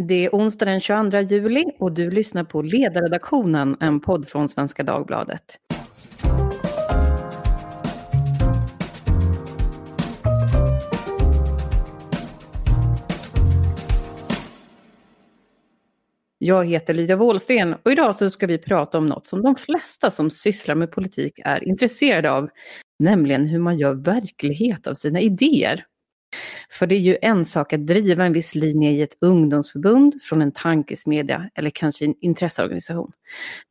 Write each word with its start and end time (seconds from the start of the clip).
Det 0.00 0.24
är 0.24 0.30
onsdag 0.32 0.64
den 0.64 0.80
22 0.80 1.20
juli 1.20 1.64
och 1.78 1.92
du 1.92 2.10
lyssnar 2.10 2.44
på 2.44 2.62
Ledarredaktionen, 2.62 3.76
en 3.80 4.00
podd 4.00 4.28
från 4.28 4.48
Svenska 4.48 4.82
Dagbladet. 4.82 5.42
Jag 16.38 16.66
heter 16.66 16.94
Lydia 16.94 17.16
Wåhlsten 17.16 17.74
och 17.82 17.92
idag 17.92 18.16
så 18.16 18.30
ska 18.30 18.46
vi 18.46 18.58
prata 18.58 18.98
om 18.98 19.06
något 19.06 19.26
som 19.26 19.42
de 19.42 19.56
flesta 19.56 20.10
som 20.10 20.30
sysslar 20.30 20.74
med 20.74 20.90
politik 20.90 21.32
är 21.44 21.68
intresserade 21.68 22.30
av, 22.30 22.48
nämligen 22.98 23.48
hur 23.48 23.58
man 23.58 23.78
gör 23.78 23.94
verklighet 23.94 24.86
av 24.86 24.94
sina 24.94 25.20
idéer. 25.20 25.84
För 26.70 26.86
det 26.86 26.94
är 26.94 27.00
ju 27.00 27.16
en 27.22 27.44
sak 27.44 27.72
att 27.72 27.86
driva 27.86 28.24
en 28.24 28.32
viss 28.32 28.54
linje 28.54 28.90
i 28.90 29.02
ett 29.02 29.16
ungdomsförbund, 29.20 30.22
från 30.22 30.42
en 30.42 30.52
tankesmedja 30.52 31.50
eller 31.54 31.70
kanske 31.70 32.04
en 32.04 32.14
intresseorganisation. 32.20 33.12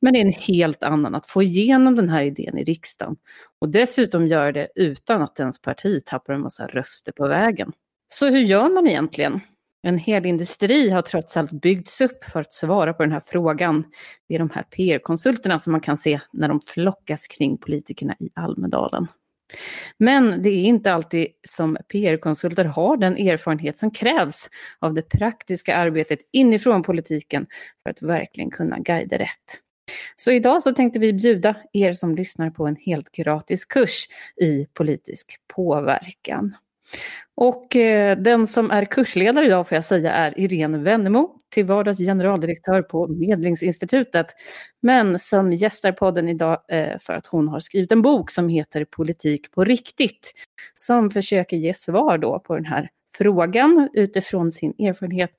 Men 0.01 0.13
det 0.13 0.19
är 0.19 0.25
en 0.25 0.33
helt 0.33 0.83
annan 0.83 1.15
att 1.15 1.25
få 1.25 1.43
igenom 1.43 1.95
den 1.95 2.09
här 2.09 2.23
idén 2.23 2.57
i 2.57 2.63
riksdagen 2.63 3.15
och 3.61 3.69
dessutom 3.69 4.27
göra 4.27 4.51
det 4.51 4.67
utan 4.75 5.21
att 5.21 5.39
ens 5.39 5.61
parti 5.61 6.05
tappar 6.05 6.33
en 6.33 6.41
massa 6.41 6.67
röster 6.67 7.11
på 7.11 7.27
vägen. 7.27 7.71
Så 8.07 8.29
hur 8.29 8.39
gör 8.39 8.69
man 8.69 8.87
egentligen? 8.87 9.41
En 9.81 9.97
hel 9.97 10.25
industri 10.25 10.89
har 10.89 11.01
trots 11.01 11.37
allt 11.37 11.51
byggts 11.51 12.01
upp 12.01 12.23
för 12.23 12.41
att 12.41 12.53
svara 12.53 12.93
på 12.93 13.03
den 13.03 13.11
här 13.11 13.21
frågan. 13.25 13.83
Det 14.27 14.35
är 14.35 14.39
de 14.39 14.49
här 14.49 14.63
PR-konsulterna 14.63 15.59
som 15.59 15.71
man 15.71 15.81
kan 15.81 15.97
se 15.97 16.19
när 16.33 16.47
de 16.47 16.61
flockas 16.61 17.27
kring 17.27 17.57
politikerna 17.57 18.15
i 18.19 18.29
Almedalen. 18.33 19.07
Men 19.97 20.41
det 20.41 20.49
är 20.49 20.63
inte 20.63 20.93
alltid 20.93 21.27
som 21.47 21.77
PR-konsulter 21.87 22.65
har 22.65 22.97
den 22.97 23.17
erfarenhet 23.17 23.77
som 23.77 23.91
krävs 23.91 24.49
av 24.79 24.93
det 24.93 25.01
praktiska 25.01 25.75
arbetet 25.75 26.19
inifrån 26.31 26.83
politiken 26.83 27.47
för 27.83 27.89
att 27.89 28.01
verkligen 28.01 28.51
kunna 28.51 28.79
guida 28.79 29.17
rätt. 29.17 29.61
Så 30.15 30.31
idag 30.31 30.63
så 30.63 30.71
tänkte 30.71 30.99
vi 30.99 31.13
bjuda 31.13 31.55
er 31.73 31.93
som 31.93 32.15
lyssnar 32.15 32.49
på 32.49 32.67
en 32.67 32.75
helt 32.75 33.11
gratis 33.11 33.65
kurs 33.65 34.07
i 34.41 34.67
politisk 34.73 35.39
påverkan. 35.55 36.55
Och 37.35 37.75
eh, 37.75 38.17
den 38.17 38.47
som 38.47 38.71
är 38.71 38.85
kursledare 38.85 39.45
idag 39.45 39.67
får 39.67 39.75
jag 39.75 39.85
säga 39.85 40.13
är 40.13 40.39
Irene 40.39 40.77
Wennemo, 40.77 41.35
till 41.49 41.65
vardags 41.65 41.99
generaldirektör 41.99 42.81
på 42.81 43.07
Medlingsinstitutet, 43.07 44.25
men 44.81 45.19
som 45.19 45.53
gästar 45.53 45.91
podden 45.91 46.29
idag 46.29 46.59
eh, 46.69 46.97
för 46.99 47.13
att 47.13 47.27
hon 47.27 47.47
har 47.47 47.59
skrivit 47.59 47.91
en 47.91 48.01
bok 48.01 48.31
som 48.31 48.49
heter 48.49 48.85
Politik 48.85 49.51
på 49.51 49.63
riktigt, 49.63 50.33
som 50.75 51.09
försöker 51.09 51.57
ge 51.57 51.73
svar 51.73 52.17
då 52.17 52.39
på 52.39 52.55
den 52.55 52.65
här 52.65 52.89
frågan 53.17 53.89
utifrån 53.93 54.51
sin 54.51 54.73
erfarenhet 54.79 55.31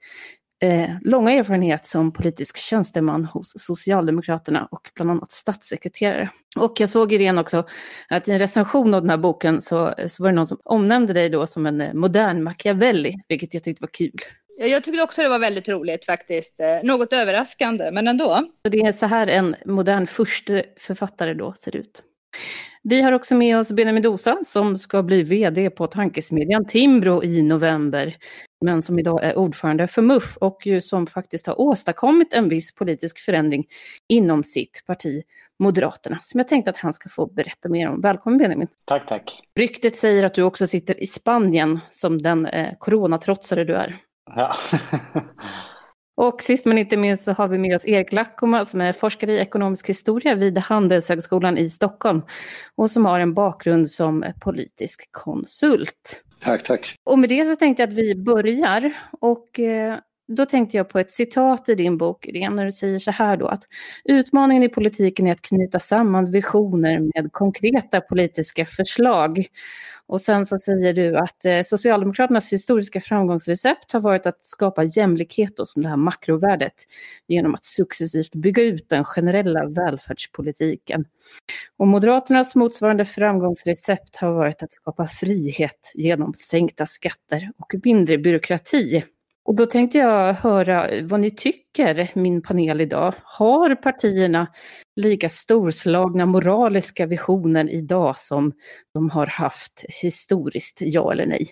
eh, 0.63 0.91
långa 1.03 1.33
erfarenhet 1.33 1.87
som 1.87 2.13
politisk 2.13 2.57
tjänsteman 2.57 3.25
hos 3.25 3.53
Socialdemokraterna 3.57 4.69
och 4.71 4.91
bland 4.95 5.11
annat 5.11 5.33
statssekreterare. 5.33 6.31
Och 6.57 6.81
jag 6.81 6.91
såg 6.91 7.13
Irene 7.13 7.41
också 7.41 7.67
att 8.09 8.29
i 8.29 8.33
en 8.33 8.39
recension 8.39 8.95
av 8.95 9.01
den 9.01 9.11
här 9.11 9.17
boken 9.17 9.61
så, 9.61 9.95
så 10.09 10.23
var 10.23 10.31
det 10.31 10.37
någon 10.37 10.47
som 10.47 10.61
omnämnde 10.65 11.13
dig 11.13 11.29
då 11.29 11.47
som 11.47 11.67
en 11.67 11.81
eh, 11.81 11.95
modern 11.95 12.43
Machiavelli, 12.43 13.15
vilket 13.29 13.55
jag 13.55 13.63
tyckte 13.63 13.83
var 13.83 13.91
kul. 13.93 14.21
Jag 14.59 14.85
tyckte 14.85 15.03
också 15.03 15.23
det 15.23 15.29
var 15.29 15.39
väldigt 15.39 15.69
roligt 15.69 16.05
faktiskt. 16.05 16.61
Eh, 16.61 16.87
något 16.87 17.13
överraskande, 17.13 17.91
men 17.93 18.09
ändå. 18.09 18.43
Det 18.71 18.79
är 18.79 18.93
så 18.93 19.07
här 19.07 19.27
en 19.27 19.57
modern 19.65 20.07
första 20.07 20.63
författare 20.79 21.35
då 21.35 21.55
ser 21.59 21.77
ut. 21.77 22.03
Vi 22.83 23.03
har 23.03 23.13
också 23.13 23.35
med 23.35 23.59
oss 23.59 23.71
Benjamin 23.71 24.03
Dosa 24.03 24.39
som 24.45 24.79
ska 24.79 25.03
bli 25.03 25.23
VD 25.23 25.71
på 25.71 25.87
tankesmedjan 25.87 26.65
Timbro 26.65 27.25
i 27.25 27.43
november 27.43 28.17
men 28.65 28.83
som 28.83 28.99
idag 28.99 29.25
är 29.25 29.39
ordförande 29.39 29.89
för 29.89 30.03
MUF 30.03 30.37
och 30.37 30.69
som 30.83 31.07
faktiskt 31.07 31.47
har 31.47 31.61
åstadkommit 31.61 32.33
en 32.33 32.49
viss 32.49 32.75
politisk 32.75 33.19
förändring 33.19 33.67
inom 34.09 34.45
sitt 34.45 34.83
parti 34.87 35.23
Moderaterna, 35.59 36.19
som 36.23 36.39
jag 36.39 36.49
tänkte 36.49 36.71
att 36.71 36.77
han 36.77 36.93
ska 36.93 37.09
få 37.09 37.27
berätta 37.27 37.69
mer 37.69 37.89
om. 37.89 38.01
Välkommen 38.01 38.39
Benjamin! 38.39 38.69
Tack, 38.85 39.09
tack! 39.09 39.43
Ryktet 39.55 39.97
säger 39.97 40.25
att 40.25 40.35
du 40.35 40.43
också 40.43 40.67
sitter 40.67 41.03
i 41.03 41.07
Spanien 41.07 41.81
som 41.91 42.23
den 42.23 42.47
eh, 42.47 42.75
coronatrotsare 42.79 43.65
du 43.65 43.75
är. 43.75 43.97
Ja. 44.37 44.57
Och 46.17 46.43
sist 46.43 46.65
men 46.65 46.79
inte 46.79 46.97
minst 46.97 47.25
så 47.25 47.33
har 47.33 47.49
vi 47.49 47.59
med 47.59 47.77
oss 47.77 47.87
Erik 47.87 48.13
Lackoma 48.13 48.65
som 48.65 48.81
är 48.81 48.93
forskare 48.93 49.33
i 49.33 49.39
ekonomisk 49.39 49.89
historia 49.89 50.35
vid 50.35 50.59
Handelshögskolan 50.59 51.59
i 51.59 51.71
Stockholm 51.71 52.23
och 52.75 52.91
som 52.91 53.05
har 53.05 53.21
en 53.21 53.35
bakgrund 53.35 53.91
som 53.91 54.25
politisk 54.41 55.09
konsult. 55.13 56.23
Tack, 56.41 56.63
tack. 56.63 56.95
Och 57.05 57.19
med 57.19 57.29
det 57.29 57.45
så 57.45 57.57
tänkte 57.57 57.83
jag 57.83 57.91
att 57.91 57.97
vi 57.97 58.15
börjar. 58.15 58.93
Och 59.21 59.61
eh, 59.61 59.99
då 60.29 60.47
tänkte 60.47 60.77
jag 60.77 60.89
på 60.89 60.99
ett 60.99 61.11
citat 61.11 61.69
i 61.69 61.75
din 61.75 61.99
bok, 61.99 62.27
Irene, 62.27 62.57
när 62.57 62.65
du 62.65 62.73
säger 62.73 62.99
så 62.99 63.11
här 63.11 63.37
då 63.37 63.47
att 63.47 63.63
utmaningen 64.05 64.63
i 64.63 64.69
politiken 64.69 65.27
är 65.27 65.33
att 65.33 65.43
knyta 65.43 65.81
samman 65.81 66.31
visioner 66.31 66.99
med 66.99 67.33
konkreta 67.33 68.01
politiska 68.01 68.67
förslag. 68.67 69.47
Och 70.09 70.21
sen 70.21 70.47
så 70.47 70.59
säger 70.59 70.93
du 70.93 71.17
att 71.17 71.45
eh, 71.45 71.63
Socialdemokraternas 71.63 72.53
historiska 72.53 73.01
framgångsrecept 73.01 73.93
har 73.93 74.01
varit 74.01 74.27
att 74.27 74.45
skapa 74.45 74.85
jämlikhet 74.85 75.57
då, 75.57 75.67
som 75.67 75.83
det 75.83 75.89
här 75.89 75.97
makrovärdet 75.97 76.75
genom 77.27 77.55
att 77.55 77.65
successivt 77.65 78.35
bygga 78.35 78.63
ut 78.63 78.89
den 78.89 79.05
generella 79.05 79.67
välfärdspolitiken. 79.67 81.05
Och 81.77 81.89
Moderaternas 81.89 82.55
motsvarande 82.55 83.05
framgångsrecept 83.05 84.17
har 84.17 84.33
varit 84.33 84.63
att 84.63 84.73
skapa 84.73 85.07
frihet 85.07 85.93
genom 85.95 86.35
sänkta 86.35 86.87
skatter 86.87 87.51
och 87.59 87.75
mindre 87.85 88.19
byråkrati. 88.19 89.05
Och 89.47 89.55
då 89.55 89.67
tänkte 89.67 89.99
jag 89.99 90.35
höra 90.35 90.91
vad 91.03 91.21
ni 91.21 91.31
tycker, 91.31 92.11
min 92.15 92.43
panel 92.43 92.81
idag. 92.81 93.15
Har 93.23 93.75
partierna 93.75 94.47
lika 94.97 95.29
storslagna 95.29 96.27
moraliska 96.27 97.07
visioner 97.07 97.71
idag 97.71 98.19
som 98.19 98.53
de 98.95 99.11
har 99.11 99.27
haft 99.27 99.85
historiskt, 100.03 100.79
ja 100.81 101.13
eller 101.13 101.27
nej? 101.27 101.47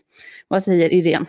Vad 0.49 0.62
säger 0.62 0.93
Irene? 0.93 1.27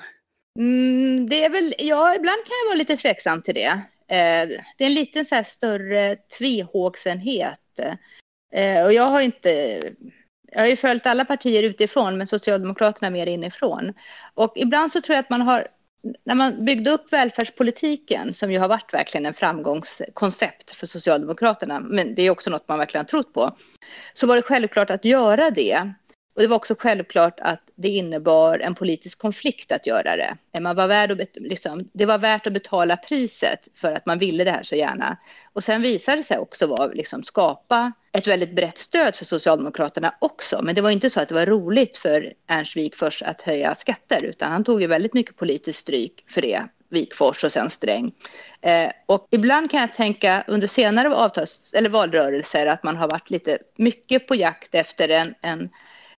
Mm, 0.59 1.29
det 1.29 1.43
är 1.43 1.49
väl, 1.49 1.75
ja, 1.77 2.15
ibland 2.15 2.37
kan 2.45 2.55
jag 2.63 2.69
vara 2.69 2.77
lite 2.77 2.97
tveksam 2.97 3.41
till 3.41 3.55
det. 3.55 3.71
Eh, 4.07 4.47
det 4.77 4.83
är 4.83 4.87
en 4.87 4.93
liten 4.93 5.25
så 5.25 5.35
här 5.35 5.43
större 5.43 6.15
tvehågsenhet. 6.37 7.79
Eh, 8.53 8.85
och 8.85 8.93
jag 8.93 9.03
har 9.03 9.21
inte 9.21 9.81
jag 10.51 10.61
har 10.61 10.67
ju 10.67 10.75
följt 10.75 11.05
alla 11.05 11.25
partier 11.25 11.63
utifrån, 11.63 12.17
men 12.17 12.27
Socialdemokraterna 12.27 13.09
mer 13.09 13.27
inifrån. 13.27 13.93
Och 14.33 14.53
ibland 14.55 14.91
så 14.91 15.01
tror 15.01 15.15
jag 15.15 15.23
att 15.23 15.29
man 15.29 15.41
har 15.41 15.67
när 16.23 16.35
man 16.35 16.65
byggde 16.65 16.91
upp 16.91 17.13
välfärdspolitiken, 17.13 18.33
som 18.33 18.51
ju 18.51 18.59
har 18.59 18.67
varit 18.67 18.93
verkligen 18.93 19.25
en 19.25 19.33
framgångskoncept 19.33 20.71
för 20.71 20.87
Socialdemokraterna, 20.87 21.79
men 21.79 22.15
det 22.15 22.21
är 22.21 22.29
också 22.29 22.49
något 22.49 22.67
man 22.67 22.79
verkligen 22.79 23.03
har 23.03 23.07
trott 23.07 23.33
på, 23.33 23.55
så 24.13 24.27
var 24.27 24.35
det 24.35 24.41
självklart 24.41 24.89
att 24.89 25.05
göra 25.05 25.51
det. 25.51 25.93
Och 26.35 26.41
det 26.41 26.47
var 26.47 26.55
också 26.55 26.75
självklart 26.79 27.39
att 27.39 27.61
det 27.75 27.87
innebar 27.87 28.59
en 28.59 28.75
politisk 28.75 29.19
konflikt 29.19 29.71
att 29.71 29.87
göra 29.87 30.15
det. 30.15 30.37
Man 30.59 30.75
var 30.75 30.87
värd 30.87 31.11
att, 31.11 31.29
liksom, 31.35 31.89
det 31.93 32.05
var 32.05 32.17
värt 32.17 32.47
att 32.47 32.53
betala 32.53 32.97
priset 32.97 33.67
för 33.75 33.91
att 33.91 34.05
man 34.05 34.19
ville 34.19 34.43
det 34.43 34.51
här 34.51 34.63
så 34.63 34.75
gärna. 34.75 35.17
Och 35.53 35.63
sen 35.63 35.81
visade 35.81 36.17
det 36.17 36.23
sig 36.23 36.37
också 36.37 36.67
vara, 36.67 36.87
liksom, 36.87 37.23
skapa 37.23 37.91
ett 38.11 38.27
väldigt 38.27 38.55
brett 38.55 38.77
stöd 38.77 39.15
för 39.15 39.25
Socialdemokraterna 39.25 40.15
också. 40.19 40.61
Men 40.63 40.75
det 40.75 40.81
var 40.81 40.89
inte 40.89 41.09
så 41.09 41.19
att 41.19 41.27
det 41.27 41.35
var 41.35 41.45
roligt 41.45 41.97
för 41.97 42.33
Ernst 42.47 42.77
Wigforss 42.77 43.21
att 43.21 43.41
höja 43.41 43.75
skatter, 43.75 44.23
utan 44.23 44.51
han 44.51 44.63
tog 44.63 44.81
ju 44.81 44.87
väldigt 44.87 45.13
mycket 45.13 45.35
politiskt 45.35 45.79
stryk 45.79 46.23
för 46.27 46.41
det. 46.41 46.67
Wigforss 46.89 47.43
och 47.43 47.51
sen 47.51 47.69
Sträng. 47.69 48.11
Eh, 48.61 48.91
och 49.05 49.27
ibland 49.31 49.71
kan 49.71 49.79
jag 49.79 49.93
tänka 49.93 50.43
under 50.47 50.67
senare 50.67 51.15
avtals, 51.15 51.73
eller 51.73 51.89
valrörelser 51.89 52.67
att 52.67 52.83
man 52.83 52.97
har 52.97 53.07
varit 53.07 53.29
lite 53.29 53.57
mycket 53.75 54.27
på 54.27 54.35
jakt 54.35 54.75
efter 54.75 55.09
en, 55.09 55.35
en, 55.41 55.69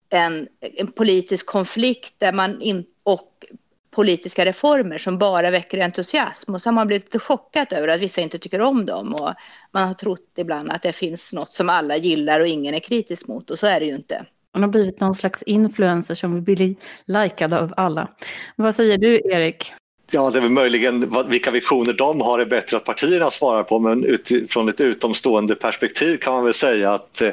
en, 0.09 0.47
en 0.59 0.91
politisk 0.91 1.45
konflikt 1.45 2.13
där 2.17 2.33
man 2.33 2.61
in, 2.61 2.85
och 3.03 3.45
politiska 3.91 4.45
reformer 4.45 4.97
som 4.97 5.17
bara 5.17 5.51
väcker 5.51 5.79
entusiasm 5.79 6.53
och 6.53 6.61
så 6.61 6.69
har 6.69 6.73
man 6.73 6.87
blivit 6.87 7.05
lite 7.05 7.19
chockad 7.19 7.73
över 7.73 7.87
att 7.87 7.99
vissa 8.01 8.21
inte 8.21 8.39
tycker 8.39 8.61
om 8.61 8.85
dem 8.85 9.13
och 9.13 9.33
man 9.71 9.87
har 9.87 9.93
trott 9.93 10.31
ibland 10.37 10.71
att 10.71 10.83
det 10.83 10.93
finns 10.93 11.33
något 11.33 11.51
som 11.51 11.69
alla 11.69 11.97
gillar 11.97 12.39
och 12.39 12.47
ingen 12.47 12.73
är 12.73 12.79
kritisk 12.79 13.27
mot 13.27 13.49
och 13.49 13.59
så 13.59 13.67
är 13.67 13.79
det 13.79 13.85
ju 13.85 13.95
inte. 13.95 14.25
Man 14.53 14.63
har 14.63 14.69
blivit 14.69 14.99
någon 14.99 15.13
slags 15.13 15.43
influencer 15.43 16.15
som 16.15 16.33
vill 16.33 16.43
bli 16.43 16.77
likad 17.05 17.53
av 17.53 17.73
alla. 17.77 18.07
Vad 18.55 18.75
säger 18.75 18.97
du 18.97 19.21
Erik? 19.31 19.73
Ja, 20.11 20.29
det 20.29 20.39
är 20.39 20.41
väl 20.41 20.51
möjligen 20.51 21.13
vilka 21.29 21.51
visioner 21.51 21.93
de 21.93 22.21
har 22.21 22.39
är 22.39 22.45
bättre 22.45 22.77
att 22.77 22.83
partierna 22.83 23.31
svarar 23.31 23.63
på 23.63 23.79
men 23.79 24.03
utifrån 24.03 24.69
ett 24.69 24.81
utomstående 24.81 25.55
perspektiv 25.55 26.17
kan 26.17 26.33
man 26.33 26.43
väl 26.43 26.53
säga 26.53 26.93
att 26.93 27.21
eh, 27.21 27.29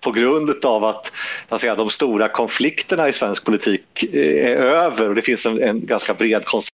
på 0.00 0.12
grund 0.12 0.64
av 0.64 0.84
att 0.84 1.12
säga, 1.60 1.74
de 1.74 1.90
stora 1.90 2.28
konflikterna 2.28 3.08
i 3.08 3.12
svensk 3.12 3.44
politik 3.44 4.02
eh, 4.12 4.50
är 4.50 4.56
över 4.56 5.08
och 5.08 5.14
det 5.14 5.22
finns 5.22 5.46
en, 5.46 5.62
en 5.62 5.86
ganska 5.86 6.14
bred 6.14 6.44
konsensus 6.44 6.75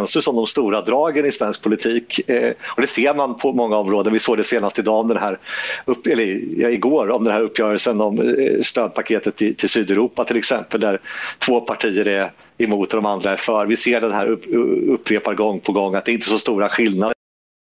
om 0.00 0.36
de 0.36 0.46
stora 0.46 0.80
dragen 0.80 1.26
i 1.26 1.32
svensk 1.32 1.62
politik. 1.62 2.28
Eh, 2.28 2.52
och 2.66 2.80
det 2.80 2.86
ser 2.86 3.14
man 3.14 3.36
på 3.36 3.52
många 3.52 3.76
områden. 3.76 4.12
Vi 4.12 4.18
såg 4.18 4.36
det 4.36 4.44
senast 4.44 4.78
idag 4.78 5.00
om 5.00 5.08
den 5.08 5.16
här, 5.16 5.38
upp, 5.84 6.06
eller 6.06 6.40
ja, 6.56 6.70
igår 6.70 7.10
om 7.10 7.24
den 7.24 7.32
här 7.32 7.42
uppgörelsen 7.42 8.00
om 8.00 8.18
eh, 8.20 8.62
stödpaketet 8.62 9.36
till, 9.36 9.54
till 9.54 9.68
Sydeuropa 9.68 10.24
till 10.24 10.36
exempel 10.36 10.80
där 10.80 11.00
två 11.38 11.60
partier 11.60 12.08
är 12.08 12.30
emot 12.58 12.94
och 12.94 13.02
de 13.02 13.06
andra 13.06 13.32
är 13.32 13.36
för. 13.36 13.66
Vi 13.66 13.76
ser 13.76 14.00
den 14.00 14.12
här 14.12 14.26
upp, 14.26 14.44
upprepar 14.88 15.34
gång 15.34 15.60
på 15.60 15.72
gång 15.72 15.94
att 15.94 16.04
det 16.04 16.12
inte 16.12 16.26
är 16.26 16.30
så 16.30 16.38
stora 16.38 16.68
skillnader 16.68 17.14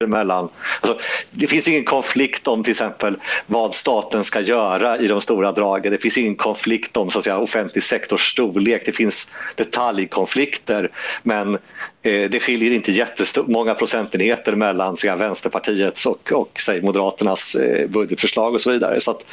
mellan. 0.07 0.49
Alltså, 0.81 0.99
det 1.31 1.47
finns 1.47 1.69
ingen 1.69 1.85
konflikt 1.85 2.49
om 2.49 2.63
till 2.63 2.71
exempel 2.71 3.17
vad 3.47 3.75
staten 3.75 4.25
ska 4.25 4.41
göra 4.41 4.99
i 4.99 5.09
de 5.09 5.21
stora 5.21 5.53
dragen. 5.53 5.93
Det 5.93 5.99
finns 5.99 6.19
ingen 6.19 6.37
konflikt 6.37 6.97
om 6.97 7.11
så 7.11 7.19
att 7.19 7.25
säga, 7.25 7.39
offentlig 7.39 7.85
sektors 7.85 8.31
storlek. 8.31 8.83
Det 8.87 8.93
finns 8.93 9.33
detaljkonflikter 9.57 10.91
men 11.23 11.59
det 12.05 12.43
skiljer 12.43 12.71
inte 12.71 12.93
jättemånga 12.93 13.75
procentenheter 13.75 14.57
mellan 14.57 14.97
säga, 14.97 15.17
Vänsterpartiets 15.17 16.07
och, 16.07 16.33
och 16.33 16.61
säg, 16.61 16.83
Moderaternas 16.83 17.55
eh, 17.55 17.89
budgetförslag 17.89 18.55
och 18.55 18.61
så 18.61 18.71
vidare. 18.71 19.01
Så 19.01 19.11
att, 19.11 19.27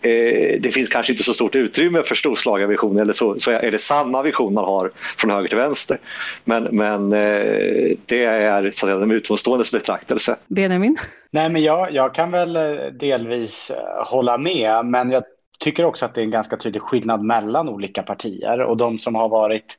eh, 0.00 0.60
det 0.60 0.74
finns 0.74 0.88
kanske 0.88 1.12
inte 1.12 1.24
så 1.24 1.34
stort 1.34 1.54
utrymme 1.54 2.02
för 2.02 2.14
storslagarvision 2.14 2.98
eller 2.98 3.12
så, 3.12 3.38
så 3.38 3.50
är 3.50 3.70
det 3.70 3.78
samma 3.78 4.22
vision 4.22 4.54
man 4.54 4.64
har 4.64 4.90
från 5.16 5.30
höger 5.30 5.48
till 5.48 5.58
vänster. 5.58 5.98
Men, 6.44 6.64
men 6.64 7.12
eh, 7.12 7.96
det 8.06 8.24
är 8.24 8.62
så 8.62 8.68
att 8.68 8.74
säga, 8.74 8.96
de 8.96 9.10
utomståendes 9.10 9.72
betraktelse. 9.72 10.36
Benjamin? 10.46 10.96
Nej, 11.30 11.48
men 11.48 11.62
jag, 11.62 11.92
jag 11.92 12.14
kan 12.14 12.30
väl 12.30 12.56
eh, 12.56 12.62
delvis 12.92 13.70
eh, 13.70 14.04
hålla 14.06 14.38
med, 14.38 14.86
men 14.86 15.10
jag 15.10 15.24
tycker 15.58 15.84
också 15.84 16.04
att 16.04 16.14
det 16.14 16.20
är 16.20 16.24
en 16.24 16.30
ganska 16.30 16.56
tydlig 16.56 16.82
skillnad 16.82 17.24
mellan 17.24 17.68
olika 17.68 18.02
partier 18.02 18.60
och 18.60 18.76
de 18.76 18.98
som 18.98 19.14
har 19.14 19.28
varit 19.28 19.76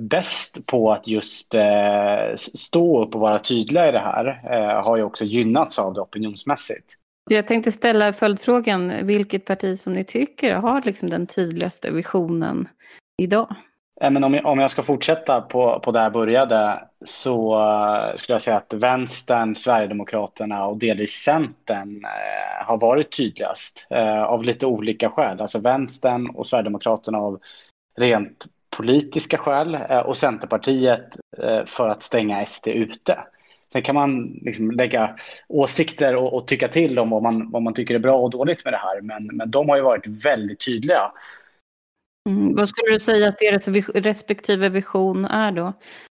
bäst 0.00 0.66
på 0.66 0.92
att 0.92 1.06
just 1.06 1.54
eh, 1.54 2.36
stå 2.36 3.04
upp 3.04 3.14
och 3.14 3.20
vara 3.20 3.38
tydliga 3.38 3.88
i 3.88 3.92
det 3.92 4.00
här 4.00 4.26
eh, 4.50 4.84
har 4.84 4.96
ju 4.96 5.02
också 5.02 5.24
gynnats 5.24 5.78
av 5.78 5.94
det 5.94 6.00
opinionsmässigt. 6.00 6.94
Jag 7.30 7.46
tänkte 7.46 7.72
ställa 7.72 8.12
följdfrågan, 8.12 9.06
vilket 9.06 9.44
parti 9.44 9.78
som 9.78 9.92
ni 9.92 10.04
tycker 10.04 10.54
har 10.54 10.82
liksom 10.82 11.10
den 11.10 11.26
tydligaste 11.26 11.90
visionen 11.90 12.68
idag? 13.22 13.54
Men 14.00 14.24
om, 14.24 14.34
jag, 14.34 14.46
om 14.46 14.58
jag 14.58 14.70
ska 14.70 14.82
fortsätta 14.82 15.40
på, 15.40 15.80
på 15.84 15.92
där 15.92 16.02
jag 16.02 16.12
började 16.12 16.82
så 17.04 17.54
uh, 17.54 18.16
skulle 18.16 18.34
jag 18.34 18.42
säga 18.42 18.56
att 18.56 18.72
Vänstern, 18.72 19.56
Sverigedemokraterna 19.56 20.66
och 20.66 20.78
delvis 20.78 21.12
Centern 21.12 22.04
uh, 22.04 22.66
har 22.66 22.78
varit 22.78 23.16
tydligast 23.16 23.86
uh, 23.92 24.22
av 24.22 24.44
lite 24.44 24.66
olika 24.66 25.10
skäl. 25.10 25.40
Alltså 25.40 25.58
Vänstern 25.58 26.30
och 26.30 26.46
Sverigedemokraterna 26.46 27.18
av 27.18 27.40
rent 27.96 28.46
politiska 28.76 29.38
skäl 29.38 29.78
och 30.04 30.16
Centerpartiet 30.16 31.16
för 31.66 31.88
att 31.88 32.02
stänga 32.02 32.46
SD 32.46 32.68
ute. 32.68 33.18
Sen 33.74 33.82
kan 33.82 33.94
man 33.94 34.38
liksom 34.42 34.70
lägga 34.70 35.16
åsikter 35.48 36.16
och, 36.16 36.34
och, 36.34 36.46
tycka 36.46 36.68
till 36.68 36.98
om 36.98 37.10
vad 37.10 37.22
man, 37.22 37.50
vad 37.50 37.62
man 37.62 37.74
tycker 37.74 37.94
är 37.94 37.98
bra 37.98 38.18
och 38.18 38.30
dåligt 38.30 38.64
med 38.64 38.72
det 38.72 38.78
här, 38.78 39.00
men, 39.00 39.26
men 39.26 39.50
de 39.50 39.68
har 39.68 39.76
ju 39.76 39.82
varit 39.82 40.06
väldigt 40.06 40.64
tydliga. 40.64 41.12
Mm, 42.28 42.54
vad 42.54 42.68
skulle 42.68 42.92
du 42.92 43.00
säga 43.00 43.28
att 43.28 43.38
deras 43.38 43.68
respektive 43.94 44.68
vision 44.68 45.24
är 45.24 45.52
då? 45.52 45.72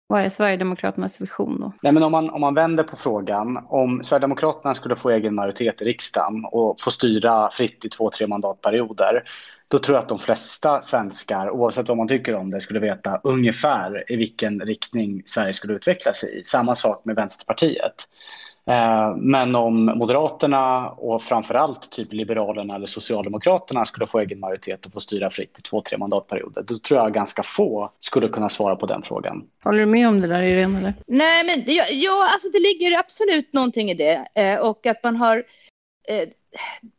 Vad 0.08 0.22
är 0.22 0.30
Sverigedemokraternas 0.30 1.22
vision 1.22 1.62
då? 1.62 1.72
Nej, 1.82 1.94
men 1.94 2.04
om, 2.04 2.12
man, 2.12 2.30
om 2.30 2.42
man 2.42 2.54
vänder 2.54 2.84
på 2.84 2.98
frågan, 2.98 3.66
om 3.68 4.04
Sverigedemokraterna 4.04 4.76
skulle 4.76 4.96
få 4.96 5.10
egen 5.10 5.36
majoritet 5.36 5.82
i 5.82 5.86
riksdagen 5.86 6.46
och 6.46 6.82
få 6.82 6.92
styra 6.92 7.52
fritt 7.52 7.86
i 7.86 7.90
två, 7.90 8.10
tre 8.10 8.28
mandatperioder, 8.28 9.24
då 9.70 9.80
tror 9.80 9.96
jag 9.96 10.04
att 10.04 10.10
de 10.10 10.20
flesta 10.20 10.82
svenskar, 10.82 11.50
oavsett 11.50 11.88
vad 11.88 11.98
man 11.98 12.08
tycker 12.08 12.36
om 12.36 12.52
det, 12.52 12.62
skulle 12.62 12.80
veta 12.80 13.22
ungefär 13.24 14.12
i 14.12 14.16
vilken 14.16 14.60
riktning 14.60 15.22
Sverige 15.26 15.54
skulle 15.54 15.74
utvecklas 15.74 16.24
i. 16.24 16.42
Samma 16.44 16.76
sak 16.76 17.06
med 17.06 17.16
Vänsterpartiet. 17.16 18.08
Eh, 18.70 19.16
men 19.16 19.56
om 19.56 19.86
Moderaterna 19.86 20.90
och 20.90 21.24
framförallt 21.24 21.92
typ 21.92 22.14
Liberalerna 22.14 22.76
eller 22.76 22.88
Socialdemokraterna 22.88 23.86
skulle 23.86 24.08
få 24.08 24.20
egen 24.20 24.40
majoritet 24.40 24.86
och 24.86 24.94
få 24.94 25.00
styra 25.00 25.30
fritt 25.30 25.60
i 25.60 25.62
två, 25.62 25.82
tre 25.82 25.98
mandatperioder, 25.98 26.64
då 26.64 26.80
tror 26.80 27.00
jag 27.00 27.14
ganska 27.14 27.44
få 27.44 27.92
skulle 28.00 28.28
kunna 28.28 28.50
svara 28.50 28.76
på 28.76 28.86
den 28.86 29.02
frågan. 29.02 29.44
Håller 29.64 29.80
du 29.80 29.86
med 29.86 30.08
om 30.08 30.22
det 30.22 30.28
där 30.28 30.42
Irene? 30.42 30.80
Eller? 30.80 30.94
Nej, 31.08 31.44
men 31.46 31.76
ja, 31.76 31.84
ja, 31.90 32.30
alltså 32.34 32.50
det 32.50 32.60
ligger 32.60 33.00
absolut 33.00 33.54
någonting 33.54 33.90
i 33.90 33.94
det 33.94 34.28
eh, 34.36 34.60
och 34.60 34.86
att 34.86 35.04
man 35.04 35.16
har 35.16 35.44
eh, 36.08 36.30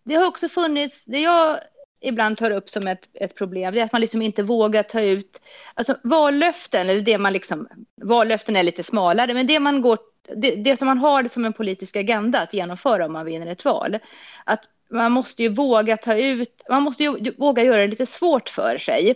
det 0.05 0.14
har 0.14 0.28
också 0.28 0.49
funnits, 0.49 1.05
det 1.05 1.19
jag 1.19 1.58
ibland 2.00 2.38
tar 2.38 2.50
upp 2.50 2.70
som 2.70 2.87
ett, 2.87 3.08
ett 3.14 3.35
problem, 3.35 3.75
det 3.75 3.81
är 3.81 3.85
att 3.85 3.93
man 3.93 4.00
liksom 4.00 4.23
inte 4.23 4.43
vågar 4.43 4.82
ta 4.82 5.00
ut, 5.00 5.41
alltså 5.75 5.97
vallöften, 6.02 6.88
eller 6.88 7.00
det 7.00 7.19
man 7.19 7.32
liksom, 7.32 7.69
vallöften 8.02 8.56
är 8.56 8.62
lite 8.62 8.82
smalare, 8.82 9.35
men 9.35 9.47
det 9.47 9.61
man 9.61 9.82
går 9.82 9.99
det, 10.37 10.55
det, 10.56 10.76
som 10.76 10.87
man 10.87 10.99
har 10.99 11.29
som 11.29 11.44
en 11.44 11.52
politisk 11.52 11.97
agenda 11.97 12.41
att 12.41 12.55
genomföra 12.55 13.06
om 13.06 13.12
man 13.12 13.26
vinner 13.26 13.47
ett 13.47 13.64
val. 13.64 13.99
Att 14.44 14.64
man 14.91 15.12
måste 15.12 15.43
ju 15.43 15.49
våga 15.49 15.97
ta 15.97 16.17
ut, 16.17 16.62
man 16.70 16.82
måste 16.82 17.02
ju 17.02 17.35
våga 17.38 17.64
göra 17.64 17.81
det 17.81 17.87
lite 17.87 18.06
svårt 18.06 18.49
för 18.49 18.79
sig. 18.79 19.14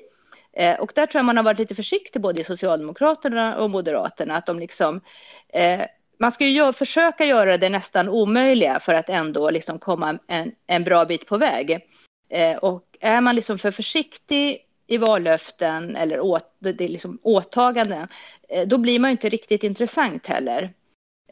Eh, 0.52 0.80
och 0.80 0.92
där 0.94 1.06
tror 1.06 1.18
jag 1.18 1.24
man 1.24 1.36
har 1.36 1.44
varit 1.44 1.58
lite 1.58 1.74
försiktig 1.74 2.22
både 2.22 2.40
i 2.40 2.44
Socialdemokraterna 2.44 3.56
och 3.56 3.70
Moderaterna. 3.70 4.36
Att 4.36 4.46
de 4.46 4.58
liksom, 4.58 5.00
eh, 5.48 5.80
man 6.18 6.32
ska 6.32 6.44
ju 6.44 6.50
gör, 6.50 6.72
försöka 6.72 7.24
göra 7.24 7.58
det 7.58 7.68
nästan 7.68 8.08
omöjliga 8.08 8.80
för 8.80 8.94
att 8.94 9.08
ändå 9.08 9.50
liksom 9.50 9.78
komma 9.78 10.18
en, 10.28 10.52
en 10.66 10.84
bra 10.84 11.04
bit 11.04 11.26
på 11.26 11.38
väg. 11.38 11.80
Eh, 12.28 12.56
och 12.56 12.84
är 13.00 13.20
man 13.20 13.36
liksom 13.36 13.58
för 13.58 13.70
försiktig 13.70 14.58
i 14.86 14.98
vallöften 14.98 15.96
eller 15.96 16.20
åt, 16.20 16.54
det 16.58 16.84
är 16.84 16.88
liksom 16.88 17.18
åtaganden, 17.22 18.08
eh, 18.48 18.68
då 18.68 18.78
blir 18.78 18.98
man 18.98 19.10
ju 19.10 19.12
inte 19.12 19.28
riktigt 19.28 19.64
intressant 19.64 20.26
heller. 20.26 20.72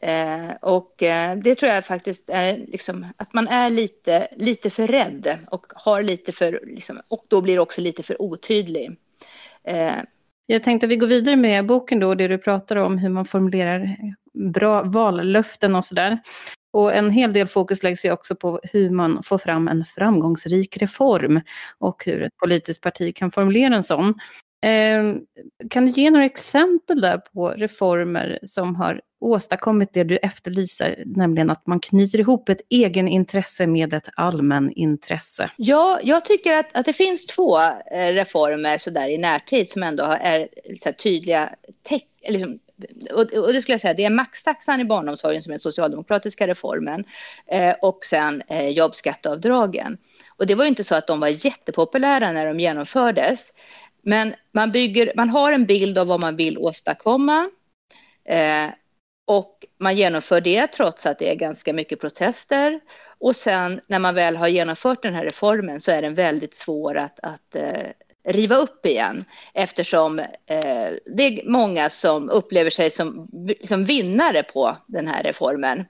Eh, 0.01 0.51
och 0.61 1.03
eh, 1.03 1.37
det 1.37 1.55
tror 1.55 1.71
jag 1.71 1.85
faktiskt 1.85 2.29
är 2.29 2.57
liksom, 2.57 3.05
att 3.17 3.33
man 3.33 3.47
är 3.47 3.69
lite, 3.69 4.27
lite 4.35 4.69
för 4.69 4.87
rädd 4.87 5.37
och 5.51 5.65
har 5.75 6.01
lite 6.01 6.31
för, 6.31 6.59
liksom, 6.63 7.01
och 7.07 7.25
då 7.27 7.41
blir 7.41 7.53
det 7.53 7.61
också 7.61 7.81
lite 7.81 8.03
för 8.03 8.21
otydlig. 8.21 8.97
Eh. 9.63 9.95
Jag 10.45 10.63
tänkte 10.63 10.85
att 10.85 10.91
vi 10.91 10.95
går 10.95 11.07
vidare 11.07 11.35
med 11.35 11.65
boken 11.65 11.99
då, 11.99 12.15
det 12.15 12.27
du 12.27 12.37
pratar 12.37 12.75
om, 12.75 12.97
hur 12.97 13.09
man 13.09 13.25
formulerar 13.25 13.95
bra 14.33 14.83
vallöften 14.83 15.75
och 15.75 15.85
sådär. 15.85 16.19
Och 16.73 16.93
en 16.93 17.09
hel 17.09 17.33
del 17.33 17.47
fokus 17.47 17.83
läggs 17.83 18.05
ju 18.05 18.11
också 18.11 18.35
på 18.35 18.59
hur 18.63 18.89
man 18.89 19.23
får 19.23 19.37
fram 19.37 19.67
en 19.67 19.85
framgångsrik 19.85 20.77
reform 20.77 21.41
och 21.79 22.05
hur 22.05 22.21
ett 22.21 22.37
politiskt 22.37 22.81
parti 22.81 23.15
kan 23.15 23.31
formulera 23.31 23.75
en 23.75 23.83
sån. 23.83 24.13
Eh, 24.63 25.15
kan 25.69 25.85
du 25.85 25.91
ge 25.91 26.09
några 26.09 26.25
exempel 26.25 27.01
där 27.01 27.17
på 27.17 27.49
reformer 27.49 28.39
som 28.43 28.75
har 28.75 29.01
åstadkommit 29.19 29.89
det 29.93 30.03
du 30.03 30.17
efterlyser, 30.17 31.03
nämligen 31.05 31.49
att 31.49 31.67
man 31.67 31.79
knyter 31.79 32.19
ihop 32.19 32.49
ett 32.49 32.61
egenintresse 32.69 33.67
med 33.67 33.93
ett 33.93 34.09
allmänintresse? 34.15 35.51
Ja, 35.57 35.99
jag 36.03 36.25
tycker 36.25 36.53
att, 36.53 36.67
att 36.73 36.85
det 36.85 36.93
finns 36.93 37.25
två 37.25 37.57
eh, 37.57 38.13
reformer 38.13 38.77
så 38.77 38.89
där 38.89 39.09
i 39.09 39.17
närtid 39.17 39.69
som 39.69 39.83
ändå 39.83 40.03
är 40.03 40.47
så 40.83 40.93
tydliga 40.93 41.49
tecken, 41.83 42.33
liksom, 42.33 42.59
och, 43.11 43.33
och, 43.33 43.53
det 43.53 43.61
skulle 43.61 43.73
jag 43.73 43.81
säga, 43.81 43.93
det 43.93 44.05
är 44.05 44.09
maxtaxan 44.09 44.81
i 44.81 44.85
barnomsorgen 44.85 45.41
som 45.41 45.51
är 45.51 45.53
den 45.53 45.59
socialdemokratiska 45.59 46.47
reformen 46.47 47.03
eh, 47.47 47.75
och 47.81 47.99
sen 48.03 48.41
eh, 48.47 48.69
jobbskatteavdragen. 48.69 49.97
Och 50.37 50.47
det 50.47 50.55
var 50.55 50.63
ju 50.63 50.69
inte 50.69 50.83
så 50.83 50.95
att 50.95 51.07
de 51.07 51.19
var 51.19 51.45
jättepopulära 51.45 52.31
när 52.31 52.45
de 52.45 52.59
genomfördes. 52.59 53.53
Men 54.01 54.35
man, 54.51 54.71
bygger, 54.71 55.13
man 55.15 55.29
har 55.29 55.51
en 55.51 55.65
bild 55.65 55.97
av 55.97 56.07
vad 56.07 56.21
man 56.21 56.35
vill 56.35 56.57
åstadkomma. 56.57 57.49
Eh, 58.25 58.69
och 59.27 59.65
man 59.79 59.95
genomför 59.95 60.41
det 60.41 60.67
trots 60.67 61.05
att 61.05 61.19
det 61.19 61.31
är 61.31 61.35
ganska 61.35 61.73
mycket 61.73 61.99
protester. 62.01 62.79
Och 63.19 63.35
sen 63.35 63.81
när 63.87 63.99
man 63.99 64.15
väl 64.15 64.35
har 64.35 64.47
genomfört 64.47 65.03
den 65.03 65.13
här 65.13 65.23
reformen 65.23 65.81
så 65.81 65.91
är 65.91 66.01
den 66.01 66.15
väldigt 66.15 66.53
svår 66.53 66.97
att, 66.97 67.19
att 67.23 67.55
eh, 67.55 67.89
riva 68.23 68.55
upp 68.55 68.85
igen 68.85 69.25
eftersom 69.53 70.19
eh, 70.19 70.91
det 71.05 71.23
är 71.23 71.49
många 71.49 71.89
som 71.89 72.29
upplever 72.29 72.69
sig 72.69 72.91
som, 72.91 73.27
som 73.63 73.85
vinnare 73.85 74.43
på 74.43 74.77
den 74.87 75.07
här 75.07 75.23
reformen. 75.23 75.85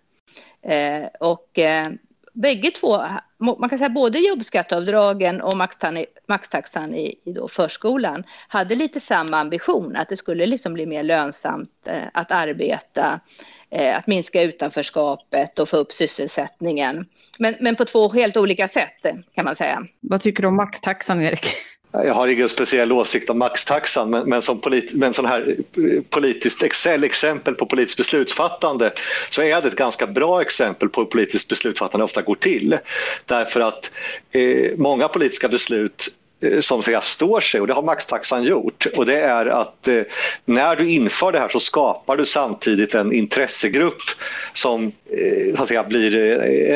Eh, 0.62 1.06
och 1.20 1.60
eh, 1.60 1.88
bägge 2.34 2.72
två, 2.72 3.02
man 3.38 3.70
kan 3.70 3.78
säga 3.78 3.90
både 3.90 4.20
jobbskatteavdragen 4.20 5.42
och 5.42 5.58
maxtaxan 6.28 6.96
i, 6.96 7.16
i 7.24 7.32
då 7.32 7.48
förskolan 7.48 8.24
hade 8.48 8.75
lite 8.75 9.00
samma 9.00 9.38
ambition, 9.38 9.96
att 9.96 10.10
det 10.10 10.18
skulle 10.18 10.46
liksom 10.46 10.74
bli 10.74 10.86
mer 10.86 11.04
lönsamt 11.04 11.88
eh, 11.88 12.04
att 12.13 12.32
arbeta, 12.32 13.20
eh, 13.70 13.98
att 13.98 14.08
minska 14.08 14.42
utanförskapet 14.42 15.60
och 15.60 15.70
få 15.70 15.78
upp 15.78 15.92
sysselsättningen. 15.92 17.06
Men, 17.40 17.56
men 17.60 17.75
på 17.75 17.86
två 17.86 18.10
helt 18.10 18.38
olika 18.38 18.68
sätt 18.68 19.02
kan 19.36 19.46
man 19.46 19.56
säga. 19.56 19.88
Vad 20.00 20.22
tycker 20.22 20.42
du 20.42 20.48
om 20.48 20.56
maxtaxan, 20.56 21.22
Erik? 21.22 21.46
Jag 21.93 22.13
har 22.13 22.27
ingen 22.27 22.50
speciell 22.50 22.91
åsikt 22.91 23.29
om 23.29 23.39
maxtaxan 23.39 24.09
men, 24.09 24.29
men 24.29 24.41
som 24.41 24.62
polit, 24.62 24.93
men 24.93 25.13
sån 25.13 25.25
här 25.25 25.55
eh, 25.77 26.01
politiskt 26.09 26.63
excel, 26.63 27.03
exempel 27.03 27.55
på 27.55 27.65
politiskt 27.65 27.97
beslutsfattande 27.97 28.93
så 29.29 29.41
är 29.41 29.62
det 29.62 29.67
ett 29.67 29.75
ganska 29.75 30.07
bra 30.07 30.41
exempel 30.41 30.89
på 30.89 31.01
hur 31.01 31.05
politiskt 31.05 31.50
beslutsfattande 31.50 32.03
ofta 32.03 32.21
går 32.21 32.35
till. 32.35 32.77
Därför 33.25 33.59
att 33.59 33.91
eh, 34.31 34.71
många 34.77 35.07
politiska 35.07 35.47
beslut 35.47 36.09
Eh, 36.44 36.60
som 36.60 36.84
säga, 36.84 37.02
står 37.02 37.42
sig 37.42 37.62
och 37.62 37.68
det 37.68 37.74
har 37.74 37.82
maxtaxan 37.82 38.44
gjort. 38.44 38.86
Och 38.98 39.06
det 39.06 39.18
är 39.18 39.46
att 39.46 39.88
eh, 39.88 40.02
när 40.46 40.75
du 40.75 40.90
inför 40.90 41.32
det 41.32 41.40
här 41.40 41.50
så 41.50 41.60
skapar 41.60 42.18
du 42.18 42.25
samtidigt 42.25 42.96
en 42.96 43.13
intressegrupp 43.13 44.02
som 44.54 44.92
eh, 45.12 45.56
så 45.56 45.62
att 45.62 45.68
säga, 45.68 45.84
blir 45.84 46.18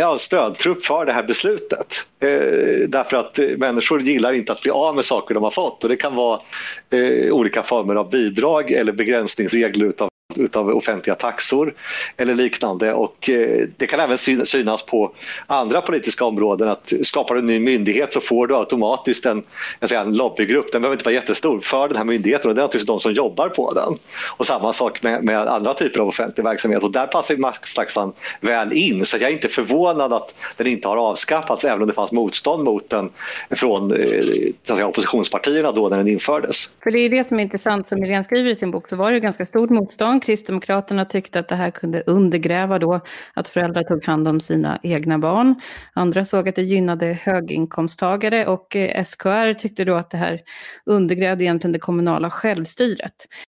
eh, 0.01 0.15
stödtrupp 0.15 0.85
för 0.85 1.05
det 1.05 1.11
här 1.11 1.23
beslutet. 1.23 1.97
Eh, 2.19 2.87
därför 2.87 3.17
att 3.17 3.39
eh, 3.39 3.47
människor 3.57 4.01
gillar 4.01 4.33
inte 4.33 4.51
att 4.51 4.61
bli 4.61 4.71
av 4.71 4.95
med 4.95 5.05
saker 5.05 5.33
de 5.33 5.43
har 5.43 5.51
fått 5.51 5.83
och 5.83 5.89
det 5.89 5.97
kan 5.97 6.15
vara 6.15 6.41
eh, 6.89 7.33
olika 7.33 7.63
former 7.63 7.95
av 7.95 8.09
bidrag 8.09 8.71
eller 8.71 8.91
begränsningsregler 8.91 9.85
utav 9.85 10.09
utav 10.39 10.69
offentliga 10.69 11.15
taxor 11.15 11.73
eller 12.17 12.35
liknande. 12.35 12.93
Och 12.93 13.29
eh, 13.29 13.67
det 13.77 13.87
kan 13.87 13.99
även 13.99 14.17
synas 14.45 14.85
på 14.85 15.11
andra 15.47 15.81
politiska 15.81 16.25
områden 16.25 16.69
att 16.69 16.93
skapar 17.03 17.35
du 17.35 17.39
en 17.39 17.47
ny 17.47 17.59
myndighet 17.59 18.13
så 18.13 18.21
får 18.21 18.47
du 18.47 18.55
automatiskt 18.55 19.25
en, 19.25 19.43
jag 19.79 19.89
säger, 19.89 20.01
en 20.01 20.15
lobbygrupp, 20.15 20.71
den 20.71 20.81
behöver 20.81 20.95
inte 20.95 21.05
vara 21.05 21.15
jättestor, 21.15 21.59
för 21.59 21.87
den 21.87 21.97
här 21.97 22.03
myndigheten 22.03 22.49
och 22.49 22.55
det 22.55 22.61
är 22.61 22.63
naturligtvis 22.63 22.87
de 22.87 22.99
som 22.99 23.13
jobbar 23.13 23.49
på 23.49 23.73
den. 23.73 23.97
Och 24.37 24.47
samma 24.47 24.73
sak 24.73 25.03
med, 25.03 25.23
med 25.23 25.47
andra 25.47 25.73
typer 25.73 25.99
av 25.99 26.07
offentlig 26.07 26.43
verksamhet 26.43 26.83
och 26.83 26.91
där 26.91 27.07
passar 27.07 27.37
maxtaxan 27.37 28.13
väl 28.41 28.73
in 28.73 29.05
så 29.05 29.17
jag 29.17 29.29
är 29.29 29.33
inte 29.33 29.47
förvånad 29.47 30.13
att 30.13 30.35
den 30.57 30.67
inte 30.67 30.87
har 30.87 30.97
avskaffats 30.97 31.65
även 31.65 31.81
om 31.81 31.87
det 31.87 31.93
fanns 31.93 32.11
motstånd 32.11 32.63
mot 32.63 32.89
den 32.89 33.09
från 33.49 33.91
eh, 33.91 34.23
säga, 34.63 34.87
oppositionspartierna 34.87 35.71
då 35.71 35.89
när 35.89 35.97
den 35.97 36.07
infördes. 36.07 36.73
För 36.83 36.91
det 36.91 36.99
är 36.99 37.09
det 37.09 37.23
som 37.23 37.39
är 37.39 37.43
intressant 37.43 37.87
som 37.87 38.03
Irene 38.03 38.23
skriver 38.23 38.49
i 38.49 38.55
sin 38.55 38.71
bok 38.71 38.89
så 38.89 38.95
var 38.95 39.11
det 39.11 39.19
ganska 39.19 39.45
stort 39.45 39.69
motstånd 39.69 40.23
Kristdemokraterna 40.27 41.05
tyckte 41.05 41.39
att 41.39 41.47
det 41.47 41.55
här 41.55 41.71
kunde 41.71 42.03
undergräva 42.05 42.79
då 42.79 43.01
att 43.33 43.47
föräldrar 43.47 43.83
tog 43.83 44.05
hand 44.05 44.27
om 44.27 44.39
sina 44.39 44.79
egna 44.83 45.19
barn. 45.19 45.55
Andra 45.93 46.25
såg 46.25 46.49
att 46.49 46.55
det 46.55 46.61
gynnade 46.61 47.19
höginkomsttagare 47.21 48.47
och 48.47 48.75
eh, 48.75 49.03
SKR 49.03 49.53
tyckte 49.53 49.85
då 49.85 49.95
att 49.95 50.09
det 50.09 50.17
här 50.17 50.41
undergrävde 50.85 51.43
egentligen 51.43 51.71
det 51.71 51.79
kommunala 51.79 52.29
självstyret. 52.31 53.13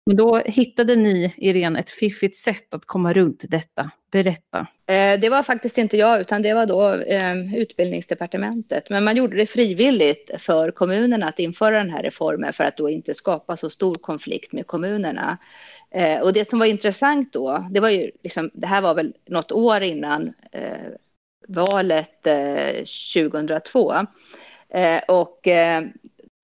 Men 0.06 0.16
då 0.16 0.42
hittade 0.44 0.96
ni, 0.96 1.34
Irene, 1.36 1.80
ett 1.80 1.90
fiffigt 1.90 2.36
sätt 2.36 2.74
att 2.74 2.86
komma 2.86 3.12
runt 3.12 3.44
detta. 3.48 3.90
Berätta. 4.12 4.58
Eh, 4.86 5.20
det 5.20 5.28
var 5.30 5.42
faktiskt 5.42 5.78
inte 5.78 5.96
jag, 5.96 6.20
utan 6.20 6.42
det 6.42 6.54
var 6.54 6.66
då 6.66 6.94
eh, 6.94 7.56
utbildningsdepartementet. 7.56 8.90
Men 8.90 9.04
man 9.04 9.16
gjorde 9.16 9.36
det 9.36 9.46
frivilligt 9.46 10.30
för 10.38 10.70
kommunerna 10.70 11.26
att 11.26 11.38
införa 11.38 11.78
den 11.78 11.90
här 11.90 12.02
reformen 12.02 12.52
för 12.52 12.64
att 12.64 12.76
då 12.76 12.90
inte 12.90 13.14
skapa 13.14 13.56
så 13.56 13.70
stor 13.70 13.94
konflikt 13.94 14.52
med 14.52 14.66
kommunerna. 14.66 15.38
Eh, 15.90 16.20
och 16.20 16.32
det 16.32 16.48
som 16.48 16.58
var 16.58 16.66
intressant 16.66 17.32
då, 17.32 17.66
det 17.70 17.80
var 17.80 17.90
ju 17.90 18.10
liksom, 18.22 18.50
det 18.54 18.66
här 18.66 18.82
var 18.82 18.94
väl 18.94 19.14
något 19.26 19.52
år 19.52 19.82
innan 19.82 20.32
eh, 20.52 20.92
valet 21.48 22.26
eh, 22.26 22.84
2002. 23.14 23.94
Eh, 24.68 25.00
och 25.08 25.48
eh, 25.48 25.82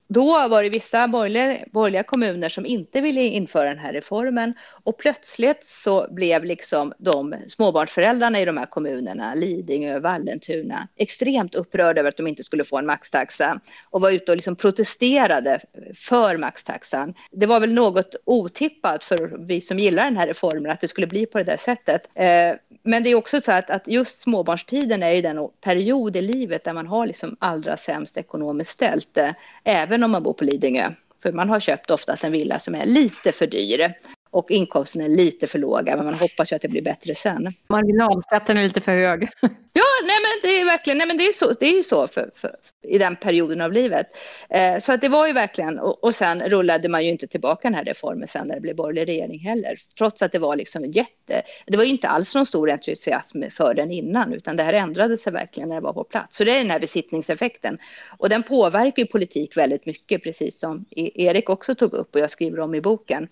då 0.08 0.48
var 0.48 0.62
det 0.62 0.68
vissa 0.68 1.08
borgerliga, 1.08 1.58
borgerliga, 1.72 2.02
kommuner 2.02 2.48
som 2.48 2.66
inte 2.66 3.00
ville 3.00 3.20
införa 3.20 3.68
den 3.68 3.78
här 3.78 3.92
reformen 3.92 4.54
och 4.84 4.98
plötsligt 4.98 5.64
så 5.64 6.06
blev 6.10 6.44
liksom 6.44 6.92
de 6.98 7.34
småbarnsföräldrarna 7.48 8.40
i 8.40 8.44
de 8.44 8.56
här 8.56 8.66
kommunerna, 8.66 9.34
Lidingö, 9.34 10.00
Vallentuna, 10.00 10.88
extremt 10.96 11.54
upprörda 11.54 12.00
över 12.00 12.08
att 12.08 12.16
de 12.16 12.26
inte 12.26 12.42
skulle 12.42 12.64
få 12.64 12.78
en 12.78 12.86
maxtaxa 12.86 13.60
och 13.90 14.00
var 14.00 14.10
ute 14.10 14.32
och 14.32 14.36
liksom 14.36 14.56
protesterade 14.56 15.60
för 15.94 16.36
maxtaxan. 16.36 17.14
Det 17.30 17.46
var 17.46 17.60
väl 17.60 17.72
något 17.72 18.14
otippat 18.24 19.04
för 19.04 19.46
vi 19.46 19.60
som 19.60 19.78
gillar 19.78 20.04
den 20.04 20.16
här 20.16 20.26
reformen 20.26 20.70
att 20.70 20.80
det 20.80 20.88
skulle 20.88 21.06
bli 21.06 21.26
på 21.26 21.38
det 21.38 21.44
där 21.44 21.56
sättet. 21.56 22.02
Eh, 22.14 22.56
men 22.82 23.02
det 23.02 23.10
är 23.10 23.14
också 23.14 23.40
så 23.40 23.52
att, 23.52 23.70
att 23.70 23.88
just 23.88 24.20
småbarnstiden 24.20 25.02
är 25.02 25.10
ju 25.10 25.22
den 25.22 25.48
period 25.60 26.16
i 26.16 26.22
livet 26.22 26.64
där 26.64 26.72
man 26.72 26.86
har 26.86 27.06
liksom 27.06 27.36
allra 27.38 27.76
sämst 27.76 28.16
ekonomiskt 28.16 28.70
ställt, 28.70 29.18
eh, 29.18 29.30
även 29.64 29.95
även 29.96 30.04
om 30.04 30.10
man 30.10 30.22
bor 30.22 30.32
på 30.32 30.44
Lidingö. 30.44 30.92
För 31.22 31.32
man 31.32 31.48
har 31.48 31.60
köpt 31.60 31.90
oftast 31.90 32.24
en 32.24 32.32
villa 32.32 32.58
som 32.58 32.74
är 32.74 32.84
lite 32.84 33.32
för 33.32 33.46
dyr 33.46 33.94
och 34.30 34.50
inkomsten 34.50 35.02
är 35.02 35.08
lite 35.08 35.46
för 35.46 35.58
låga, 35.58 35.96
men 35.96 36.04
man 36.04 36.14
hoppas 36.14 36.52
ju 36.52 36.56
att 36.56 36.62
det 36.62 36.68
blir 36.68 36.82
bättre 36.82 37.14
sen. 37.14 37.54
Marginalskatten 37.68 38.56
är 38.56 38.62
lite 38.62 38.80
för 38.80 38.92
hög. 38.92 39.28
ja, 39.72 39.82
nej 40.02 40.16
men 40.22 40.50
det 40.50 40.60
är 40.60 40.64
verkligen, 40.64 40.98
nej 40.98 41.06
men 41.06 41.16
det 41.16 41.26
är, 41.26 41.32
så, 41.32 41.52
det 41.52 41.66
är 41.66 41.76
ju 41.76 41.82
så 41.82 42.08
för, 42.08 42.30
för, 42.34 42.56
i 42.88 42.98
den 42.98 43.16
perioden 43.16 43.60
av 43.60 43.72
livet. 43.72 44.06
Eh, 44.50 44.78
så 44.78 44.92
att 44.92 45.00
det 45.00 45.08
var 45.08 45.26
ju 45.26 45.32
verkligen, 45.32 45.78
och, 45.78 46.04
och 46.04 46.14
sen 46.14 46.42
rullade 46.42 46.88
man 46.88 47.04
ju 47.04 47.10
inte 47.10 47.26
tillbaka 47.26 47.68
den 47.68 47.74
här 47.74 47.84
reformen 47.84 48.28
sen 48.28 48.48
när 48.48 48.54
det 48.54 48.60
blev 48.60 48.76
borgerlig 48.76 49.08
regering 49.08 49.40
heller, 49.40 49.76
trots 49.98 50.22
att 50.22 50.32
det 50.32 50.38
var 50.38 50.56
liksom 50.56 50.84
jätte, 50.84 51.42
det 51.66 51.76
var 51.76 51.84
ju 51.84 51.90
inte 51.90 52.08
alls 52.08 52.34
någon 52.34 52.46
stor 52.46 52.70
entusiasm 52.70 53.42
för 53.50 53.74
den 53.74 53.90
innan, 53.90 54.32
utan 54.32 54.56
det 54.56 54.62
här 54.62 54.72
ändrade 54.72 55.18
sig 55.18 55.32
verkligen 55.32 55.68
när 55.68 55.76
det 55.76 55.82
var 55.82 55.92
på 55.92 56.04
plats. 56.04 56.36
Så 56.36 56.44
det 56.44 56.50
är 56.50 56.58
den 56.58 56.70
här 56.70 56.80
besittningseffekten, 56.80 57.78
och 58.18 58.28
den 58.28 58.42
påverkar 58.42 59.02
ju 59.02 59.06
politik 59.06 59.56
väldigt 59.56 59.86
mycket, 59.86 60.22
precis 60.22 60.60
som 60.60 60.84
e- 60.90 61.10
Erik 61.14 61.50
också 61.50 61.74
tog 61.74 61.94
upp 61.94 62.14
och 62.14 62.20
jag 62.20 62.30
skriver 62.30 62.60
om 62.60 62.74
i 62.74 62.80
boken 62.80 63.28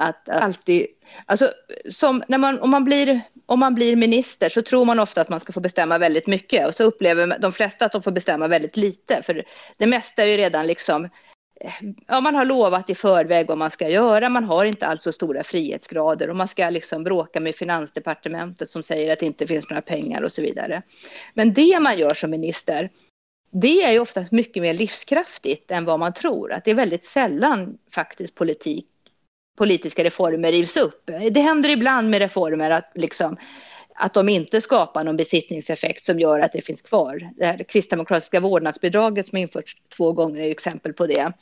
att 0.00 0.28
alltid, 0.28 0.86
alltså 1.26 1.52
som 1.90 2.22
när 2.28 2.38
man, 2.38 2.60
om 2.60 2.70
man 2.70 2.84
blir, 2.84 3.20
om 3.46 3.60
man 3.60 3.74
blir 3.74 3.96
minister 3.96 4.48
så 4.48 4.62
tror 4.62 4.84
man 4.84 5.00
ofta 5.00 5.20
att 5.20 5.28
man 5.28 5.40
ska 5.40 5.52
få 5.52 5.60
bestämma 5.60 5.98
väldigt 5.98 6.26
mycket 6.26 6.66
och 6.66 6.74
så 6.74 6.84
upplever 6.84 7.38
de 7.38 7.52
flesta 7.52 7.84
att 7.84 7.92
de 7.92 8.02
får 8.02 8.10
bestämma 8.10 8.48
väldigt 8.48 8.76
lite 8.76 9.22
för 9.22 9.44
det 9.76 9.86
mesta 9.86 10.22
är 10.22 10.26
ju 10.26 10.36
redan 10.36 10.66
liksom 10.66 11.04
eh, 11.04 11.72
Ja, 12.06 12.20
man 12.20 12.34
har 12.34 12.44
lovat 12.44 12.90
i 12.90 12.94
förväg 12.94 13.46
vad 13.46 13.58
man 13.58 13.70
ska 13.70 13.88
göra. 13.88 14.28
Man 14.28 14.44
har 14.44 14.64
inte 14.64 14.86
alls 14.86 15.02
så 15.02 15.12
stora 15.12 15.44
frihetsgrader 15.44 16.30
och 16.30 16.36
man 16.36 16.48
ska 16.48 16.70
liksom 16.70 17.04
bråka 17.04 17.40
med 17.40 17.54
Finansdepartementet 17.54 18.70
som 18.70 18.82
säger 18.82 19.12
att 19.12 19.18
det 19.18 19.26
inte 19.26 19.46
finns 19.46 19.70
några 19.70 19.82
pengar 19.82 20.22
och 20.22 20.32
så 20.32 20.42
vidare. 20.42 20.82
Men 21.34 21.54
det 21.54 21.80
man 21.80 21.98
gör 21.98 22.14
som 22.14 22.30
minister, 22.30 22.90
det 23.50 23.82
är 23.82 23.92
ju 23.92 23.98
ofta 23.98 24.24
mycket 24.30 24.62
mer 24.62 24.74
livskraftigt 24.74 25.70
än 25.70 25.84
vad 25.84 25.98
man 25.98 26.12
tror. 26.12 26.52
Att 26.52 26.64
det 26.64 26.70
är 26.70 26.74
väldigt 26.74 27.04
sällan 27.04 27.78
faktiskt 27.94 28.34
politik 28.34 28.86
politiska 29.58 30.04
reformer 30.04 30.52
rivs 30.52 30.76
upp. 30.76 31.10
Det 31.30 31.40
händer 31.40 31.68
ibland 31.68 32.10
med 32.10 32.18
reformer 32.18 32.70
att, 32.70 32.92
liksom, 32.94 33.36
att 33.94 34.14
de 34.14 34.28
inte 34.28 34.60
skapar 34.60 35.04
någon 35.04 35.16
besittningseffekt 35.16 36.04
som 36.04 36.20
gör 36.20 36.40
att 36.40 36.52
det 36.52 36.62
finns 36.62 36.82
kvar. 36.82 37.30
Det 37.36 37.46
här 37.46 37.64
kristdemokratiska 37.64 38.40
vårdnadsbidraget 38.40 39.26
som 39.26 39.38
införts 39.38 39.76
två 39.96 40.12
gånger 40.12 40.40
är 40.40 40.50
exempel 40.50 40.92
på 40.92 41.06
det. 41.06 41.32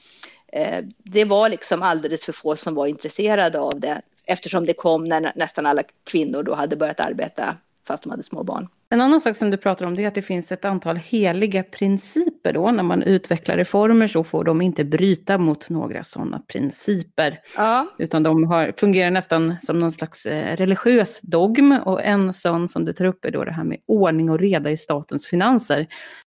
Eh, 0.52 0.84
det 0.98 1.24
var 1.24 1.48
liksom 1.48 1.82
alldeles 1.82 2.24
för 2.24 2.32
få 2.32 2.56
som 2.56 2.74
var 2.74 2.86
intresserade 2.86 3.58
av 3.58 3.80
det 3.80 4.02
eftersom 4.24 4.66
det 4.66 4.74
kom 4.74 5.04
när 5.04 5.32
nästan 5.34 5.66
alla 5.66 5.82
kvinnor 6.04 6.42
då 6.42 6.54
hade 6.54 6.76
börjat 6.76 7.00
arbeta 7.00 7.56
fast 7.86 8.02
de 8.02 8.10
hade 8.10 8.22
små 8.22 8.42
barn. 8.42 8.68
En 8.88 9.00
annan 9.00 9.20
sak 9.20 9.36
som 9.36 9.50
du 9.50 9.56
pratar 9.56 9.86
om 9.86 9.96
det 9.96 10.04
är 10.04 10.08
att 10.08 10.14
det 10.14 10.22
finns 10.22 10.52
ett 10.52 10.64
antal 10.64 10.96
heliga 10.96 11.62
principer 11.62 12.52
då. 12.52 12.70
När 12.70 12.82
man 12.82 13.02
utvecklar 13.02 13.56
reformer 13.56 14.08
så 14.08 14.24
får 14.24 14.44
de 14.44 14.62
inte 14.62 14.84
bryta 14.84 15.38
mot 15.38 15.70
några 15.70 16.04
sådana 16.04 16.38
principer. 16.38 17.38
Ja. 17.56 17.86
Utan 17.98 18.22
de 18.22 18.44
har, 18.44 18.72
fungerar 18.76 19.10
nästan 19.10 19.56
som 19.62 19.78
någon 19.78 19.92
slags 19.92 20.26
eh, 20.26 20.56
religiös 20.56 21.20
dogm. 21.22 21.72
Och 21.72 22.02
en 22.02 22.32
sån 22.32 22.68
som 22.68 22.84
du 22.84 22.92
tar 22.92 23.04
upp 23.04 23.24
är 23.24 23.30
då 23.30 23.44
det 23.44 23.52
här 23.52 23.64
med 23.64 23.78
ordning 23.86 24.30
och 24.30 24.38
reda 24.38 24.70
i 24.70 24.76
statens 24.76 25.26
finanser. 25.26 25.86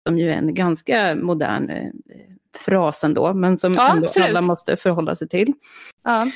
Som 0.09 0.19
ju 0.19 0.31
är 0.31 0.37
en 0.37 0.55
ganska 0.55 1.15
modern 1.15 1.71
eh, 2.55 2.61
fras 2.61 3.05
ändå, 3.05 3.35
men 3.35 3.57
som 3.57 3.75
ja, 3.75 3.93
ändå 3.93 4.09
alla 4.21 4.41
måste 4.41 4.77
förhålla 4.77 5.17
sig 5.17 5.29
till. 5.29 5.53
Ja. 6.05 6.27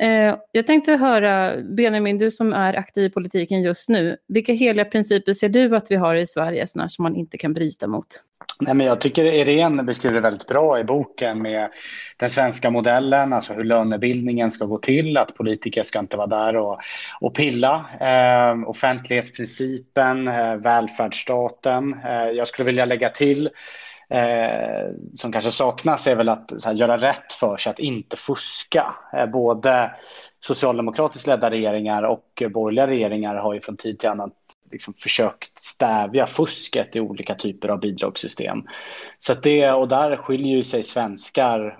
Eh, 0.00 0.36
jag 0.52 0.66
tänkte 0.66 0.92
höra, 0.92 1.62
Benjamin, 1.62 2.18
du 2.18 2.30
som 2.30 2.52
är 2.52 2.74
aktiv 2.74 3.04
i 3.04 3.10
politiken 3.10 3.62
just 3.62 3.88
nu, 3.88 4.16
vilka 4.28 4.52
heliga 4.52 4.84
principer 4.84 5.34
ser 5.34 5.48
du 5.48 5.76
att 5.76 5.90
vi 5.90 5.96
har 5.96 6.14
i 6.14 6.26
Sverige 6.26 6.66
som 6.66 6.86
man 6.98 7.16
inte 7.16 7.38
kan 7.38 7.54
bryta 7.54 7.86
mot? 7.86 8.20
Nej, 8.60 8.74
men 8.74 8.86
jag 8.86 9.00
tycker 9.00 9.24
Irene 9.24 9.82
beskriver 9.82 10.14
det 10.14 10.20
väldigt 10.20 10.46
bra 10.46 10.80
i 10.80 10.84
boken 10.84 11.42
med 11.42 11.68
den 12.16 12.30
svenska 12.30 12.70
modellen, 12.70 13.32
alltså 13.32 13.52
hur 13.52 13.64
lönebildningen 13.64 14.50
ska 14.50 14.64
gå 14.64 14.78
till, 14.78 15.16
att 15.16 15.34
politiker 15.34 15.82
ska 15.82 15.98
inte 15.98 16.16
vara 16.16 16.26
där 16.26 16.56
och, 16.56 16.80
och 17.20 17.34
pilla. 17.34 17.84
Eh, 18.00 18.68
offentlighetsprincipen, 18.68 20.28
eh, 20.28 20.56
välfärdsstaten. 20.56 21.96
Eh, 22.04 22.30
jag 22.30 22.48
skulle 22.48 22.66
vilja 22.66 22.84
lägga 22.84 23.08
till 23.08 23.50
eh, 24.08 24.90
som 25.14 25.32
kanske 25.32 25.50
saknas 25.50 26.06
är 26.06 26.16
väl 26.16 26.28
att 26.28 26.52
här, 26.64 26.74
göra 26.74 26.98
rätt 26.98 27.32
för 27.32 27.56
sig, 27.56 27.70
att 27.70 27.78
inte 27.78 28.16
fuska. 28.16 28.94
Eh, 29.12 29.26
både 29.26 29.90
socialdemokratiskt 30.40 31.26
ledda 31.26 31.50
regeringar 31.50 32.02
och 32.02 32.42
borgerliga 32.50 32.86
regeringar 32.86 33.34
har 33.34 33.54
ju 33.54 33.60
från 33.60 33.76
tid 33.76 33.98
till 33.98 34.08
annan 34.08 34.30
liksom 34.70 34.94
försökt 34.94 35.58
stävja 35.58 36.26
fusket 36.26 36.96
i 36.96 37.00
olika 37.00 37.34
typer 37.34 37.68
av 37.68 37.80
bidragssystem. 37.80 38.62
Så 39.18 39.34
det, 39.34 39.70
och 39.70 39.88
där 39.88 40.16
skiljer 40.16 40.56
ju 40.56 40.62
sig 40.62 40.82
svenskar, 40.82 41.78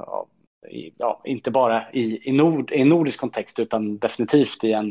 ja, 0.96 1.20
inte 1.24 1.50
bara 1.50 1.90
i, 1.92 2.28
i, 2.28 2.32
nord, 2.32 2.72
i 2.72 2.80
en 2.80 2.88
nordisk 2.88 3.20
kontext 3.20 3.58
utan 3.58 3.98
definitivt 3.98 4.64
i 4.64 4.72
en, 4.72 4.88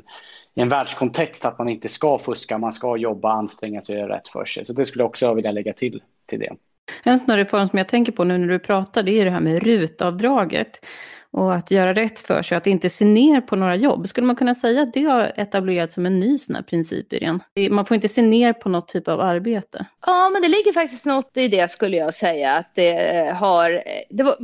i 0.55 0.61
en 0.61 0.69
världskontext 0.69 1.45
att 1.45 1.57
man 1.57 1.69
inte 1.69 1.89
ska 1.89 2.19
fuska, 2.19 2.57
man 2.57 2.73
ska 2.73 2.97
jobba, 2.97 3.31
anstränga 3.31 3.81
sig 3.81 3.95
och 3.95 4.01
göra 4.01 4.15
rätt 4.15 4.27
för 4.27 4.45
sig. 4.45 4.65
Så 4.65 4.73
det 4.73 4.85
skulle 4.85 5.01
jag 5.01 5.09
också 5.09 5.33
vilja 5.33 5.51
lägga 5.51 5.73
till 5.73 6.01
till 6.25 6.39
det. 6.39 6.55
En 7.03 7.19
sån 7.19 7.37
reform 7.37 7.67
som 7.67 7.77
jag 7.77 7.87
tänker 7.87 8.11
på 8.11 8.23
nu 8.23 8.37
när 8.37 8.47
du 8.47 8.59
pratar, 8.59 9.03
det 9.03 9.11
är 9.11 9.25
det 9.25 9.31
här 9.31 9.39
med 9.39 9.63
rutavdraget. 9.63 10.85
och 11.31 11.55
att 11.55 11.71
göra 11.71 11.93
rätt 11.93 12.19
för 12.19 12.41
sig, 12.41 12.57
att 12.57 12.67
inte 12.67 12.89
se 12.89 13.05
ner 13.05 13.41
på 13.41 13.55
några 13.55 13.75
jobb. 13.75 14.07
Skulle 14.07 14.27
man 14.27 14.35
kunna 14.35 14.55
säga 14.55 14.81
att 14.81 14.93
det 14.93 15.03
har 15.03 15.31
etablerats 15.35 15.95
som 15.95 16.05
en 16.05 16.17
ny 16.17 16.37
sån 16.37 16.55
här 16.55 16.63
princip, 16.63 17.13
Irene? 17.13 17.39
Man 17.71 17.85
får 17.85 17.95
inte 17.95 18.07
se 18.07 18.21
ner 18.21 18.53
på 18.53 18.69
något 18.69 18.87
typ 18.87 19.07
av 19.07 19.21
arbete. 19.21 19.85
Ja, 20.05 20.29
men 20.29 20.41
det 20.41 20.47
ligger 20.47 20.73
faktiskt 20.73 21.05
något 21.05 21.37
i 21.37 21.47
det 21.47 21.71
skulle 21.71 21.97
jag 21.97 22.13
säga. 22.13 22.53
Att 22.53 22.71
det 22.75 23.17
eh, 23.17 23.33
har, 23.35 23.83
det 24.09 24.23
var, 24.23 24.37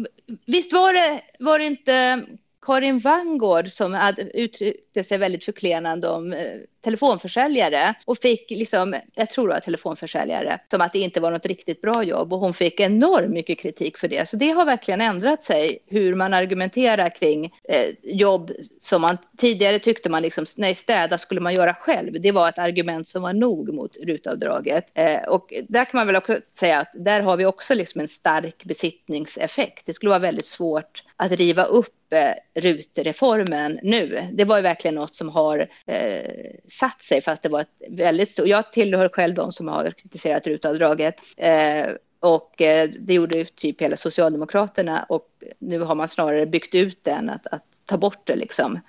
visst 0.45 0.73
var 0.73 0.93
det, 0.93 1.21
var 1.39 1.59
det 1.59 1.65
inte 1.65 2.23
Karin 2.65 2.99
Vangård 2.99 3.71
som 3.71 3.93
hade 3.93 4.21
uttryckte 4.21 5.03
sig 5.03 5.17
väldigt 5.17 5.45
förklenande 5.45 6.09
om 6.09 6.33
eh, 6.33 6.39
telefonförsäljare 6.83 7.95
och 8.05 8.17
fick 8.17 8.49
liksom, 8.49 8.95
jag 9.15 9.29
tror 9.29 9.47
det 9.47 9.53
var 9.53 9.59
telefonförsäljare, 9.59 10.59
som 10.71 10.81
att 10.81 10.93
det 10.93 10.99
inte 10.99 11.19
var 11.19 11.31
något 11.31 11.45
riktigt 11.45 11.81
bra 11.81 12.03
jobb 12.03 12.33
och 12.33 12.39
hon 12.39 12.53
fick 12.53 12.79
enormt 12.79 13.33
mycket 13.33 13.59
kritik 13.59 13.97
för 13.97 14.07
det. 14.07 14.29
Så 14.29 14.37
det 14.37 14.49
har 14.49 14.65
verkligen 14.65 15.01
ändrat 15.01 15.43
sig 15.43 15.79
hur 15.87 16.15
man 16.15 16.33
argumenterar 16.33 17.09
kring 17.09 17.45
eh, 17.45 17.89
jobb 18.03 18.51
som 18.79 19.01
man 19.01 19.17
tidigare 19.37 19.79
tyckte 19.79 20.09
man 20.09 20.21
liksom, 20.21 20.45
nej 20.57 20.75
städa 20.75 21.17
skulle 21.17 21.41
man 21.41 21.53
göra 21.53 21.73
själv. 21.73 22.21
Det 22.21 22.31
var 22.31 22.49
ett 22.49 22.59
argument 22.59 23.07
som 23.07 23.21
var 23.21 23.33
nog 23.33 23.73
mot 23.73 23.97
rutavdraget. 23.97 24.85
Eh, 24.93 25.21
och 25.27 25.53
där 25.67 25.85
kan 25.85 25.97
man 25.97 26.07
väl 26.07 26.15
också 26.15 26.37
säga 26.45 26.79
att 26.79 26.91
där 26.93 27.21
har 27.21 27.37
vi 27.37 27.45
också 27.45 27.73
liksom 27.73 28.01
en 28.01 28.07
stark 28.07 28.63
besittningseffekt. 28.63 29.85
Det 29.85 29.93
skulle 29.93 30.09
vara 30.09 30.19
väldigt 30.19 30.45
svårt 30.45 31.03
att 31.17 31.31
riva 31.31 31.63
upp 31.63 32.02
eh, 32.13 32.61
RUT-reformen 32.61 33.79
nu. 33.83 34.27
Det 34.33 34.45
var 34.45 34.57
ju 34.57 34.61
verkligen 34.63 34.95
något 34.95 35.13
som 35.13 35.29
har 35.29 35.69
eh, 35.85 36.31
satt 36.69 37.01
sig 37.01 37.21
fast 37.21 37.43
det 37.43 37.49
var 37.49 37.61
ett 37.61 37.81
väldigt 37.89 38.29
stort. 38.29 38.47
Jag 38.47 38.73
tillhör 38.73 39.09
själv 39.09 39.35
de 39.35 39.51
som 39.51 39.67
har 39.67 39.91
kritiserat 39.91 40.47
rutavdraget. 40.47 41.15
Eh, 41.37 41.85
och 42.19 42.61
eh, 42.61 42.89
det 42.99 43.13
gjorde 43.13 43.37
ju 43.37 43.45
typ 43.45 43.81
hela 43.81 43.97
Socialdemokraterna 43.97 45.05
och 45.09 45.27
nu 45.59 45.79
har 45.79 45.95
man 45.95 46.07
snarare 46.07 46.45
byggt 46.45 46.75
ut 46.75 47.03
den 47.03 47.29
att, 47.29 47.47
att 47.47 47.63
ta 47.85 47.97
bort 47.97 48.27
det 48.27 48.35
liksom. 48.35 48.79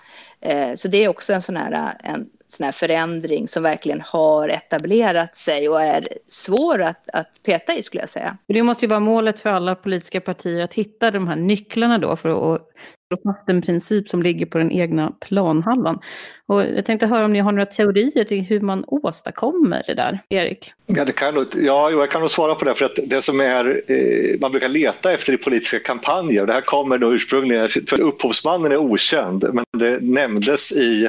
Eh, 0.40 0.74
så 0.74 0.88
det 0.88 1.04
är 1.04 1.08
också 1.08 1.32
en 1.32 1.42
sån 1.42 1.56
här, 1.56 1.96
en 2.04 2.30
sån 2.46 2.64
här 2.64 2.72
förändring 2.72 3.48
som 3.48 3.62
verkligen 3.62 4.00
har 4.00 4.48
etablerat 4.48 5.36
sig 5.36 5.68
och 5.68 5.82
är 5.82 6.08
svår 6.28 6.82
att, 6.82 7.08
att 7.12 7.42
peta 7.42 7.74
i 7.74 7.82
skulle 7.82 8.02
jag 8.02 8.10
säga. 8.10 8.38
Det 8.46 8.62
måste 8.62 8.84
ju 8.84 8.88
vara 8.88 9.00
målet 9.00 9.40
för 9.40 9.50
alla 9.50 9.74
politiska 9.74 10.20
partier 10.20 10.60
att 10.60 10.74
hitta 10.74 11.10
de 11.10 11.28
här 11.28 11.36
nycklarna 11.36 11.98
då 11.98 12.16
för 12.16 12.54
att 12.54 12.60
slå 13.16 13.32
fast 13.32 13.48
en 13.48 13.62
princip 13.62 14.08
som 14.08 14.22
ligger 14.22 14.46
på 14.46 14.58
den 14.58 14.72
egna 14.72 15.12
planhalvan. 15.20 15.98
Och 16.46 16.60
jag 16.60 16.84
tänkte 16.84 17.06
höra 17.06 17.24
om 17.24 17.32
ni 17.32 17.40
har 17.40 17.52
några 17.52 17.66
teorier 17.66 18.24
till 18.24 18.40
hur 18.40 18.60
man 18.60 18.84
åstadkommer 18.86 19.82
det 19.86 19.94
där, 19.94 20.22
Erik? 20.28 20.72
Ja, 20.86 21.04
det 21.04 21.12
kan 21.12 21.34
jag, 21.34 21.46
ja 21.56 21.90
jag 21.90 22.10
kan 22.10 22.20
nog 22.20 22.30
svara 22.30 22.54
på 22.54 22.64
det, 22.64 22.74
för 22.74 22.84
att 22.84 22.98
det 23.06 23.22
som 23.22 23.40
är, 23.40 23.82
eh, 23.86 24.40
man 24.40 24.50
brukar 24.50 24.68
leta 24.68 25.12
efter 25.12 25.32
i 25.32 25.36
politiska 25.36 25.78
kampanjer, 25.78 26.46
det 26.46 26.52
här 26.52 26.60
kommer 26.60 26.98
då 26.98 27.14
ursprungligen, 27.14 27.68
för 27.68 28.00
upphovsmannen 28.00 28.72
är 28.72 28.76
okänd, 28.76 29.44
men 29.52 29.64
det 29.78 29.98
nämndes 30.02 30.72
i 30.72 31.08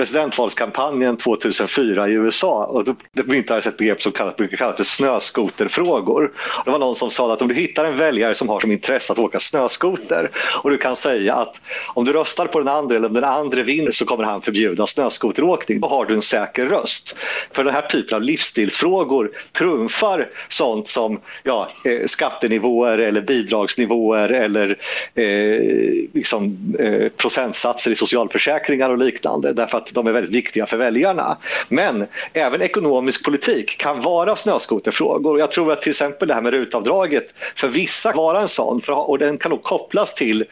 presidentvalskampanjen 0.00 1.16
2004 1.16 2.08
i 2.08 2.12
USA 2.12 2.64
och 2.64 2.84
då 2.84 2.94
myntades 3.12 3.66
ett 3.66 3.76
begrepp 3.76 4.02
som 4.02 4.12
kallas, 4.12 4.36
brukar 4.36 4.56
kallas 4.56 4.76
för 4.76 4.84
snöskoterfrågor. 4.84 6.32
Det 6.64 6.70
var 6.70 6.78
någon 6.78 6.94
som 6.94 7.10
sa 7.10 7.32
att 7.32 7.42
om 7.42 7.48
du 7.48 7.54
hittar 7.54 7.84
en 7.84 7.96
väljare 7.96 8.34
som 8.34 8.48
har 8.48 8.60
som 8.60 8.72
intresse 8.72 9.12
att 9.12 9.18
åka 9.18 9.40
snöskoter 9.40 10.30
och 10.62 10.70
du 10.70 10.76
kan 10.76 10.96
säga 10.96 11.34
att 11.34 11.60
om 11.94 12.04
du 12.04 12.12
röstar 12.12 12.46
på 12.46 12.58
den 12.58 12.68
andra 12.68 12.96
eller 12.96 13.08
om 13.08 13.14
den 13.14 13.24
andra 13.24 13.62
vinner 13.62 13.92
så 13.92 14.04
kommer 14.04 14.24
han 14.24 14.42
förbjuda 14.42 14.86
snöskoteråkning. 14.86 15.80
Då 15.80 15.88
har 15.88 16.04
du 16.04 16.14
en 16.14 16.22
säker 16.22 16.66
röst. 16.66 17.16
För 17.52 17.64
den 17.64 17.74
här 17.74 17.82
typen 17.82 18.16
av 18.16 18.22
livsstilsfrågor 18.22 19.30
trumfar 19.52 20.28
sånt 20.48 20.88
som 20.88 21.20
ja, 21.42 21.68
eh, 21.84 22.06
skattenivåer 22.06 22.98
eller 22.98 23.20
bidragsnivåer 23.20 24.28
eller 24.28 24.76
eh, 25.14 26.08
liksom, 26.12 26.74
eh, 26.78 27.08
procentsatser 27.08 27.90
i 27.90 27.94
socialförsäkringar 27.94 28.90
och 28.90 28.98
liknande. 28.98 29.52
Därför 29.52 29.78
att 29.78 29.89
de 29.94 30.06
är 30.06 30.12
väldigt 30.12 30.34
viktiga 30.34 30.66
för 30.66 30.76
väljarna. 30.76 31.36
Men 31.68 32.06
även 32.32 32.62
ekonomisk 32.62 33.24
politik 33.24 33.78
kan 33.78 34.00
vara 34.00 34.36
snöskoterfrågor. 34.36 35.38
Jag 35.38 35.50
tror 35.50 35.72
att 35.72 35.82
till 35.82 35.90
exempel 35.90 36.28
det 36.28 36.34
här 36.34 36.40
med 36.40 36.52
rutavdraget 36.52 37.34
för 37.56 37.68
vissa 37.68 38.12
kan 38.12 38.22
vara 38.22 38.40
en 38.40 38.48
sån 38.48 38.80
för, 38.80 39.10
och 39.10 39.18
den 39.18 39.38
kan 39.38 39.50
nog 39.50 39.62
kopplas 39.62 40.14
till 40.14 40.44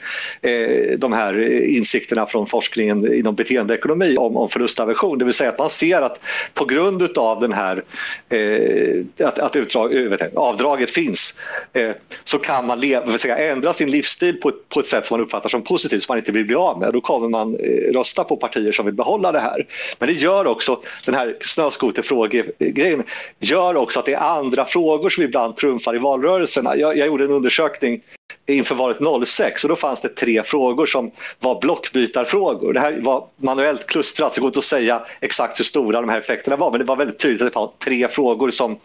eh, 0.42 0.98
de 0.98 1.12
här 1.12 1.64
insikterna 1.64 2.26
från 2.26 2.46
forskningen 2.46 3.14
inom 3.14 3.34
beteendeekonomi 3.34 4.16
om, 4.16 4.36
om 4.36 4.48
förlustaversion. 4.48 5.18
Det 5.18 5.24
vill 5.24 5.34
säga 5.34 5.50
att 5.50 5.58
man 5.58 5.70
ser 5.70 6.02
att 6.02 6.20
på 6.54 6.64
grund 6.64 7.18
av 7.18 7.40
den 7.40 7.52
här 7.52 7.84
eh, 8.28 9.26
att, 9.26 9.38
att 9.38 9.56
utdrag, 9.56 9.94
eh, 9.94 10.08
vet, 10.08 10.36
avdraget 10.36 10.90
finns 10.90 11.34
eh, 11.72 11.90
så 12.24 12.38
kan 12.38 12.66
man 12.66 12.80
leva, 12.80 13.18
säga, 13.18 13.38
ändra 13.52 13.72
sin 13.72 13.90
livsstil 13.90 14.40
på 14.40 14.48
ett, 14.48 14.68
på 14.68 14.80
ett 14.80 14.86
sätt 14.86 15.06
som 15.06 15.16
man 15.16 15.24
uppfattar 15.24 15.48
som 15.48 15.62
positivt 15.62 16.02
som 16.02 16.12
man 16.12 16.18
inte 16.18 16.32
vill 16.32 16.44
bli 16.46 16.54
av 16.54 16.78
med. 16.78 16.92
Då 16.92 17.00
kommer 17.00 17.28
man 17.28 17.54
eh, 17.54 17.92
rösta 17.92 18.24
på 18.24 18.36
partier 18.36 18.72
som 18.72 18.86
vill 18.86 18.94
behålla 18.94 19.27
behålla 19.32 19.38
det 19.38 19.40
här. 19.40 19.66
Men 19.98 20.08
det 20.08 20.14
gör 20.14 20.46
också, 20.46 20.80
den 21.04 21.14
här 21.14 21.36
snöskoterfrågegrejen, 21.40 23.02
gör 23.40 23.76
också 23.76 24.00
att 24.00 24.06
det 24.06 24.14
är 24.14 24.38
andra 24.38 24.64
frågor 24.64 25.10
som 25.10 25.24
ibland 25.24 25.56
trumfar 25.56 25.94
i 25.94 25.98
valrörelserna. 25.98 26.76
Jag, 26.76 26.96
jag 26.96 27.06
gjorde 27.06 27.24
en 27.24 27.30
undersökning 27.30 28.00
inför 28.46 28.74
valet 28.74 29.28
06 29.28 29.64
och 29.64 29.70
då 29.70 29.76
fanns 29.76 30.02
det 30.02 30.08
tre 30.08 30.42
frågor 30.42 30.86
som 30.86 31.10
var 31.40 31.60
blockbytarfrågor. 31.60 32.72
Det 32.72 32.80
här 32.80 33.00
var 33.00 33.26
manuellt 33.36 33.86
klustrat 33.86 34.32
så 34.32 34.34
det 34.34 34.40
går 34.40 34.48
inte 34.48 34.58
att 34.58 34.64
säga 34.64 35.02
exakt 35.20 35.60
hur 35.60 35.64
stora 35.64 36.00
de 36.00 36.10
här 36.10 36.18
effekterna 36.18 36.56
var 36.56 36.70
men 36.70 36.80
det 36.80 36.86
var 36.86 36.96
väldigt 36.96 37.18
tydligt 37.18 37.42
att 37.42 37.52
det 37.52 37.58
var 37.58 37.72
tre 37.84 38.08
frågor 38.08 38.50
som 38.50 38.78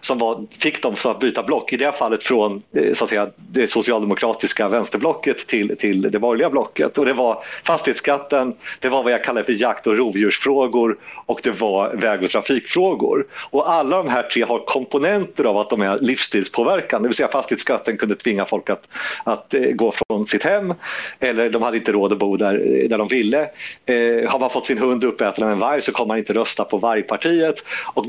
som 0.00 0.18
var, 0.18 0.46
fick 0.58 0.82
dem 0.82 0.94
att 1.04 1.20
byta 1.20 1.42
block. 1.42 1.72
I 1.72 1.76
det 1.76 1.92
fallet 1.92 2.22
från 2.22 2.62
eh, 2.74 2.92
så 2.92 3.04
att 3.04 3.10
säga, 3.10 3.30
det 3.36 3.66
socialdemokratiska 3.66 4.68
vänsterblocket 4.68 5.46
till, 5.46 5.76
till 5.76 6.02
det 6.02 6.18
borgerliga 6.18 6.50
blocket. 6.50 6.98
Och 6.98 7.06
det 7.06 7.12
var 7.12 7.44
fastighetsskatten, 7.64 8.54
det 8.80 8.88
var 8.88 9.02
vad 9.02 9.12
jag 9.12 9.24
kallar 9.24 9.42
för 9.42 9.62
jakt 9.62 9.86
och 9.86 9.96
rovdjursfrågor 9.96 10.96
och 11.26 11.40
det 11.42 11.60
var 11.60 11.94
väg 11.94 12.22
och 12.22 12.30
trafikfrågor. 12.30 13.26
Och 13.50 13.72
alla 13.72 13.96
de 13.96 14.08
här 14.08 14.22
tre 14.22 14.42
har 14.42 14.58
komponenter 14.58 15.44
av 15.44 15.56
att 15.58 15.70
de 15.70 15.82
är 15.82 15.98
livsstilspåverkande. 15.98 17.06
Det 17.06 17.08
vill 17.08 17.16
säga 17.16 17.28
fastighetsskatten 17.28 17.96
kunde 17.96 18.14
tvinga 18.14 18.44
folk 18.44 18.70
att, 18.70 18.88
att 19.24 19.54
eh, 19.54 19.60
gå 19.60 19.92
från 19.92 20.26
sitt 20.26 20.44
hem 20.44 20.74
eller 21.20 21.50
de 21.50 21.62
hade 21.62 21.76
inte 21.76 21.92
råd 21.92 22.12
att 22.12 22.18
bo 22.18 22.36
där, 22.36 22.54
eh, 22.54 22.88
där 22.88 22.98
de 22.98 23.08
ville. 23.08 23.40
Eh, 23.86 24.30
har 24.30 24.38
man 24.38 24.50
fått 24.50 24.66
sin 24.66 24.78
hund 24.78 25.04
uppäten 25.04 25.44
av 25.44 25.50
en 25.50 25.58
varg 25.58 25.80
så 25.80 25.92
kommer 25.92 26.08
man 26.08 26.18
inte 26.18 26.34
rösta 26.34 26.64
på 26.64 26.78
vargpartiet. 26.78 27.64
Och, 27.94 28.06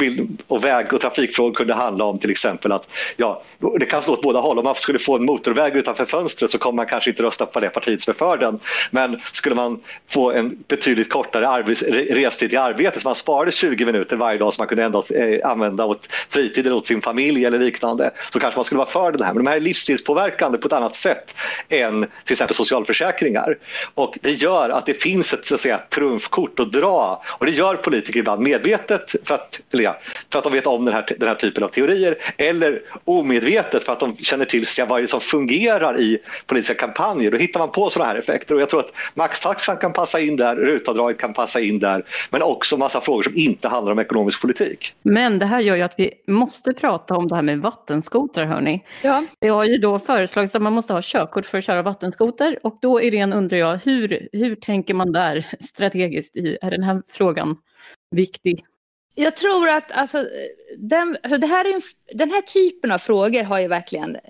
och 0.47 0.63
väg 0.63 0.93
och 0.93 1.01
trafikfrågor 1.01 1.50
kunde 1.53 1.73
handla 1.73 2.05
om 2.05 2.19
till 2.19 2.31
exempel 2.31 2.71
att 2.71 2.89
ja, 3.17 3.43
det 3.79 3.85
kan 3.85 4.01
slå 4.01 4.13
åt 4.13 4.21
båda 4.21 4.39
håll. 4.39 4.57
Om 4.57 4.63
man 4.63 4.75
skulle 4.75 4.99
få 4.99 5.15
en 5.15 5.25
motorväg 5.25 5.75
utanför 5.75 6.05
fönstret 6.05 6.51
så 6.51 6.57
kommer 6.57 6.75
man 6.75 6.85
kanske 6.85 7.09
inte 7.09 7.23
rösta 7.23 7.45
på 7.45 7.59
det 7.59 7.69
partiet 7.69 8.01
som 8.01 8.11
är 8.11 8.15
för 8.15 8.37
den. 8.37 8.59
Men 8.91 9.21
skulle 9.31 9.55
man 9.55 9.79
få 10.09 10.31
en 10.31 10.63
betydligt 10.67 11.09
kortare 11.09 11.47
arbets, 11.47 11.83
restid 12.09 12.49
till 12.49 12.59
arbete 12.59 12.99
så 12.99 13.07
man 13.07 13.15
sparade 13.15 13.51
20 13.51 13.85
minuter 13.85 14.17
varje 14.17 14.39
dag 14.39 14.53
som 14.53 14.61
man 14.61 14.67
kunde 14.67 14.83
ändå 14.83 15.03
eh, 15.15 15.49
använda 15.49 15.85
åt 15.85 16.07
fritiden, 16.29 16.73
åt 16.73 16.87
sin 16.87 17.01
familj 17.01 17.45
eller 17.45 17.59
liknande 17.59 18.11
så 18.33 18.39
kanske 18.39 18.57
man 18.57 18.65
skulle 18.65 18.79
vara 18.79 18.89
för 18.89 19.11
det 19.11 19.25
här. 19.25 19.33
Men 19.33 19.43
de 19.43 19.49
här 19.49 19.57
är 19.57 19.61
livsstilspåverkande 19.61 20.57
på 20.57 20.67
ett 20.67 20.73
annat 20.73 20.95
sätt 20.95 21.35
än 21.69 22.05
till 22.23 22.33
exempel 22.33 22.55
socialförsäkringar. 22.55 23.57
Och 23.95 24.17
det 24.21 24.31
gör 24.31 24.69
att 24.69 24.85
det 24.85 24.93
finns 24.93 25.33
ett 25.33 25.45
så 25.45 25.55
att 25.55 25.61
säga, 25.61 25.77
trumfkort 25.77 26.59
att 26.59 26.71
dra 26.71 27.23
och 27.27 27.45
det 27.45 27.51
gör 27.51 27.75
politiker 27.75 28.19
ibland 28.19 28.41
medvetet 28.41 29.15
för 29.23 29.35
att, 29.35 29.61
eller 29.73 29.83
ja, 29.83 29.99
för 30.31 30.37
att 30.37 30.43
de 30.43 30.53
vet 30.53 30.67
om 30.67 30.85
den 30.85 30.93
här, 30.93 31.05
den 31.19 31.27
här 31.27 31.35
typen 31.41 31.63
av 31.63 31.67
teorier 31.67 32.15
eller 32.37 32.81
omedvetet 33.05 33.83
för 33.83 33.93
att 33.93 33.99
de 33.99 34.17
känner 34.17 34.45
till 34.45 34.65
sig 34.65 34.85
vad 34.85 35.01
det 35.01 35.07
som 35.07 35.19
fungerar 35.19 35.99
i 35.99 36.19
politiska 36.45 36.73
kampanjer. 36.73 37.31
Då 37.31 37.37
hittar 37.37 37.59
man 37.59 37.71
på 37.71 37.89
sådana 37.89 38.11
här 38.11 38.19
effekter 38.19 38.55
och 38.55 38.61
jag 38.61 38.69
tror 38.69 38.79
att 38.79 38.93
maxtaxan 39.13 39.77
kan 39.77 39.93
passa 39.93 40.19
in 40.19 40.35
där, 40.35 40.55
rutavdraget 40.55 41.17
kan 41.17 41.33
passa 41.33 41.59
in 41.59 41.79
där 41.79 42.03
men 42.29 42.41
också 42.41 42.77
massa 42.77 43.01
frågor 43.01 43.23
som 43.23 43.35
inte 43.35 43.67
handlar 43.67 43.91
om 43.91 43.99
ekonomisk 43.99 44.41
politik. 44.41 44.93
Men 45.01 45.39
det 45.39 45.45
här 45.45 45.59
gör 45.59 45.75
ju 45.75 45.81
att 45.81 45.95
vi 45.97 46.11
måste 46.27 46.73
prata 46.73 47.15
om 47.15 47.27
det 47.27 47.35
här 47.35 47.41
med 47.41 47.59
vattenskotrar 47.59 48.45
hörni. 48.45 48.83
Ja. 49.03 49.23
Det 49.39 49.47
har 49.47 49.65
ju 49.65 49.77
då 49.77 49.99
föreslagits 49.99 50.55
att 50.55 50.61
man 50.61 50.73
måste 50.73 50.93
ha 50.93 51.01
körkort 51.03 51.45
för 51.45 51.57
att 51.57 51.63
köra 51.63 51.81
vattenskoter 51.81 52.59
och 52.63 52.77
då 52.81 53.01
Irene 53.01 53.35
undrar 53.35 53.57
jag 53.57 53.79
hur, 53.85 54.27
hur 54.31 54.55
tänker 54.55 54.93
man 54.93 55.11
där 55.11 55.47
strategiskt 55.59 56.35
i, 56.35 56.57
är 56.61 56.71
den 56.71 56.83
här 56.83 57.01
frågan 57.07 57.57
viktig? 58.15 58.65
Jag 59.15 59.35
tror 59.35 59.69
att 59.69 59.91
alltså, 59.91 60.17
eh, 60.17 60.77
den, 60.77 61.17
alltså 61.23 61.39
det 61.39 61.47
här 61.47 61.65
är 61.65 61.73
en, 61.73 61.81
den 62.13 62.31
här 62.31 62.41
typen 62.41 62.91
av 62.91 62.97
frågor 62.97 63.43
har 63.43 63.59
ju 63.59 63.67
verkligen 63.67 64.15
eh, 64.15 64.21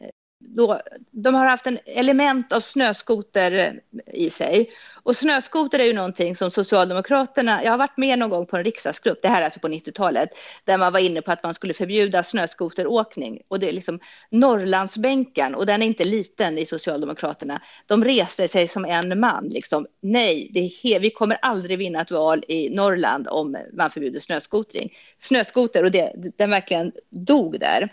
då, 0.41 0.81
de 1.11 1.35
har 1.35 1.45
haft 1.45 1.67
en 1.67 1.79
element 1.85 2.51
av 2.51 2.59
snöskoter 2.59 3.79
i 4.13 4.29
sig. 4.29 4.69
Och 5.03 5.15
snöskoter 5.15 5.79
är 5.79 5.83
ju 5.83 5.93
någonting 5.93 6.35
som 6.35 6.51
Socialdemokraterna, 6.51 7.63
jag 7.63 7.71
har 7.71 7.77
varit 7.77 7.97
med 7.97 8.19
någon 8.19 8.29
gång 8.29 8.45
på 8.45 8.57
en 8.57 8.63
riksdagsgrupp, 8.63 9.19
det 9.21 9.27
här 9.27 9.41
är 9.41 9.45
alltså 9.45 9.59
på 9.59 9.67
90-talet, 9.67 10.29
där 10.63 10.77
man 10.77 10.93
var 10.93 10.99
inne 10.99 11.21
på 11.21 11.31
att 11.31 11.43
man 11.43 11.53
skulle 11.53 11.73
förbjuda 11.73 12.23
snöskoteråkning. 12.23 13.41
Och 13.47 13.59
det 13.59 13.69
är 13.69 13.73
liksom 13.73 13.99
Norrlandsbänken, 14.29 15.55
och 15.55 15.65
den 15.65 15.81
är 15.81 15.85
inte 15.85 16.03
liten 16.03 16.57
i 16.57 16.65
Socialdemokraterna, 16.65 17.61
de 17.85 18.03
reste 18.03 18.47
sig 18.47 18.67
som 18.67 18.85
en 18.85 19.19
man, 19.19 19.47
liksom, 19.47 19.87
nej, 20.01 20.49
det 20.53 20.99
vi 20.99 21.09
kommer 21.09 21.37
aldrig 21.41 21.77
vinna 21.77 22.01
ett 22.01 22.11
val 22.11 22.43
i 22.47 22.69
Norrland 22.69 23.27
om 23.27 23.57
man 23.73 23.91
förbjuder 23.91 24.19
snöskotring. 24.19 24.93
Snöskoter, 25.17 25.83
och 25.83 25.91
det, 25.91 26.13
den 26.37 26.49
verkligen 26.49 26.91
dog 27.09 27.59
där. 27.59 27.89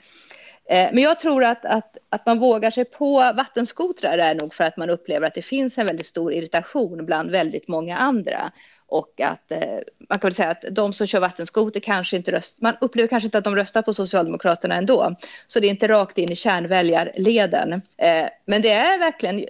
Eh, 0.70 0.88
men 0.92 1.02
jag 1.02 1.20
tror 1.20 1.44
att, 1.44 1.64
att, 1.64 1.96
att 2.11 2.26
man 2.26 2.38
vågar 2.38 2.70
sig 2.70 2.85
på 2.85 3.16
vattenskotrar 3.16 4.18
är 4.18 4.35
nog 4.35 4.54
för 4.54 4.64
att 4.64 4.76
man 4.76 4.90
upplever 4.90 5.26
att 5.26 5.35
det 5.35 5.42
finns 5.42 5.78
en 5.78 5.87
väldigt 5.87 6.07
stor 6.07 6.33
irritation 6.33 7.07
bland 7.07 7.31
väldigt 7.31 7.68
många 7.68 7.96
andra. 7.96 8.52
Och 8.90 9.20
att 9.20 9.52
eh, 9.52 9.78
man 10.09 10.18
kan 10.18 10.28
väl 10.28 10.35
säga 10.35 10.50
att 10.50 10.64
de 10.70 10.92
som 10.92 11.07
kör 11.07 11.20
vattenskoter 11.20 11.81
kanske 11.81 12.16
inte 12.16 12.33
röstar, 12.33 12.62
man 12.62 12.76
upplever 12.81 13.09
kanske 13.09 13.26
inte 13.26 13.38
att 13.38 13.44
de 13.44 13.57
röstar 13.57 13.83
på 13.83 13.94
Socialdemokraterna 13.94 14.74
ändå. 14.74 15.16
Så 15.46 15.61
det 15.61 15.66
är 15.66 15.70
inte 15.70 15.88
rakt 15.88 16.18
in 16.18 16.33
i 16.33 16.37
kärnväljarleden. 16.37 17.72
Eh, 17.72 18.28
men 18.44 18.62
det 18.62 18.70
är 18.70 18.98
verkligen, 18.98 19.38
eh, 19.38 19.44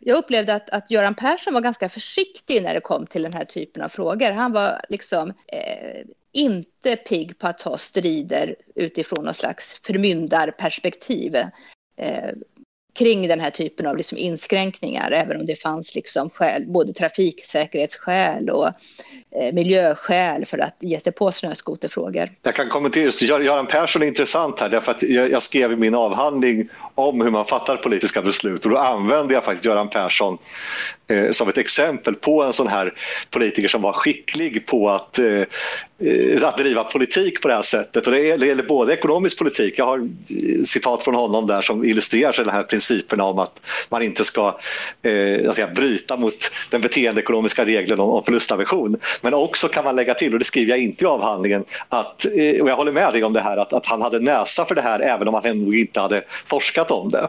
jag 0.00 0.18
upplevde 0.18 0.54
att, 0.54 0.70
att 0.70 0.90
Göran 0.90 1.14
Persson 1.14 1.54
var 1.54 1.60
ganska 1.60 1.88
försiktig 1.88 2.62
när 2.62 2.74
det 2.74 2.80
kom 2.80 3.06
till 3.06 3.22
den 3.22 3.34
här 3.34 3.44
typen 3.44 3.82
av 3.82 3.88
frågor. 3.88 4.30
Han 4.30 4.52
var 4.52 4.80
liksom 4.88 5.30
eh, 5.30 6.06
inte 6.36 6.96
pigg 6.96 7.38
på 7.38 7.46
att 7.46 7.58
ta 7.58 7.78
strider 7.78 8.56
utifrån 8.74 9.24
någon 9.24 9.34
slags 9.34 9.80
förmyndarperspektiv 9.84 11.36
eh, 11.96 12.30
kring 12.96 13.28
den 13.28 13.40
här 13.40 13.50
typen 13.50 13.86
av 13.86 13.96
liksom 13.96 14.18
inskränkningar, 14.18 15.10
även 15.10 15.40
om 15.40 15.46
det 15.46 15.56
fanns 15.56 15.94
liksom 15.94 16.30
skäl, 16.30 16.64
både 16.66 16.92
trafiksäkerhetsskäl 16.92 18.50
och 18.50 18.66
eh, 18.66 19.52
miljöskäl 19.52 20.46
för 20.46 20.58
att 20.58 20.76
ge 20.80 21.00
sig 21.00 21.12
på 21.12 21.32
snöskoterfrågor. 21.32 22.30
Jag 22.42 22.54
kan 22.54 22.68
kommentera 22.68 23.04
just 23.04 23.22
Göran 23.22 23.66
Persson 23.66 24.02
är 24.02 24.06
intressant 24.06 24.60
här 24.60 24.68
därför 24.68 24.92
att 24.92 25.02
jag, 25.02 25.30
jag 25.30 25.42
skrev 25.42 25.72
i 25.72 25.76
min 25.76 25.94
avhandling 25.94 26.68
om 26.94 27.20
hur 27.20 27.30
man 27.30 27.44
fattar 27.44 27.76
politiska 27.76 28.22
beslut 28.22 28.64
och 28.64 28.70
då 28.70 28.78
använde 28.78 29.34
jag 29.34 29.44
faktiskt 29.44 29.64
Göran 29.64 29.88
Persson 29.88 30.38
eh, 31.06 31.30
som 31.30 31.48
ett 31.48 31.58
exempel 31.58 32.14
på 32.14 32.42
en 32.42 32.52
sån 32.52 32.68
här 32.68 32.94
politiker 33.30 33.68
som 33.68 33.82
var 33.82 33.92
skicklig 33.92 34.66
på 34.66 34.90
att, 34.90 35.18
eh, 35.18 35.26
eh 35.26 36.42
att 36.42 36.58
driva 36.58 36.84
politik 36.84 37.42
på 37.42 37.48
det 37.48 37.54
här 37.54 37.62
sättet. 37.62 38.06
Och 38.06 38.12
det, 38.12 38.20
gäller 38.20 38.62
både 38.62 38.92
ekonomisk 38.92 39.38
politik, 39.38 39.74
jag 39.76 39.86
har 39.86 39.98
eh, 39.98 40.62
citat 40.64 41.02
från 41.02 41.14
honom 41.14 41.46
där 41.46 41.62
som 41.62 41.84
illustrerar 41.84 42.44
den 42.44 42.48
här 42.48 42.62
principen 42.62 42.85
om 43.20 43.38
att 43.38 43.60
man 43.88 44.02
inte 44.02 44.24
ska 44.24 44.58
eh, 45.02 45.52
säga, 45.52 45.66
bryta 45.74 46.16
mot 46.16 46.50
den 46.70 46.80
beteendeekonomiska 46.80 47.64
regeln 47.64 48.00
om, 48.00 48.10
om 48.10 48.24
förlustaversion. 48.24 48.96
Men 49.20 49.34
också 49.34 49.68
kan 49.68 49.84
man 49.84 49.96
lägga 49.96 50.14
till, 50.14 50.32
och 50.32 50.38
det 50.38 50.44
skriver 50.44 50.70
jag 50.70 50.78
inte 50.78 51.04
i 51.04 51.06
avhandlingen, 51.06 51.64
att, 51.88 52.24
eh, 52.24 52.62
och 52.62 52.68
jag 52.68 52.76
håller 52.76 52.92
med 52.92 53.12
dig 53.12 53.24
om 53.24 53.32
det 53.32 53.40
här, 53.40 53.56
att, 53.56 53.72
att 53.72 53.86
han 53.86 54.02
hade 54.02 54.18
näsa 54.18 54.64
för 54.64 54.74
det 54.74 54.82
här 54.82 55.00
även 55.00 55.28
om 55.28 55.34
han 55.34 55.64
nog 55.64 55.76
inte 55.76 56.00
hade 56.00 56.22
forskat 56.46 56.90
om 56.90 57.08
det. 57.08 57.28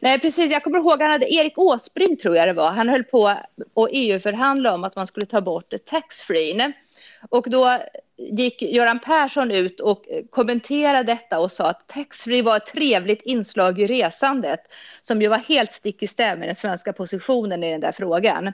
Nej, 0.00 0.20
precis. 0.20 0.52
Jag 0.52 0.62
kommer 0.62 0.78
ihåg 0.78 1.02
han 1.02 1.10
hade 1.10 1.34
Erik 1.34 1.58
Åsbrink, 1.58 2.20
tror 2.20 2.36
jag 2.36 2.48
det 2.48 2.52
var. 2.52 2.70
Han 2.70 2.88
höll 2.88 3.04
på 3.04 3.28
att 3.28 3.46
EU-förhandla 3.90 4.74
om 4.74 4.84
att 4.84 4.96
man 4.96 5.06
skulle 5.06 5.26
ta 5.26 5.40
bort 5.40 5.72
taxfree. 5.86 6.54
Och 7.30 7.50
då 7.50 7.78
gick 8.16 8.62
Göran 8.62 8.98
Persson 8.98 9.50
ut 9.50 9.80
och 9.80 10.04
kommenterade 10.30 11.12
detta 11.12 11.40
och 11.40 11.52
sa 11.52 11.70
att 11.70 11.88
taxfree 11.88 12.42
var 12.42 12.56
ett 12.56 12.66
trevligt 12.66 13.22
inslag 13.22 13.80
i 13.80 13.86
resandet 13.86 14.60
som 15.02 15.22
ju 15.22 15.28
var 15.28 15.38
helt 15.38 15.72
stick 15.72 16.02
i 16.02 16.06
stäv 16.06 16.38
med 16.38 16.48
den 16.48 16.54
svenska 16.54 16.92
positionen 16.92 17.64
i 17.64 17.70
den 17.70 17.80
där 17.80 17.92
frågan. 17.92 18.52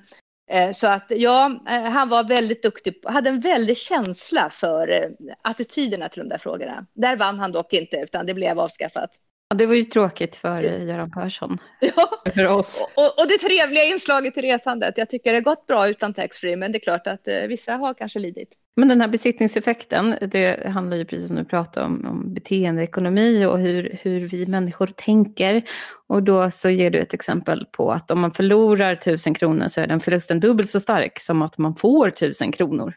Eh, 0.50 0.72
så 0.72 0.86
att 0.86 1.06
ja, 1.08 1.60
eh, 1.68 1.82
han 1.82 2.08
var 2.08 2.24
väldigt 2.24 2.62
duktig, 2.62 2.94
hade 3.04 3.30
en 3.30 3.40
väldig 3.40 3.76
känsla 3.76 4.50
för 4.50 4.90
eh, 4.90 5.34
attityderna 5.42 6.08
till 6.08 6.22
de 6.22 6.28
där 6.28 6.38
frågorna. 6.38 6.86
Där 6.92 7.16
vann 7.16 7.38
han 7.38 7.52
dock 7.52 7.72
inte, 7.72 7.96
utan 7.96 8.26
det 8.26 8.34
blev 8.34 8.60
avskaffat. 8.60 9.10
Ja, 9.48 9.56
det 9.56 9.66
var 9.66 9.74
ju 9.74 9.84
tråkigt 9.84 10.36
för 10.36 10.62
Göran 10.62 11.10
Persson. 11.10 11.58
Ja, 11.80 12.32
för 12.34 12.46
oss. 12.46 12.86
Och, 12.94 13.18
och, 13.18 13.28
det 13.28 13.38
trevliga 13.38 13.84
inslaget 13.84 14.36
i 14.36 14.42
resandet. 14.42 14.98
Jag 14.98 15.10
tycker 15.10 15.30
det 15.30 15.36
har 15.36 15.42
gått 15.42 15.66
bra 15.66 15.88
utan 15.88 16.14
taxfree, 16.14 16.56
men 16.56 16.72
det 16.72 16.78
är 16.78 16.80
klart 16.80 17.06
att 17.06 17.28
vissa 17.48 17.72
har 17.72 17.94
kanske 17.94 18.18
lidit. 18.18 18.54
Men 18.76 18.88
den 18.88 19.00
här 19.00 19.08
besittningseffekten, 19.08 20.16
det 20.20 20.66
handlar 20.66 20.96
ju 20.96 21.04
precis 21.04 21.28
som 21.28 21.36
du 21.36 21.44
pratade 21.44 21.86
om, 21.86 22.06
om 22.06 22.34
beteendeekonomi 22.34 23.44
och 23.44 23.58
hur, 23.58 23.98
hur 24.02 24.20
vi 24.20 24.46
människor 24.46 24.86
tänker. 24.86 25.62
Och 26.06 26.22
då 26.22 26.50
så 26.50 26.70
ger 26.70 26.90
du 26.90 26.98
ett 26.98 27.14
exempel 27.14 27.66
på 27.72 27.92
att 27.92 28.10
om 28.10 28.20
man 28.20 28.32
förlorar 28.32 28.94
tusen 28.94 29.34
kronor 29.34 29.68
så 29.68 29.80
är 29.80 29.86
den 29.86 30.00
förlusten 30.00 30.40
dubbelt 30.40 30.70
så 30.70 30.80
stark 30.80 31.20
som 31.20 31.42
att 31.42 31.58
man 31.58 31.76
får 31.76 32.10
tusen 32.10 32.52
kronor. 32.52 32.94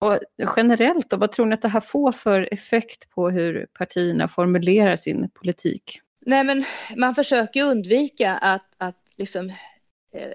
Och 0.00 0.18
generellt, 0.56 1.10
då, 1.10 1.16
vad 1.16 1.32
tror 1.32 1.46
ni 1.46 1.54
att 1.54 1.62
det 1.62 1.68
här 1.68 1.80
får 1.80 2.12
för 2.12 2.48
effekt 2.52 3.10
på 3.10 3.30
hur 3.30 3.66
partierna 3.78 4.28
formulerar 4.28 4.96
sin 4.96 5.30
politik? 5.30 6.00
Nej, 6.26 6.44
men 6.44 6.64
man 6.96 7.14
försöker 7.14 7.64
undvika 7.64 8.32
att, 8.32 8.66
att 8.78 8.96
liksom, 9.16 9.48
eh, 10.14 10.32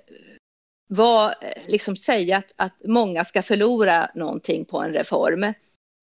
vad, 0.91 1.30
eh, 1.30 1.62
liksom 1.67 1.95
säga 1.95 2.38
att, 2.38 2.54
att 2.56 2.73
många 2.86 3.25
ska 3.25 3.41
förlora 3.41 4.12
någonting 4.15 4.65
på 4.65 4.82
en 4.82 4.93
reform. 4.93 5.43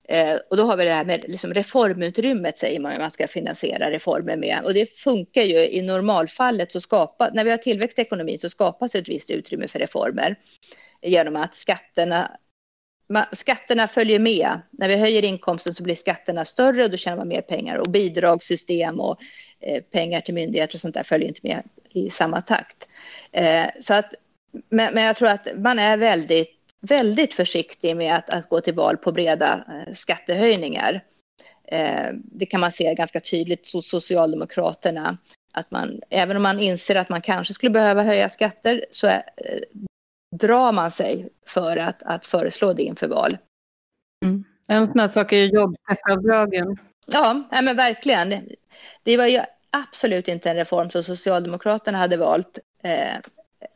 Eh, 0.08 0.36
och 0.50 0.56
då 0.56 0.64
har 0.64 0.76
vi 0.76 0.84
det 0.84 0.90
här 0.90 1.04
med 1.04 1.24
liksom 1.28 1.54
reformutrymmet 1.54 2.58
säger 2.58 2.80
man 2.80 2.92
man 2.98 3.10
ska 3.10 3.28
finansiera 3.28 3.90
reformer 3.90 4.36
med. 4.36 4.60
Och 4.64 4.74
det 4.74 4.98
funkar 4.98 5.42
ju 5.42 5.58
i 5.58 5.82
normalfallet 5.82 6.72
så 6.72 6.80
skapa, 6.80 7.30
när 7.34 7.44
vi 7.44 7.50
har 7.50 7.58
tillväxt 7.58 7.98
i 7.98 8.02
ekonomin 8.02 8.38
så 8.38 8.48
skapas 8.48 8.94
ett 8.94 9.08
visst 9.08 9.30
utrymme 9.30 9.68
för 9.68 9.78
reformer 9.78 10.36
genom 11.02 11.36
att 11.36 11.54
skatterna 11.54 12.36
skatterna 13.32 13.88
följer 13.88 14.18
med. 14.18 14.60
När 14.70 14.88
vi 14.88 14.96
höjer 14.96 15.24
inkomsten 15.24 15.74
så 15.74 15.82
blir 15.82 15.94
skatterna 15.94 16.44
större 16.44 16.84
och 16.84 16.90
då 16.90 16.96
tjänar 16.96 17.16
man 17.16 17.28
mer 17.28 17.42
pengar. 17.42 17.76
Och 17.76 17.90
bidragssystem 17.90 19.00
och 19.00 19.18
eh, 19.60 19.82
pengar 19.82 20.20
till 20.20 20.34
myndigheter 20.34 20.76
och 20.76 20.80
sånt 20.80 20.94
där 20.94 21.02
följer 21.02 21.28
inte 21.28 21.40
med 21.42 21.62
i 21.90 22.10
samma 22.10 22.40
takt. 22.40 22.88
Eh, 23.32 23.66
så 23.80 23.94
att, 23.94 24.14
men, 24.52 24.94
men, 24.94 25.04
jag 25.04 25.16
tror 25.16 25.28
att 25.28 25.48
man 25.56 25.78
är 25.78 25.96
väldigt, 25.96 26.50
väldigt 26.80 27.34
försiktig 27.34 27.96
med 27.96 28.16
att, 28.16 28.30
att 28.30 28.48
gå 28.48 28.60
till 28.60 28.74
val 28.74 28.96
på 28.96 29.12
breda 29.12 29.64
eh, 29.68 29.94
skattehöjningar. 29.94 31.04
Eh, 31.64 32.08
det 32.12 32.46
kan 32.46 32.60
man 32.60 32.72
se 32.72 32.94
ganska 32.94 33.20
tydligt 33.20 33.72
hos 33.72 33.88
Socialdemokraterna. 33.88 35.18
Att 35.52 35.70
man, 35.70 36.00
även 36.10 36.36
om 36.36 36.42
man 36.42 36.60
inser 36.60 36.96
att 36.96 37.08
man 37.08 37.22
kanske 37.22 37.54
skulle 37.54 37.70
behöva 37.70 38.02
höja 38.02 38.28
skatter 38.28 38.86
så 38.90 39.06
är, 39.06 39.22
eh, 39.36 39.60
drar 40.36 40.72
man 40.72 40.90
sig 40.90 41.28
för 41.46 41.76
att, 41.76 42.02
att 42.02 42.26
föreslå 42.26 42.72
det 42.72 42.82
inför 42.82 43.08
val. 43.08 43.38
Mm. 44.24 44.44
En 44.68 44.86
sån 44.86 45.00
här 45.00 45.08
sak 45.08 45.32
är 45.32 45.44
jobbskatteavdragen. 45.44 46.78
Ja, 47.06 47.44
men 47.62 47.76
verkligen. 47.76 48.48
Det 49.02 49.16
var 49.16 49.26
ju 49.26 49.40
absolut 49.70 50.28
inte 50.28 50.50
en 50.50 50.56
reform 50.56 50.90
som 50.90 51.02
Socialdemokraterna 51.02 51.98
hade 51.98 52.16
valt. 52.16 52.58
Eh, 52.82 53.16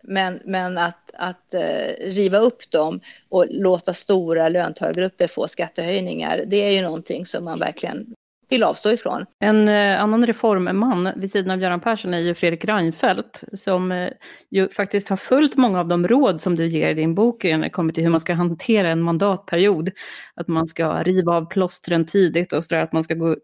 men, 0.03 0.41
men 0.45 0.79
att, 0.79 1.11
att 1.15 1.55
eh, 1.55 1.95
riva 2.01 2.39
upp 2.39 2.71
dem 2.71 3.01
och 3.29 3.47
låta 3.51 3.95
stora 3.95 4.49
löntagargrupper 4.49 5.27
få 5.27 5.49
skattehöjningar, 5.49 6.45
det 6.47 6.57
är 6.57 6.71
ju 6.71 6.83
någonting 6.83 7.27
som 7.27 7.45
man 7.45 7.59
verkligen 7.59 8.15
vill 8.51 8.63
avstå 8.63 8.93
ifrån. 8.93 9.25
En 9.41 9.69
eh, 9.69 10.03
annan 10.03 10.27
reformman 10.27 11.11
vid 11.17 11.33
sidan 11.33 11.51
av 11.51 11.63
Göran 11.63 11.81
Persson 11.81 12.15
är 12.15 12.19
ju 12.19 12.35
Fredrik 12.35 12.65
Reinfeldt 12.65 13.45
som 13.53 13.93
eh, 13.93 14.09
ju 14.51 14.69
faktiskt 14.69 15.09
har 15.09 15.17
följt 15.17 15.57
många 15.57 15.81
av 15.81 15.89
de 15.89 16.09
råd 16.09 16.41
som 16.41 16.57
du 16.57 16.67
ger 16.67 16.91
i 16.91 16.95
din 16.95 17.15
bok 17.15 17.45
när 17.45 17.59
det 17.59 17.71
kommer 17.71 17.93
till 17.93 18.03
hur 18.03 18.11
man 18.11 18.21
ska 18.21 18.35
hantera 18.35 18.89
en 18.89 19.03
mandatperiod. 19.03 19.91
Att 20.35 20.49
man 20.49 20.67
ska 20.67 21.03
riva 21.03 21.33
av 21.33 21.45
plåstren 21.45 22.07
tidigt 22.07 22.53
och 22.53 22.65
sådär, 22.65 22.83
att 22.83 22.93
man 22.93 23.05
ska 23.05 23.15
gå 23.15 23.37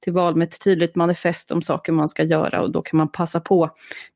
till 0.00 0.12
val 0.12 0.36
med 0.36 0.48
ett 0.48 0.64
tydligt 0.64 0.94
manifest 0.94 1.50
om 1.50 1.62
saker 1.62 1.92
man 1.92 2.08
ska 2.08 2.22
göra 2.22 2.62
och 2.62 2.70
då 2.70 2.82
kan 2.82 2.96
man 2.96 3.08
passa 3.08 3.40
på 3.40 3.70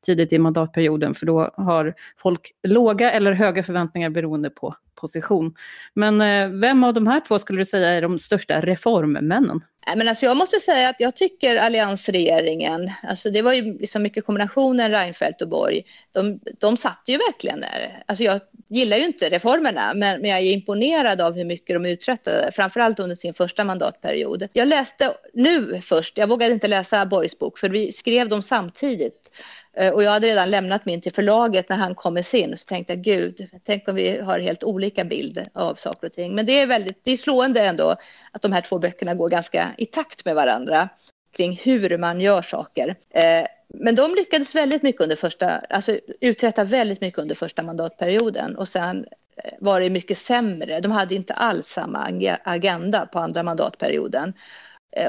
tidigt 0.05 0.33
i 0.33 0.39
mandatperioden 0.39 1.13
för 1.13 1.25
då 1.25 1.53
har 1.57 1.93
folk 2.17 2.51
låga 2.67 3.11
eller 3.11 3.31
höga 3.31 3.63
förväntningar 3.63 4.09
beroende 4.09 4.49
på 4.49 4.75
position. 5.05 5.53
Men 5.93 6.21
eh, 6.21 6.59
vem 6.59 6.83
av 6.83 6.93
de 6.93 7.07
här 7.07 7.19
två 7.27 7.39
skulle 7.39 7.59
du 7.59 7.65
säga 7.65 7.89
är 7.89 8.01
de 8.01 8.19
största 8.19 8.61
reformmännen? 8.61 9.61
Äh, 9.87 9.95
men 9.95 10.07
alltså 10.07 10.25
jag 10.25 10.37
måste 10.37 10.59
säga 10.59 10.89
att 10.89 10.99
jag 10.99 11.15
tycker 11.15 11.55
alliansregeringen, 11.55 12.91
alltså 13.03 13.29
det 13.29 13.41
var 13.41 13.53
ju 13.53 13.77
liksom 13.79 14.03
mycket 14.03 14.25
kombinationen 14.25 14.91
Reinfeldt 14.91 15.41
och 15.41 15.49
Borg, 15.49 15.83
de, 16.11 16.39
de 16.59 16.77
satt 16.77 17.03
ju 17.07 17.17
verkligen 17.17 17.59
där. 17.59 18.03
Alltså 18.05 18.23
jag 18.23 18.41
gillar 18.69 18.97
ju 18.97 19.05
inte 19.05 19.29
reformerna, 19.29 19.93
men, 19.95 20.21
men 20.21 20.29
jag 20.29 20.39
är 20.39 20.53
imponerad 20.53 21.21
av 21.21 21.33
hur 21.33 21.45
mycket 21.45 21.75
de 21.75 21.85
uträttade, 21.85 22.51
framförallt 22.51 22.99
under 22.99 23.15
sin 23.15 23.33
första 23.33 23.63
mandatperiod. 23.63 24.47
Jag 24.53 24.67
läste 24.67 25.13
nu 25.33 25.81
först, 25.81 26.17
jag 26.17 26.27
vågade 26.27 26.53
inte 26.53 26.67
läsa 26.67 27.05
Borgs 27.05 27.39
bok, 27.39 27.59
för 27.59 27.69
vi 27.69 27.91
skrev 27.91 28.29
dem 28.29 28.41
samtidigt. 28.41 29.31
Eh, 29.75 29.93
och 29.93 30.03
jag 30.03 30.11
hade 30.11 30.27
redan 30.27 30.49
lämnat 30.49 30.85
min 30.85 31.01
till 31.01 31.13
förlaget 31.13 31.69
när 31.69 31.77
han 31.77 31.95
kom 31.95 32.13
med 32.13 32.25
sin. 32.25 32.57
Så 32.57 32.67
tänkte 32.67 32.93
jag, 32.93 33.01
gud, 33.01 33.49
tänk 33.65 33.87
om 33.87 33.95
vi 33.95 34.19
har 34.19 34.39
helt 34.39 34.63
olika 34.63 35.05
bild 35.05 35.45
av 35.53 35.75
saker 35.75 36.07
och 36.07 36.13
ting. 36.13 36.35
Men 36.35 36.45
det 36.45 36.59
är 36.59 36.67
väldigt, 36.67 36.99
det 37.03 37.11
är 37.11 37.17
slående 37.17 37.61
ändå 37.61 37.95
att 38.31 38.41
de 38.41 38.51
här 38.51 38.61
två 38.61 38.79
böckerna 38.79 39.13
går 39.13 39.29
ganska 39.29 39.71
i 39.77 39.85
takt 39.85 40.25
med 40.25 40.35
varandra 40.35 40.89
kring 41.37 41.59
hur 41.63 41.97
man 41.97 42.21
gör 42.21 42.41
saker. 42.41 42.95
Eh, 43.09 43.47
men 43.67 43.95
de 43.95 44.15
lyckades 44.15 44.55
väldigt 44.55 44.83
mycket 44.83 45.01
under 45.01 45.15
första, 45.15 45.49
alltså 45.49 45.99
uträtta 46.21 46.63
väldigt 46.63 47.01
mycket 47.01 47.19
under 47.19 47.35
första 47.35 47.63
mandatperioden 47.63 48.55
och 48.55 48.67
sen 48.67 49.05
eh, 49.43 49.51
var 49.59 49.81
det 49.81 49.89
mycket 49.89 50.17
sämre. 50.17 50.79
De 50.79 50.91
hade 50.91 51.15
inte 51.15 51.33
alls 51.33 51.67
samma 51.67 52.11
agenda 52.43 53.05
på 53.05 53.19
andra 53.19 53.43
mandatperioden. 53.43 54.33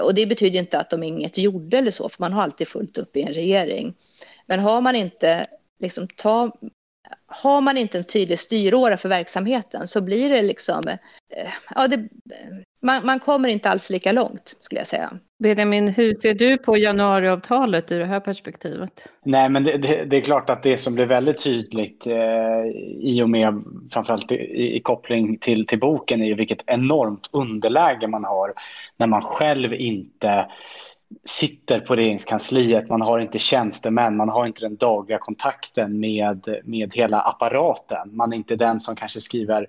Och 0.03 0.15
det 0.15 0.27
betyder 0.27 0.59
inte 0.59 0.79
att 0.79 0.91
de 0.91 1.03
inget 1.03 1.39
gjorde 1.39 1.79
eller 1.79 1.91
så, 1.91 2.09
för 2.09 2.23
man 2.23 2.33
har 2.33 2.43
alltid 2.43 2.69
fullt 2.69 2.99
upp 2.99 3.17
i 3.17 3.23
en 3.23 3.33
regering. 3.33 3.95
Men 4.47 4.61
har 4.61 4.81
man 4.81 4.97
inte 4.97 5.45
liksom 5.79 6.09
ta, 6.17 6.53
har 7.27 7.61
man 7.61 7.77
inte 7.77 7.99
en 7.99 8.05
tydlig 8.05 8.39
styråra 8.39 8.97
för 8.97 9.09
verksamheten 9.09 9.87
så 9.87 10.01
blir 10.01 10.31
det 10.31 10.43
liksom, 10.43 10.89
eh, 10.89 11.53
ja, 11.75 11.89
det, 11.89 12.09
man, 12.83 13.07
man 13.07 13.21
kommer 13.21 13.49
inte 13.49 13.71
alls 13.71 13.91
lika 13.91 14.13
långt 14.13 14.57
skulle 14.61 14.81
jag 14.81 14.89
säga. 14.89 15.11
Benjamin, 15.39 15.89
hur 15.89 16.15
ser 16.15 16.35
du 16.35 16.59
på 16.59 16.77
januariavtalet 16.77 17.93
i 17.93 17.99
det 17.99 18.05
här 18.05 18.21
perspektivet? 18.21 19.09
Nej, 19.25 19.49
men 19.49 19.65
det, 19.65 19.77
det, 19.77 20.05
det 20.05 20.17
är 20.17 20.21
klart 20.21 20.51
att 20.51 20.63
det 20.63 20.79
som 20.79 20.95
blir 20.95 21.07
väldigt 21.07 21.45
tydligt 21.45 22.07
eh, 22.07 22.67
i 23.01 23.23
och 23.23 23.31
med 23.31 23.65
framförallt 23.93 24.33
i, 24.33 24.77
i 24.77 24.81
koppling 24.81 25.39
till, 25.39 25.67
till 25.67 25.81
boken 25.81 26.23
är 26.23 26.27
ju 26.27 26.35
vilket 26.35 26.61
enormt 26.67 27.29
underläge 27.33 28.07
man 28.07 28.25
har 28.25 28.53
när 28.97 29.07
man 29.07 29.23
själv 29.23 29.75
inte 29.75 30.47
sitter 31.25 31.81
på 31.81 31.97
regeringskansliet, 31.97 32.89
man 32.89 33.01
har 33.01 33.19
inte 33.19 33.39
tjänstemän, 33.39 34.17
man 34.17 34.29
har 34.29 34.47
inte 34.47 34.61
den 34.61 34.77
dagliga 34.77 35.19
kontakten 35.19 36.01
med, 36.01 36.61
med 36.65 36.95
hela 36.95 37.21
apparaten. 37.21 38.17
Man 38.17 38.33
är 38.33 38.37
inte 38.37 38.57
den 38.57 38.81
som 38.81 38.97
kanske 38.97 39.21
skriver 39.21 39.67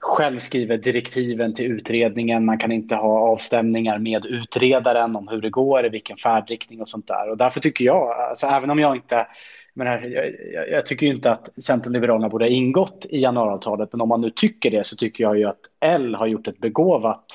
själv 0.00 0.38
skriver 0.38 0.78
direktiven 0.78 1.54
till 1.54 1.72
utredningen. 1.72 2.44
Man 2.44 2.58
kan 2.58 2.72
inte 2.72 2.94
ha 2.94 3.20
avstämningar 3.32 3.98
med 3.98 4.26
utredaren 4.26 5.16
om 5.16 5.28
hur 5.28 5.40
det 5.40 5.50
går, 5.50 5.86
i 5.86 5.88
vilken 5.88 6.16
färdriktning 6.16 6.80
och 6.80 6.88
sånt 6.88 7.06
där. 7.06 7.30
Och 7.30 7.36
därför 7.36 7.60
tycker 7.60 7.84
jag, 7.84 8.20
alltså, 8.30 8.46
även 8.46 8.70
om 8.70 8.78
jag 8.78 8.96
inte 8.96 9.26
menar, 9.74 10.00
jag, 10.54 10.70
jag, 10.70 10.86
tycker 10.86 11.06
inte 11.06 11.30
att 11.30 11.62
Centern 11.62 11.90
och 11.90 11.94
Liberalerna 11.94 12.28
borde 12.28 12.44
ha 12.44 12.50
ingått 12.50 13.06
i 13.10 13.20
januariavtalet, 13.20 13.92
men 13.92 14.00
om 14.00 14.08
man 14.08 14.20
nu 14.20 14.30
tycker 14.30 14.70
det 14.70 14.86
så 14.86 14.96
tycker 14.96 15.24
jag 15.24 15.38
ju 15.38 15.44
att 15.44 15.60
L 15.80 16.14
har 16.14 16.26
gjort 16.26 16.48
ett 16.48 16.58
begåvat 16.58 17.26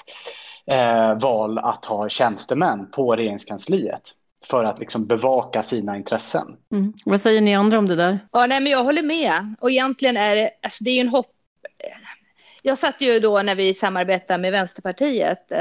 eh, 0.71 1.19
val 1.19 1.57
att 1.57 1.85
ha 1.85 2.09
tjänstemän 2.09 2.91
på 2.91 3.15
regeringskansliet 3.15 4.11
för 4.49 4.63
att 4.63 4.79
liksom 4.79 5.05
bevaka 5.05 5.63
sina 5.63 5.97
intressen. 5.97 6.57
Mm. 6.71 6.93
Vad 7.05 7.21
säger 7.21 7.41
ni 7.41 7.55
andra 7.55 7.77
om 7.77 7.87
det 7.87 7.95
där? 7.95 8.19
Ja, 8.31 8.45
nej, 8.47 8.61
men 8.61 8.71
jag 8.71 8.83
håller 8.83 9.03
med. 9.03 9.55
Och 9.59 9.71
egentligen 9.71 10.17
är 10.17 10.35
det, 10.35 10.49
alltså 10.63 10.83
det 10.83 10.89
är 10.89 11.01
en 11.01 11.09
hopp... 11.09 11.31
Jag 12.61 12.77
satt 12.77 13.01
ju 13.01 13.19
då 13.19 13.41
när 13.41 13.55
vi 13.55 13.73
samarbetade 13.73 14.41
med 14.41 14.51
Vänsterpartiet 14.51 15.51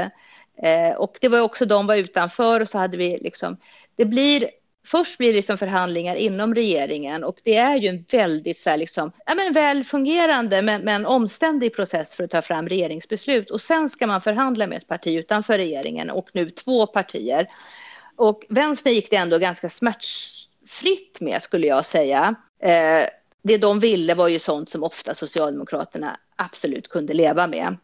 eh, 0.61 0.95
och 0.97 1.17
det 1.21 1.27
var 1.27 1.41
också 1.41 1.65
de 1.65 1.87
var 1.87 1.95
utanför 1.95 2.61
och 2.61 2.69
så 2.69 2.77
hade 2.77 2.97
vi 2.97 3.19
liksom... 3.21 3.57
Det 3.95 4.05
blir 4.05 4.49
först 4.85 5.17
blir 5.17 5.27
det 5.27 5.35
liksom 5.35 5.57
förhandlingar 5.57 6.15
inom 6.15 6.55
regeringen 6.55 7.23
och 7.23 7.37
det 7.43 7.55
är 7.55 7.75
ju 7.75 7.87
en 7.87 8.05
väldigt 8.11 8.57
så 8.57 8.69
här 8.69 8.77
liksom, 8.77 9.11
ja, 9.25 9.35
men 9.35 9.53
väl 9.53 9.83
fungerande 9.83 10.61
men, 10.61 10.81
men 10.81 11.05
omständig 11.05 11.75
process 11.75 12.15
för 12.15 12.23
att 12.23 12.31
ta 12.31 12.41
fram 12.41 12.69
regeringsbeslut 12.69 13.51
och 13.51 13.61
sen 13.61 13.89
ska 13.89 14.07
man 14.07 14.21
förhandla 14.21 14.67
med 14.67 14.77
ett 14.77 14.87
parti 14.87 15.17
utanför 15.17 15.57
regeringen 15.57 16.09
och 16.09 16.29
nu 16.33 16.49
två 16.49 16.87
partier. 16.87 17.49
Och 18.15 18.45
vänstern 18.49 18.93
gick 18.93 19.09
det 19.09 19.15
ändå 19.15 19.37
ganska 19.37 19.69
smärtfritt 19.69 21.21
med 21.21 21.41
skulle 21.41 21.67
jag 21.67 21.85
säga. 21.85 22.35
Eh, 22.59 23.07
det 23.41 23.57
de 23.57 23.79
ville 23.79 24.13
var 24.13 24.27
ju 24.27 24.39
sånt 24.39 24.69
som 24.69 24.83
ofta 24.83 25.13
Socialdemokraterna 25.13 26.17
absolut 26.35 26.87
kunde 26.87 27.13
leva 27.13 27.47
med. 27.47 27.77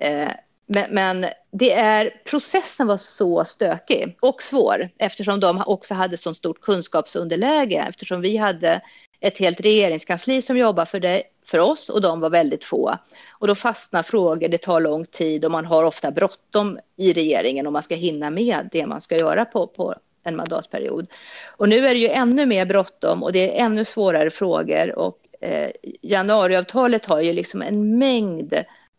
Eh, 0.00 0.30
men, 0.66 0.94
men, 0.94 1.26
det 1.50 1.72
är, 1.72 2.10
processen 2.24 2.86
var 2.86 2.96
så 2.96 3.44
stökig 3.44 4.16
och 4.20 4.42
svår 4.42 4.88
eftersom 4.98 5.40
de 5.40 5.62
också 5.66 5.94
hade 5.94 6.16
så 6.16 6.34
stort 6.34 6.60
kunskapsunderläge 6.60 7.86
eftersom 7.88 8.20
vi 8.20 8.36
hade 8.36 8.80
ett 9.20 9.38
helt 9.38 9.60
regeringskansli 9.60 10.42
som 10.42 10.58
jobbade 10.58 10.90
för, 10.90 11.00
det, 11.00 11.22
för 11.44 11.58
oss 11.58 11.88
och 11.88 12.00
de 12.00 12.20
var 12.20 12.30
väldigt 12.30 12.64
få. 12.64 12.98
Och 13.30 13.46
då 13.46 13.54
fastnar 13.54 14.02
frågor, 14.02 14.48
det 14.48 14.58
tar 14.58 14.80
lång 14.80 15.04
tid 15.04 15.44
och 15.44 15.50
man 15.50 15.64
har 15.64 15.84
ofta 15.84 16.10
bråttom 16.10 16.78
i 16.96 17.12
regeringen 17.12 17.66
om 17.66 17.72
man 17.72 17.82
ska 17.82 17.94
hinna 17.94 18.30
med 18.30 18.68
det 18.72 18.86
man 18.86 19.00
ska 19.00 19.16
göra 19.16 19.44
på, 19.44 19.66
på 19.66 19.94
en 20.24 20.36
mandatperiod. 20.36 21.06
Och 21.46 21.68
nu 21.68 21.86
är 21.86 21.94
det 21.94 22.00
ju 22.00 22.08
ännu 22.08 22.46
mer 22.46 22.66
bråttom 22.66 23.22
och 23.22 23.32
det 23.32 23.58
är 23.58 23.64
ännu 23.64 23.84
svårare 23.84 24.30
frågor 24.30 24.98
och 24.98 25.18
eh, 25.40 25.70
januariavtalet 26.02 27.06
har 27.06 27.20
ju 27.20 27.32
liksom 27.32 27.62
en 27.62 27.98
mängd 27.98 28.54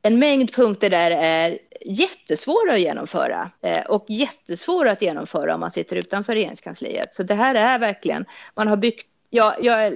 en 0.07 0.19
mängd 0.19 0.53
punkter 0.53 0.89
där 0.89 1.11
är 1.11 1.59
jättesvåra 1.85 2.73
att 2.73 2.79
genomföra 2.79 3.51
eh, 3.61 3.85
och 3.85 4.05
jättesvåra 4.07 4.91
att 4.91 5.01
genomföra 5.01 5.53
om 5.53 5.59
man 5.59 5.71
sitter 5.71 5.95
utanför 5.95 6.33
regeringskansliet. 6.33 7.13
Så 7.13 7.23
det 7.23 7.33
här 7.33 7.55
är 7.55 7.79
verkligen, 7.79 8.25
man 8.55 8.67
har 8.67 8.77
byggt, 8.77 9.07
ja, 9.29 9.55
jag, 9.61 9.93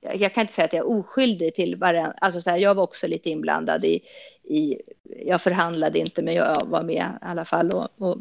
jag 0.00 0.34
kan 0.34 0.40
inte 0.40 0.52
säga 0.52 0.64
att 0.64 0.72
jag 0.72 0.80
är 0.80 0.98
oskyldig 0.98 1.54
till 1.54 1.76
varandra, 1.76 2.14
alltså 2.20 2.40
så 2.40 2.50
här, 2.50 2.58
jag 2.58 2.74
var 2.74 2.82
också 2.82 3.06
lite 3.06 3.30
inblandad 3.30 3.84
i, 3.84 4.00
i, 4.44 4.80
jag 5.26 5.42
förhandlade 5.42 5.98
inte 5.98 6.22
men 6.22 6.34
jag 6.34 6.66
var 6.66 6.82
med 6.82 7.04
i 7.22 7.24
alla 7.24 7.44
fall 7.44 7.70
och, 7.70 7.88
och 7.98 8.18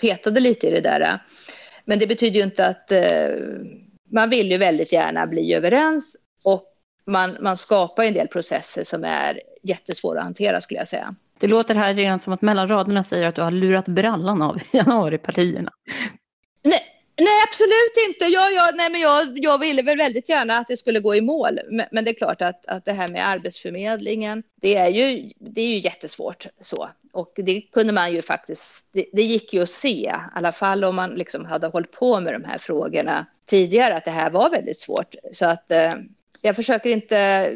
petade 0.00 0.40
lite 0.40 0.66
i 0.66 0.70
det 0.70 0.80
där. 0.80 1.22
Men 1.84 1.98
det 1.98 2.06
betyder 2.06 2.36
ju 2.36 2.44
inte 2.44 2.66
att 2.66 2.92
eh, 2.92 3.28
man 4.10 4.30
vill 4.30 4.50
ju 4.50 4.58
väldigt 4.58 4.92
gärna 4.92 5.26
bli 5.26 5.54
överens 5.54 6.16
och 6.44 6.64
man, 7.06 7.36
man 7.40 7.56
skapar 7.56 8.04
en 8.04 8.14
del 8.14 8.28
processer 8.28 8.84
som 8.84 9.04
är 9.04 9.40
jättesvåra 9.62 10.18
att 10.18 10.24
hantera 10.24 10.60
skulle 10.60 10.80
jag 10.80 10.88
säga. 10.88 11.14
Det 11.38 11.46
låter 11.46 11.74
här 11.74 11.94
redan 11.94 12.20
som 12.20 12.32
att 12.32 12.42
mellan 12.42 12.68
raderna 12.68 13.04
säger 13.04 13.26
att 13.26 13.34
du 13.34 13.42
har 13.42 13.50
lurat 13.50 13.88
brallan 13.88 14.42
av 14.42 14.58
januaripartierna. 14.72 15.72
Nej, 16.62 16.80
nej 17.18 17.42
absolut 17.48 18.08
inte. 18.08 18.24
Jag, 18.24 18.52
jag, 18.52 18.76
nej, 18.76 18.90
men 18.90 19.00
jag, 19.00 19.38
jag 19.38 19.58
ville 19.58 19.82
väl 19.82 19.98
väldigt 19.98 20.28
gärna 20.28 20.58
att 20.58 20.68
det 20.68 20.76
skulle 20.76 21.00
gå 21.00 21.14
i 21.14 21.20
mål. 21.20 21.60
Men, 21.70 21.86
men, 21.92 22.04
det 22.04 22.10
är 22.10 22.14
klart 22.14 22.42
att, 22.42 22.66
att 22.66 22.84
det 22.84 22.92
här 22.92 23.08
med 23.08 23.28
Arbetsförmedlingen, 23.28 24.42
det 24.62 24.76
är 24.76 24.88
ju, 24.88 25.32
det 25.38 25.60
är 25.60 25.68
ju 25.68 25.78
jättesvårt 25.78 26.46
så. 26.60 26.90
Och 27.12 27.32
det 27.36 27.60
kunde 27.60 27.92
man 27.92 28.12
ju 28.12 28.22
faktiskt, 28.22 28.88
det, 28.92 29.04
det 29.12 29.22
gick 29.22 29.54
ju 29.54 29.62
att 29.62 29.70
se, 29.70 29.88
i 29.88 30.12
alla 30.34 30.52
fall 30.52 30.84
om 30.84 30.96
man 30.96 31.10
liksom 31.10 31.44
hade 31.44 31.66
hållit 31.66 31.92
på 31.92 32.20
med 32.20 32.32
de 32.32 32.44
här 32.44 32.58
frågorna 32.58 33.26
tidigare, 33.46 33.96
att 33.96 34.04
det 34.04 34.10
här 34.10 34.30
var 34.30 34.50
väldigt 34.50 34.78
svårt. 34.78 35.14
Så 35.32 35.46
att 35.46 35.70
eh, 35.70 35.92
jag 36.42 36.56
försöker 36.56 36.90
inte 36.90 37.50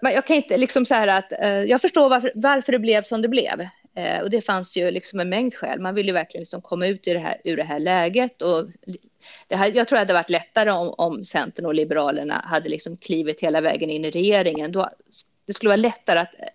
jag 0.00 0.26
kan 0.26 0.36
inte 0.36 0.56
liksom 0.56 0.86
så 0.86 0.94
här 0.94 1.08
att 1.08 1.32
eh, 1.32 1.62
jag 1.62 1.80
förstår 1.80 2.08
varför, 2.08 2.32
varför 2.34 2.72
det 2.72 2.78
blev 2.78 3.02
som 3.02 3.22
det 3.22 3.28
blev. 3.28 3.68
Eh, 3.96 4.22
och 4.22 4.30
det 4.30 4.40
fanns 4.40 4.76
ju 4.76 4.90
liksom 4.90 5.20
en 5.20 5.28
mängd 5.28 5.54
skäl. 5.54 5.80
Man 5.80 5.94
ville 5.94 6.08
ju 6.08 6.12
verkligen 6.12 6.42
liksom 6.42 6.62
komma 6.62 6.86
ut 6.86 7.08
ur 7.08 7.14
det 7.14 7.20
här, 7.20 7.40
ur 7.44 7.56
det 7.56 7.64
här 7.64 7.78
läget. 7.78 8.42
Och 8.42 8.66
det 9.48 9.56
här, 9.56 9.72
jag 9.74 9.88
tror 9.88 9.98
att 9.98 10.08
det 10.08 10.12
hade 10.12 10.22
varit 10.22 10.30
lättare 10.30 10.70
om, 10.70 10.94
om 10.98 11.24
Centern 11.24 11.66
och 11.66 11.74
Liberalerna 11.74 12.44
hade 12.44 12.68
liksom 12.68 12.96
klivit 12.96 13.40
hela 13.40 13.60
vägen 13.60 13.90
in 13.90 14.04
i 14.04 14.10
regeringen. 14.10 14.72
Då, 14.72 14.88
det 15.46 15.52
skulle 15.52 15.68
vara 15.68 15.76
lättare 15.76 16.18
att 16.18 16.34
eh, 16.34 16.48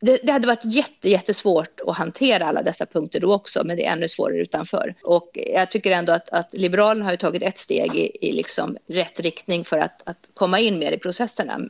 det, 0.00 0.20
det, 0.22 0.32
hade 0.32 0.46
varit 0.46 0.64
jätte, 0.64 1.08
jättesvårt 1.08 1.80
att 1.86 1.96
hantera 1.96 2.46
alla 2.46 2.62
dessa 2.62 2.86
punkter 2.86 3.20
då 3.20 3.34
också, 3.34 3.64
men 3.64 3.76
det 3.76 3.86
är 3.86 3.92
ännu 3.92 4.08
svårare 4.08 4.38
utanför. 4.38 4.94
Och 5.02 5.30
jag 5.34 5.70
tycker 5.70 5.90
ändå 5.90 6.12
att, 6.12 6.30
att 6.30 6.54
Liberalerna 6.54 7.04
har 7.04 7.16
tagit 7.16 7.42
ett 7.42 7.58
steg 7.58 7.96
i, 7.96 8.28
i 8.28 8.32
liksom 8.32 8.76
rätt 8.86 9.20
riktning 9.20 9.64
för 9.64 9.78
att, 9.78 10.02
att 10.04 10.28
komma 10.34 10.60
in 10.60 10.78
mer 10.78 10.92
i 10.92 10.98
processerna. 10.98 11.60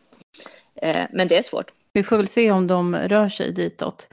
Eh, 0.83 1.07
men 1.13 1.29
det 1.29 1.37
är 1.37 1.43
svårt. 1.43 1.71
Vi 1.93 2.03
får 2.03 2.17
väl 2.17 2.29
se 2.29 2.51
om 2.51 2.67
de 2.67 2.97
rör 2.97 3.29
sig 3.29 3.53
ditåt. 3.53 4.09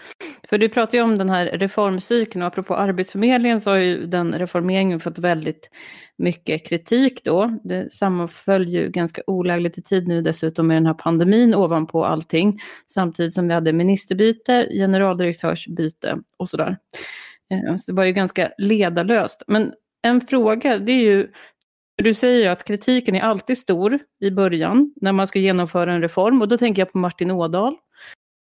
För 0.49 0.57
du 0.57 0.69
pratar 0.69 0.97
ju 0.97 1.03
om 1.03 1.17
den 1.17 1.29
här 1.29 1.45
reformcykeln 1.45 2.41
och 2.41 2.47
apropå 2.47 2.75
Arbetsförmedlingen 2.75 3.61
så 3.61 3.69
har 3.69 3.77
ju 3.77 4.05
den 4.05 4.39
reformeringen 4.39 4.99
fått 4.99 5.17
väldigt 5.17 5.69
mycket 6.17 6.67
kritik 6.67 7.23
då. 7.23 7.59
Det 7.63 7.93
sammanföll 7.93 8.69
ju 8.69 8.89
ganska 8.89 9.21
olägligt 9.27 9.77
i 9.77 9.81
tid 9.81 10.07
nu 10.07 10.21
dessutom 10.21 10.67
med 10.67 10.77
den 10.77 10.85
här 10.85 10.93
pandemin 10.93 11.55
ovanpå 11.55 12.05
allting. 12.05 12.59
Samtidigt 12.87 13.33
som 13.33 13.47
vi 13.47 13.53
hade 13.53 13.73
ministerbyte, 13.73 14.67
generaldirektörsbyte 14.71 16.17
och 16.37 16.49
sådär. 16.49 16.77
Eh, 17.51 17.75
så 17.75 17.91
det 17.91 17.97
var 17.97 18.05
ju 18.05 18.11
ganska 18.11 18.51
ledarlöst. 18.57 19.43
Men 19.47 19.73
en 20.01 20.21
fråga, 20.21 20.79
det 20.79 20.91
är 20.91 21.01
ju 21.01 21.27
du 22.03 22.13
säger 22.13 22.49
att 22.49 22.63
kritiken 22.63 23.15
är 23.15 23.21
alltid 23.21 23.57
stor 23.57 23.99
i 24.21 24.31
början 24.31 24.93
när 25.01 25.11
man 25.11 25.27
ska 25.27 25.39
genomföra 25.39 25.93
en 25.93 26.01
reform 26.01 26.41
och 26.41 26.47
då 26.47 26.57
tänker 26.57 26.81
jag 26.81 26.91
på 26.91 26.97
Martin 26.97 27.31
Ådahl. 27.31 27.75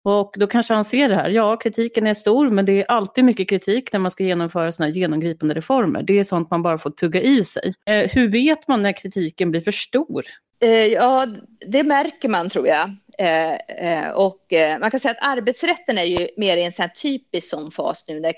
Och 0.05 0.35
då 0.37 0.47
kanske 0.47 0.75
han 0.75 0.85
ser 0.85 1.09
det 1.09 1.17
här, 1.17 1.31
ja 1.31 1.57
kritiken 1.57 2.07
är 2.07 2.15
stor 2.15 2.51
men 2.51 2.65
det 2.65 2.73
är 2.73 2.91
alltid 2.91 3.25
mycket 3.25 3.49
kritik 3.49 3.93
när 3.93 4.01
man 4.01 4.11
ska 4.11 4.25
genomföra 4.25 4.73
sådana 4.73 4.93
här 4.93 4.99
genomgripande 4.99 5.55
reformer. 5.55 6.03
Det 6.03 6.19
är 6.19 6.25
sånt 6.25 6.51
man 6.51 6.63
bara 6.63 6.79
får 6.79 6.91
tugga 6.91 7.21
i 7.21 7.45
sig. 7.45 7.75
Eh, 7.87 8.11
hur 8.11 8.29
vet 8.29 8.69
man 8.69 8.83
när 8.83 8.93
kritiken 8.93 9.51
blir 9.51 9.61
för 9.61 9.73
stor? 9.73 10.25
Eh, 10.63 10.69
ja, 10.69 11.27
det 11.67 11.83
märker 11.83 12.29
man 12.29 12.49
tror 12.49 12.67
jag. 12.67 12.91
Eh, 13.19 13.55
eh, 13.55 14.11
och 14.11 14.53
eh, 14.53 14.79
man 14.79 14.91
kan 14.91 15.01
säga 15.01 15.13
att 15.13 15.39
arbetsrätten 15.39 15.99
är 15.99 16.05
ju 16.05 16.29
mer 16.37 16.57
i 16.57 16.65
en 16.65 16.73
sån 16.73 16.89
typisk 17.03 17.49
sån 17.49 17.71
fas 17.71 18.05
nu 18.09 18.21
när 18.21 18.33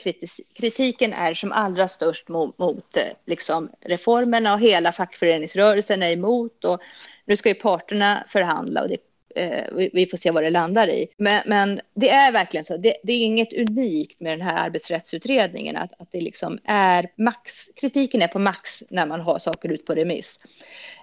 kritiken 0.54 1.12
är 1.12 1.34
som 1.34 1.52
allra 1.52 1.88
störst 1.88 2.28
mot, 2.28 2.58
mot 2.58 2.96
liksom 3.26 3.70
reformerna 3.80 4.54
och 4.54 4.60
hela 4.60 4.92
fackföreningsrörelsen 4.92 6.02
är 6.02 6.10
emot 6.12 6.64
och 6.64 6.80
nu 7.24 7.36
ska 7.36 7.48
ju 7.48 7.54
parterna 7.54 8.24
förhandla 8.28 8.82
och 8.82 8.88
det, 8.88 8.96
Eh, 9.38 9.88
vi 9.92 10.06
får 10.06 10.16
se 10.16 10.30
vad 10.30 10.42
det 10.42 10.50
landar 10.50 10.88
i. 10.88 11.06
Men, 11.16 11.42
men 11.46 11.80
det 11.94 12.10
är 12.10 12.32
verkligen 12.32 12.64
så, 12.64 12.76
det, 12.76 12.96
det, 13.02 13.12
är 13.12 13.24
inget 13.24 13.52
unikt 13.52 14.20
med 14.20 14.38
den 14.38 14.46
här 14.46 14.66
arbetsrättsutredningen 14.66 15.76
att, 15.76 15.92
att 15.98 16.08
det 16.12 16.20
liksom 16.20 16.58
är 16.64 17.10
max, 17.16 17.52
kritiken 17.80 18.22
är 18.22 18.28
på 18.28 18.38
max 18.38 18.82
när 18.88 19.06
man 19.06 19.20
har 19.20 19.38
saker 19.38 19.68
ut 19.68 19.86
på 19.86 19.94
remiss. 19.94 20.40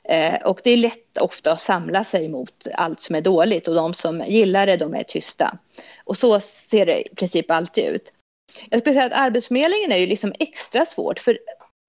Eh, 0.04 0.36
och 0.36 0.60
det 0.64 0.70
är 0.70 0.78
lätt 0.78 1.18
ofta 1.18 1.52
att 1.52 1.62
samla 1.62 2.04
sig 2.04 2.30
mot 2.30 2.68
allt 2.74 3.02
som 3.02 3.16
är 3.16 3.22
dåligt 3.22 3.68
och 3.68 3.76
de 3.76 3.94
som 3.94 4.24
gillar 4.28 4.68
det, 4.68 4.78
de 4.78 4.94
är 4.94 5.04
tysta. 5.04 5.58
Och 6.04 6.18
så 6.18 6.40
ser 6.40 6.86
det 6.86 7.12
i 7.12 7.16
princip 7.16 7.52
alltid 7.52 7.86
ut. 7.86 8.14
Jag 8.70 8.80
skulle 8.80 8.94
säga 8.94 9.06
att 9.06 9.26
Arbetsförmedlingen 9.26 9.92
är 9.92 9.98
ju 9.98 10.08
liksom 10.08 10.34
extra 10.40 10.86
svårt 10.86 11.20
för 11.20 11.38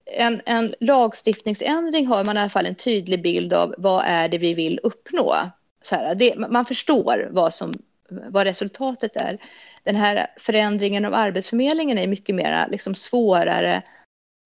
en, 0.05 0.41
en 0.45 0.75
lagstiftningsändring 0.79 2.07
har 2.07 2.25
man 2.25 2.37
i 2.37 2.39
alla 2.39 2.49
fall 2.49 2.65
en 2.65 2.75
tydlig 2.75 3.21
bild 3.21 3.53
av 3.53 3.75
vad 3.77 4.03
är 4.05 4.29
det 4.29 4.37
vi 4.37 4.53
vill 4.53 4.79
uppnå 4.83 5.35
så 5.81 5.95
här, 5.95 6.15
det, 6.15 6.35
man 6.35 6.65
förstår 6.65 7.27
vad, 7.31 7.53
som, 7.53 7.73
vad 8.09 8.43
resultatet 8.43 9.15
är. 9.15 9.37
Den 9.83 9.95
här 9.95 10.27
förändringen 10.37 11.05
av 11.05 11.13
Arbetsförmedlingen 11.13 11.97
är 11.97 12.07
mycket 12.07 12.35
mer 12.35 12.67
liksom, 12.69 12.95
svårare 12.95 13.83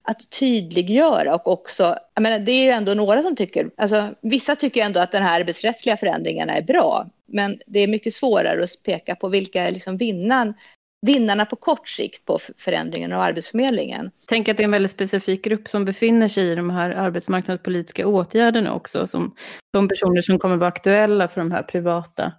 att 0.03 0.29
tydliggöra 0.29 1.35
och 1.35 1.47
också, 1.47 1.97
jag 2.13 2.21
menar, 2.21 2.39
det 2.39 2.51
är 2.51 2.63
ju 2.63 2.69
ändå 2.69 2.93
några 2.93 3.23
som 3.23 3.35
tycker, 3.35 3.69
alltså 3.77 4.15
vissa 4.21 4.55
tycker 4.55 4.85
ändå 4.85 4.99
att 4.99 5.11
den 5.11 5.23
här 5.23 5.39
arbetsrättsliga 5.39 5.97
förändringarna 5.97 6.53
är 6.53 6.61
bra, 6.61 7.09
men 7.25 7.59
det 7.65 7.79
är 7.79 7.87
mycket 7.87 8.13
svårare 8.13 8.63
att 8.63 8.83
peka 8.83 9.15
på 9.15 9.27
vilka 9.27 9.63
är 9.63 9.71
liksom 9.71 9.97
vinnaren, 9.97 10.53
vinnarna 11.01 11.45
på 11.45 11.55
kort 11.55 11.87
sikt 11.87 12.25
på 12.25 12.39
förändringen 12.57 13.13
av 13.13 13.21
Arbetsförmedlingen. 13.21 14.11
Tänk 14.25 14.49
att 14.49 14.57
det 14.57 14.63
är 14.63 14.65
en 14.65 14.71
väldigt 14.71 14.91
specifik 14.91 15.43
grupp 15.43 15.67
som 15.67 15.85
befinner 15.85 16.27
sig 16.27 16.51
i 16.51 16.55
de 16.55 16.69
här 16.69 16.89
arbetsmarknadspolitiska 16.89 18.07
åtgärderna 18.07 18.73
också, 18.73 19.07
som 19.07 19.35
de 19.73 19.87
personer 19.87 20.21
som 20.21 20.39
kommer 20.39 20.55
vara 20.55 20.67
aktuella 20.67 21.27
för 21.27 21.41
de 21.41 21.51
här 21.51 21.63
privata 21.63 22.33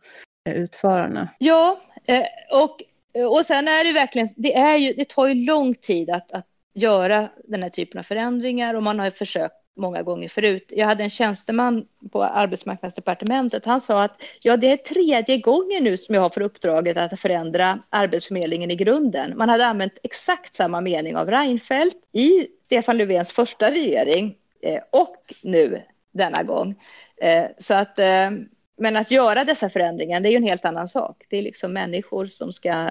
eh, 0.48 0.54
utförarna. 0.54 1.28
Ja, 1.38 1.80
eh, 2.04 2.60
och, 2.62 2.82
och 3.30 3.46
sen 3.46 3.68
är 3.68 3.84
det 3.84 3.92
verkligen, 3.92 4.28
det, 4.36 4.54
är 4.54 4.76
ju, 4.76 4.92
det 4.92 5.08
tar 5.08 5.28
ju 5.28 5.34
lång 5.34 5.74
tid 5.74 6.10
att, 6.10 6.32
att 6.32 6.46
göra 6.74 7.28
den 7.44 7.62
här 7.62 7.70
typen 7.70 7.98
av 7.98 8.02
förändringar 8.02 8.74
och 8.74 8.82
man 8.82 8.98
har 8.98 9.06
ju 9.06 9.12
försökt 9.12 9.61
många 9.76 10.02
gånger 10.02 10.28
förut. 10.28 10.72
Jag 10.76 10.86
hade 10.86 11.04
en 11.04 11.10
tjänsteman 11.10 11.86
på 12.12 12.24
arbetsmarknadsdepartementet. 12.24 13.64
Han 13.64 13.80
sa 13.80 14.02
att 14.02 14.22
ja, 14.42 14.56
det 14.56 14.72
är 14.72 14.76
tredje 14.76 15.38
gången 15.38 15.84
nu 15.84 15.96
som 15.96 16.14
jag 16.14 16.22
har 16.22 16.30
för 16.30 16.40
uppdraget 16.40 16.96
att 16.96 17.20
förändra 17.20 17.78
Arbetsförmedlingen 17.90 18.70
i 18.70 18.76
grunden. 18.76 19.36
Man 19.36 19.48
hade 19.48 19.66
använt 19.66 19.98
exakt 20.02 20.54
samma 20.54 20.80
mening 20.80 21.16
av 21.16 21.30
Reinfeldt 21.30 21.96
i 22.12 22.46
Stefan 22.64 22.98
Löfvens 22.98 23.32
första 23.32 23.70
regering 23.70 24.36
eh, 24.62 24.80
och 24.90 25.34
nu 25.42 25.82
denna 26.12 26.42
gång. 26.42 26.74
Eh, 27.16 27.44
så 27.58 27.74
att, 27.74 27.98
eh, 27.98 28.30
men 28.76 28.96
att 28.96 29.10
göra 29.10 29.44
dessa 29.44 29.70
förändringar, 29.70 30.20
det 30.20 30.28
är 30.28 30.30
ju 30.30 30.36
en 30.36 30.42
helt 30.42 30.64
annan 30.64 30.88
sak. 30.88 31.24
Det 31.28 31.36
är 31.36 31.42
liksom 31.42 31.72
människor 31.72 32.26
som 32.26 32.52
ska 32.52 32.90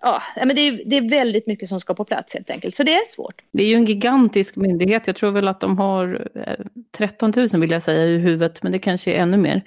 ja, 0.00 0.22
men 0.36 0.56
det 0.56 0.60
är, 0.60 0.82
det 0.86 0.96
är 0.96 1.10
väldigt 1.10 1.46
mycket 1.46 1.68
som 1.68 1.80
ska 1.80 1.94
på 1.94 2.04
plats 2.04 2.34
helt 2.34 2.50
enkelt. 2.50 2.74
Så 2.74 2.82
det 2.82 2.94
är 2.94 3.06
svårt. 3.06 3.42
Det 3.50 3.62
är 3.62 3.68
ju 3.68 3.74
en 3.74 3.84
gigantisk 3.84 4.56
myndighet. 4.56 5.06
Jag 5.06 5.16
tror 5.16 5.30
väl 5.30 5.48
att 5.48 5.60
de 5.60 5.78
har 5.78 6.28
eh, 6.34 6.66
13 6.96 7.32
000 7.36 7.48
vill 7.60 7.70
jag 7.70 7.82
säga 7.82 8.04
i 8.04 8.18
huvudet, 8.18 8.62
men 8.62 8.72
det 8.72 8.78
kanske 8.78 9.12
är 9.12 9.22
ännu 9.22 9.36
mer 9.36 9.62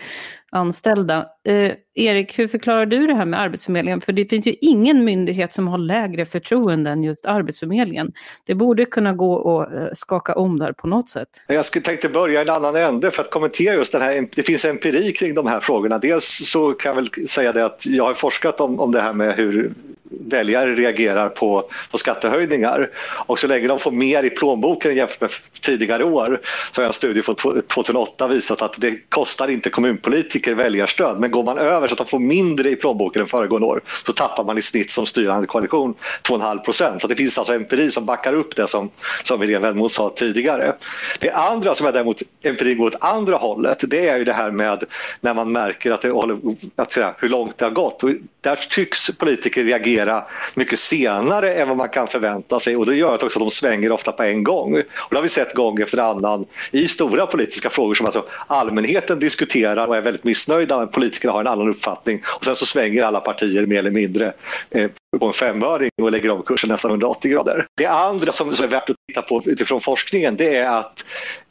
anställda. 0.56 1.26
Eh, 1.44 1.72
Erik, 1.96 2.40
hur 2.40 2.48
förklarar 2.48 2.86
du 2.86 3.08
det 3.08 3.14
här 3.14 3.26
med 3.26 3.40
Arbetsförmedlingen? 3.40 4.02
För 4.02 4.14
det 4.14 4.26
finns 4.26 4.48
ju 4.48 4.56
ingen 4.62 5.06
myndighet 5.06 5.54
som 5.54 5.68
har 5.68 5.78
lägre 5.78 6.26
förtroende 6.26 6.92
än 6.92 7.04
just 7.04 7.26
Arbetsförmedlingen. 7.26 8.12
Det 8.46 8.56
borde 8.56 8.86
kunna 8.86 9.14
gå 9.14 9.62
att 9.62 9.74
eh, 9.74 9.88
skaka 9.94 10.36
om 10.36 10.60
där 10.60 10.74
på 10.74 10.88
något 10.88 11.10
sätt. 11.10 11.30
Jag 11.48 11.66
skulle 11.66 11.86
tänkte 11.86 12.10
börja 12.10 12.40
i 12.40 12.44
en 12.44 12.50
annan 12.50 12.76
ände 12.76 13.12
för 13.12 13.24
att 13.24 13.30
kommentera 13.30 13.74
just 13.74 13.92
den 13.92 14.02
här. 14.02 14.28
Det 14.36 14.44
finns 14.44 14.66
empiri 14.66 15.14
kring 15.14 15.36
de 15.36 15.48
här 15.48 15.60
frågorna. 15.60 15.98
Dels 15.98 16.26
så 16.26 16.74
kan 16.74 16.90
jag 16.90 16.96
väl 16.96 17.28
säga 17.28 17.52
det 17.52 17.66
att 17.66 17.86
jag 17.86 18.04
har 18.04 18.14
forskat 18.14 18.62
om, 18.62 18.80
om 18.80 18.92
det 18.92 19.02
här 19.02 19.14
med 19.14 19.36
hur 19.36 19.74
väljare 20.10 20.76
reagerar 20.76 21.30
på, 21.30 21.70
på 21.92 21.98
skattehöjningar. 21.98 22.90
Och 23.26 23.40
så 23.40 23.48
länge 23.48 23.68
de 23.68 23.80
får 23.80 23.92
mer 23.92 24.24
i 24.24 24.30
plånboken 24.30 24.96
jämfört 24.96 25.22
med 25.22 25.32
tidigare 25.62 26.04
år 26.04 26.42
så 26.72 26.82
har 26.82 26.88
en 26.88 26.94
studie 26.94 27.22
från 27.22 27.36
2008 27.36 28.28
visat 28.28 28.62
att 28.62 28.76
det 28.78 29.10
kostar 29.10 29.48
inte 29.48 29.70
kommunpolitiker 29.70 30.56
väljarstöd 30.56 31.20
men 31.20 31.32
går 31.32 31.44
man 31.44 31.58
över 31.58 31.88
så 31.88 31.94
att 31.94 31.98
de 31.98 32.08
får 32.08 32.20
mindre 32.20 32.70
i 32.70 32.76
plånboken 32.76 33.22
än 33.22 33.28
föregående 33.28 33.68
år 33.68 33.82
så 34.06 34.12
tappar 34.12 34.44
man 34.44 34.58
i 34.58 34.62
snitt 34.62 34.92
som 34.92 35.06
styrande 35.06 35.48
koalition 35.48 35.94
2,5 36.24 36.60
procent. 36.60 37.02
Så 37.02 37.08
det 37.08 37.16
finns 37.16 37.38
alltså 37.38 37.54
empiri 37.54 37.92
som 37.92 38.06
backar 38.06 38.34
upp 38.34 38.56
det 38.56 38.68
som, 38.68 38.90
som 39.24 39.44
Irene 39.44 39.60
Wennemo 39.60 39.90
sa 39.90 40.10
tidigare. 40.10 40.76
Det 41.20 41.32
andra 41.32 41.76
som 41.76 41.88
är 41.88 41.92
däremot 41.92 42.22
empirin 42.44 42.78
går 42.78 42.88
åt 42.88 42.96
andra 43.00 43.36
hållet 43.36 43.80
det 43.88 44.08
är 44.08 44.18
ju 44.18 44.24
det 44.24 44.34
här 44.34 44.52
med 44.52 44.84
när 45.22 45.34
man 45.34 45.52
märker 45.52 45.92
att 45.92 46.02
det 46.02 46.10
håller, 46.10 46.38
att 46.76 46.92
säga, 46.92 47.16
hur 47.18 47.30
långt 47.30 47.58
det 47.58 47.66
har 47.66 47.72
gått. 47.72 48.04
Och 48.04 48.10
där 48.42 48.56
tycks 48.56 49.18
politiker 49.18 49.64
reagera 49.64 49.95
mycket 50.54 50.80
senare 50.80 51.54
än 51.54 51.68
vad 51.68 51.78
man 51.78 51.90
kan 51.90 52.08
förvänta 52.08 52.60
sig 52.60 52.76
och 52.76 52.86
det 52.86 52.96
gör 52.96 53.16
att 53.16 53.24
också 53.24 53.40
de 53.40 53.50
svänger 53.50 53.92
ofta 53.92 54.12
på 54.12 54.24
en 54.24 54.44
gång. 54.44 54.78
Och 54.78 55.08
det 55.10 55.16
har 55.16 55.24
vi 55.24 55.30
sett 55.30 55.54
gång 55.54 55.82
efter 55.82 55.98
annan 55.98 56.46
i 56.72 56.88
stora 56.88 57.26
politiska 57.26 57.70
frågor 57.70 57.96
som 57.96 58.06
alltså 58.06 58.26
allmänheten 58.48 59.20
diskuterar 59.20 59.88
och 59.88 59.98
är 59.98 60.02
väldigt 60.02 60.24
missnöjda 60.24 60.78
men 60.78 60.88
politikerna 60.88 61.34
har 61.34 61.40
en 61.40 61.48
annan 61.48 61.70
uppfattning 61.70 62.22
och 62.26 62.46
sen 62.46 62.56
så 62.56 62.66
svänger 62.66 63.04
alla 63.04 63.20
partier 63.20 63.66
mer 63.66 63.80
eller 63.80 63.92
mindre 63.92 64.34
eh, 64.70 64.90
på 65.20 65.26
en 65.26 65.34
femöring 65.34 65.90
och 66.02 66.12
lägger 66.12 66.30
om 66.30 66.44
kursen 66.44 66.70
nästan 66.70 66.92
180 66.92 67.32
grader. 67.32 67.68
Det 67.78 67.86
andra 67.86 68.32
som 68.32 68.50
är 68.50 68.68
värt 68.68 68.90
att 68.90 68.96
titta 69.08 69.22
på 69.22 69.42
utifrån 69.46 69.82
forskningen 69.82 70.36
det 70.36 70.58
är 70.58 70.80
att 70.80 71.06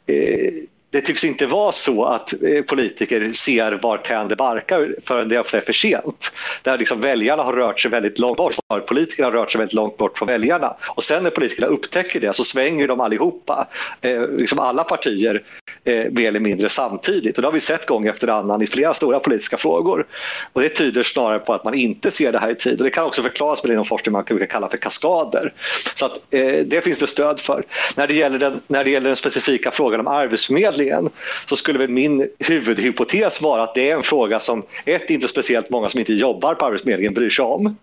eh, 0.05 0.53
det 0.95 1.01
tycks 1.01 1.23
inte 1.23 1.45
vara 1.45 1.71
så 1.71 2.05
att 2.05 2.33
eh, 2.33 2.61
politiker 2.61 3.33
ser 3.33 3.71
varthän 3.71 4.27
det 4.27 4.35
barkar 4.35 4.95
förrän 5.03 5.29
det 5.29 5.39
ofta 5.39 5.57
är 5.57 5.61
för 5.61 5.73
sent. 5.73 6.33
Där 6.61 6.77
liksom 6.77 7.01
väljarna 7.01 7.43
har 7.43 7.53
rört 7.53 7.79
sig 7.79 7.91
väldigt 7.91 8.19
långt 8.19 8.37
bort, 8.37 8.55
politikerna 8.87 9.27
har 9.27 9.33
rört 9.33 9.51
sig 9.51 9.59
väldigt 9.59 9.73
långt 9.73 9.97
bort 9.97 10.17
från 10.17 10.27
väljarna. 10.27 10.75
Och 10.95 11.03
sen 11.03 11.23
när 11.23 11.29
politikerna 11.29 11.67
upptäcker 11.67 12.19
det 12.19 12.33
så 12.33 12.43
svänger 12.43 12.87
de 12.87 12.99
allihopa, 12.99 13.67
eh, 14.01 14.27
liksom 14.27 14.59
alla 14.59 14.83
partier, 14.83 15.43
eh, 15.83 16.05
mer 16.11 16.27
eller 16.27 16.39
mindre 16.39 16.69
samtidigt. 16.69 17.37
Och 17.37 17.41
det 17.41 17.47
har 17.47 17.53
vi 17.53 17.59
sett 17.59 17.85
gång 17.85 18.07
efter 18.07 18.27
annan 18.27 18.61
i 18.61 18.67
flera 18.67 18.93
stora 18.93 19.19
politiska 19.19 19.57
frågor. 19.57 20.05
Och 20.53 20.61
det 20.61 20.69
tyder 20.69 21.03
snarare 21.03 21.39
på 21.39 21.53
att 21.53 21.63
man 21.63 21.73
inte 21.73 22.11
ser 22.11 22.31
det 22.31 22.39
här 22.39 22.49
i 22.49 22.55
tid. 22.55 22.77
Och 22.79 22.83
det 22.83 22.91
kan 22.91 23.05
också 23.05 23.21
förklaras 23.21 23.63
med 23.63 23.69
det 23.69 23.73
inom 23.73 23.85
forskning 23.85 24.13
man 24.13 24.23
brukar 24.23 24.45
kalla 24.45 24.69
för 24.69 24.77
kaskader. 24.77 25.53
Så 25.95 26.05
att, 26.05 26.19
eh, 26.29 26.57
det 26.65 26.83
finns 26.83 26.99
det 26.99 27.07
stöd 27.07 27.39
för. 27.39 27.65
När 27.95 28.07
det, 28.07 28.13
gäller 28.13 28.39
den, 28.39 28.61
när 28.67 28.83
det 28.83 28.89
gäller 28.89 29.07
den 29.07 29.15
specifika 29.15 29.71
frågan 29.71 29.99
om 29.99 30.07
arbetsförmedling 30.07 30.84
Arbetsförmedlingen 30.93 31.11
så 31.49 31.55
skulle 31.55 31.79
väl 31.79 31.89
min 31.89 32.29
huvudhypotes 32.39 33.41
vara 33.41 33.63
att 33.63 33.75
det 33.75 33.89
är 33.89 33.95
en 33.95 34.03
fråga 34.03 34.39
som 34.39 34.63
ett, 34.85 35.09
inte 35.09 35.27
speciellt 35.27 35.69
många 35.69 35.89
som 35.89 35.99
inte 35.99 36.13
jobbar 36.13 36.55
på 36.55 36.65
Arbetsförmedlingen 36.65 37.13
bryr 37.13 37.29
sig 37.29 37.45
om. 37.45 37.75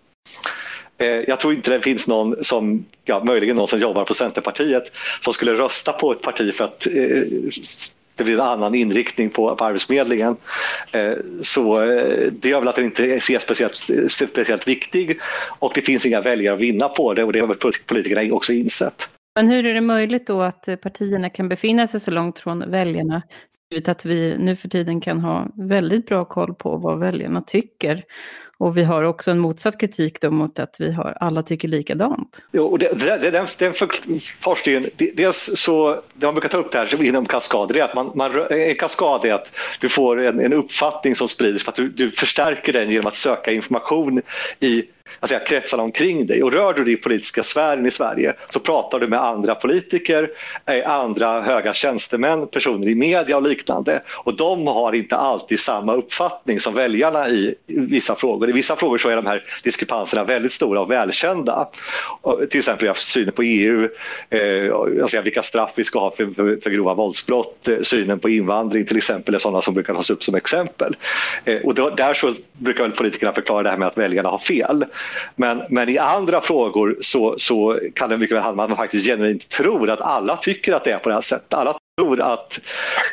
Eh, 0.97 1.07
jag 1.07 1.39
tror 1.39 1.53
inte 1.53 1.71
det 1.71 1.81
finns 1.81 2.07
någon 2.07 2.43
som, 2.43 2.85
ja, 3.05 3.23
möjligen 3.23 3.55
någon 3.55 3.67
som 3.67 3.79
jobbar 3.79 4.03
på 4.03 4.13
Centerpartiet 4.13 4.91
som 5.19 5.33
skulle 5.33 5.53
rösta 5.53 5.93
på 5.93 6.11
ett 6.11 6.21
parti 6.21 6.55
för 6.55 6.63
att 6.63 6.87
eh, 6.87 7.23
det 8.15 8.23
blir 8.23 8.33
en 8.33 8.41
annan 8.41 8.75
inriktning 8.75 9.29
på, 9.29 9.55
på 9.55 9.65
Arbetsförmedlingen. 9.65 10.35
Eh, 10.91 11.13
så 11.41 11.81
eh, 11.81 12.31
det 12.31 12.49
gör 12.49 12.59
väl 12.59 12.67
att 12.67 12.75
den 12.75 12.85
inte 12.85 13.13
ses 13.15 13.43
speciellt, 13.43 13.89
speciellt 14.11 14.67
viktig 14.67 15.19
och 15.59 15.71
det 15.75 15.81
finns 15.81 16.05
inga 16.05 16.21
väljare 16.21 16.55
att 16.55 16.61
vinna 16.61 16.89
på 16.89 17.13
det 17.13 17.23
och 17.23 17.33
det 17.33 17.39
har 17.39 17.47
väl 17.47 17.57
politikerna 17.85 18.33
också 18.33 18.53
insett. 18.53 19.09
Men 19.35 19.47
hur 19.49 19.65
är 19.65 19.73
det 19.73 19.81
möjligt 19.81 20.27
då 20.27 20.41
att 20.41 20.67
eh, 20.67 20.75
partierna 20.75 21.29
kan 21.29 21.49
befinna 21.49 21.87
sig 21.87 21.99
så 21.99 22.11
långt 22.11 22.39
från 22.39 22.71
väljarna? 22.71 23.21
Givet 23.71 23.87
att 23.87 24.05
vi 24.05 24.37
nu 24.37 24.55
för 24.55 24.69
tiden 24.69 25.01
kan 25.01 25.19
ha 25.19 25.47
väldigt 25.55 26.07
bra 26.07 26.25
koll 26.25 26.55
på 26.55 26.77
vad 26.77 26.99
väljarna 26.99 27.41
tycker. 27.41 28.03
Och 28.57 28.77
vi 28.77 28.83
har 28.83 29.03
också 29.03 29.31
en 29.31 29.39
motsatt 29.39 29.79
kritik 29.79 30.21
då 30.21 30.31
mot 30.31 30.59
att 30.59 30.75
vi 30.79 30.91
har, 30.91 31.17
alla 31.19 31.43
tycker 31.43 31.67
likadant. 31.67 32.41
Jo, 32.51 32.63
och 32.63 32.79
det, 32.79 32.93
det, 32.93 33.29
den, 33.31 33.47
den 33.57 33.73
forskningen, 34.41 34.85
dels 35.13 35.51
så, 35.55 36.01
det 36.13 36.25
man 36.25 36.35
brukar 36.35 36.49
ta 36.49 36.57
upp 36.57 36.71
det 36.71 36.77
här 36.77 37.03
inom 37.03 37.25
kaskader, 37.25 37.77
är 37.77 37.83
att 37.83 37.95
man, 37.95 38.11
man, 38.15 38.31
en 38.49 38.75
kaskad 38.75 39.25
är 39.25 39.33
att 39.33 39.53
du 39.79 39.89
får 39.89 40.21
en, 40.21 40.39
en 40.39 40.53
uppfattning 40.53 41.15
som 41.15 41.27
sprids 41.27 41.63
för 41.63 41.71
att 41.71 41.75
du, 41.75 41.89
du 41.89 42.11
förstärker 42.11 42.73
den 42.73 42.89
genom 42.89 43.07
att 43.07 43.15
söka 43.15 43.51
information 43.51 44.21
i 44.59 44.83
alltså, 45.19 45.39
kretsarna 45.39 45.83
omkring 45.83 46.25
dig. 46.25 46.43
Och 46.43 46.51
rör 46.51 46.73
du 46.73 46.83
dig 46.83 46.93
i 46.93 46.97
politiska 46.97 47.43
sfären 47.43 47.85
i 47.85 47.91
Sverige 47.91 48.33
så 48.49 48.59
pratar 48.59 48.99
du 48.99 49.07
med 49.07 49.21
andra 49.21 49.55
politiker, 49.55 50.29
eh, 50.65 50.89
andra 50.89 51.41
höga 51.41 51.73
tjänstemän, 51.73 52.47
personer 52.47 52.87
i 52.87 52.95
media 52.95 53.37
och 53.37 53.43
liknande. 53.43 54.01
Och 54.09 54.35
de 54.35 54.67
har 54.67 54.93
inte 54.93 55.15
alltid 55.15 55.59
samma 55.59 55.93
uppfattning 55.95 56.59
som 56.59 56.73
väljarna 56.73 57.29
i 57.29 57.55
vissa 57.67 58.15
frågor. 58.15 58.42
I 58.49 58.51
vissa 58.51 58.75
frågor 58.75 58.97
så 58.97 59.09
är 59.09 59.15
de 59.15 59.25
här 59.25 59.43
diskrepanserna 59.63 60.23
väldigt 60.23 60.51
stora 60.51 60.81
och 60.81 60.91
välkända. 60.91 61.67
Till 62.49 62.59
exempel 62.59 62.95
synen 62.95 63.33
på 63.33 63.43
EU, 63.43 63.89
eh, 64.29 64.75
alltså 65.01 65.21
vilka 65.21 65.43
straff 65.43 65.71
vi 65.75 65.83
ska 65.83 65.99
ha 65.99 66.11
för, 66.11 66.25
för, 66.25 66.61
för 66.63 66.69
grova 66.69 66.93
våldsbrott, 66.93 67.67
eh, 67.67 67.81
synen 67.81 68.19
på 68.19 68.29
invandring 68.29 68.85
till 68.85 68.97
exempel 68.97 69.35
är 69.35 69.39
sådana 69.39 69.61
som 69.61 69.73
brukar 69.73 69.93
tas 69.93 70.09
upp 70.09 70.23
som 70.23 70.35
exempel. 70.35 70.95
Eh, 71.45 71.61
och 71.61 71.75
då, 71.75 71.89
där 71.89 72.13
så 72.13 72.33
brukar 72.53 72.83
väl 72.83 72.91
politikerna 72.91 73.33
förklara 73.33 73.63
det 73.63 73.69
här 73.69 73.77
med 73.77 73.87
att 73.87 73.97
väljarna 73.97 74.29
har 74.29 74.37
fel. 74.37 74.85
Men, 75.35 75.63
men 75.69 75.89
i 75.89 75.97
andra 75.97 76.41
frågor 76.41 76.97
så, 77.01 77.35
så 77.37 77.79
kan 77.95 78.09
det 78.09 78.17
mycket 78.17 78.35
väl 78.35 78.43
handla 78.43 78.63
om 78.63 78.71
att 78.71 78.77
man 78.77 78.85
faktiskt 78.85 79.05
genuint 79.05 79.49
tror 79.49 79.89
att 79.89 80.01
alla 80.01 80.37
tycker 80.37 80.73
att 80.73 80.83
det 80.83 80.91
är 80.91 80.99
på 80.99 81.09
det 81.09 81.15
här 81.15 81.21
sättet. 81.21 81.53
Alla 81.53 81.75
tror 81.97 82.21
att, 82.21 82.59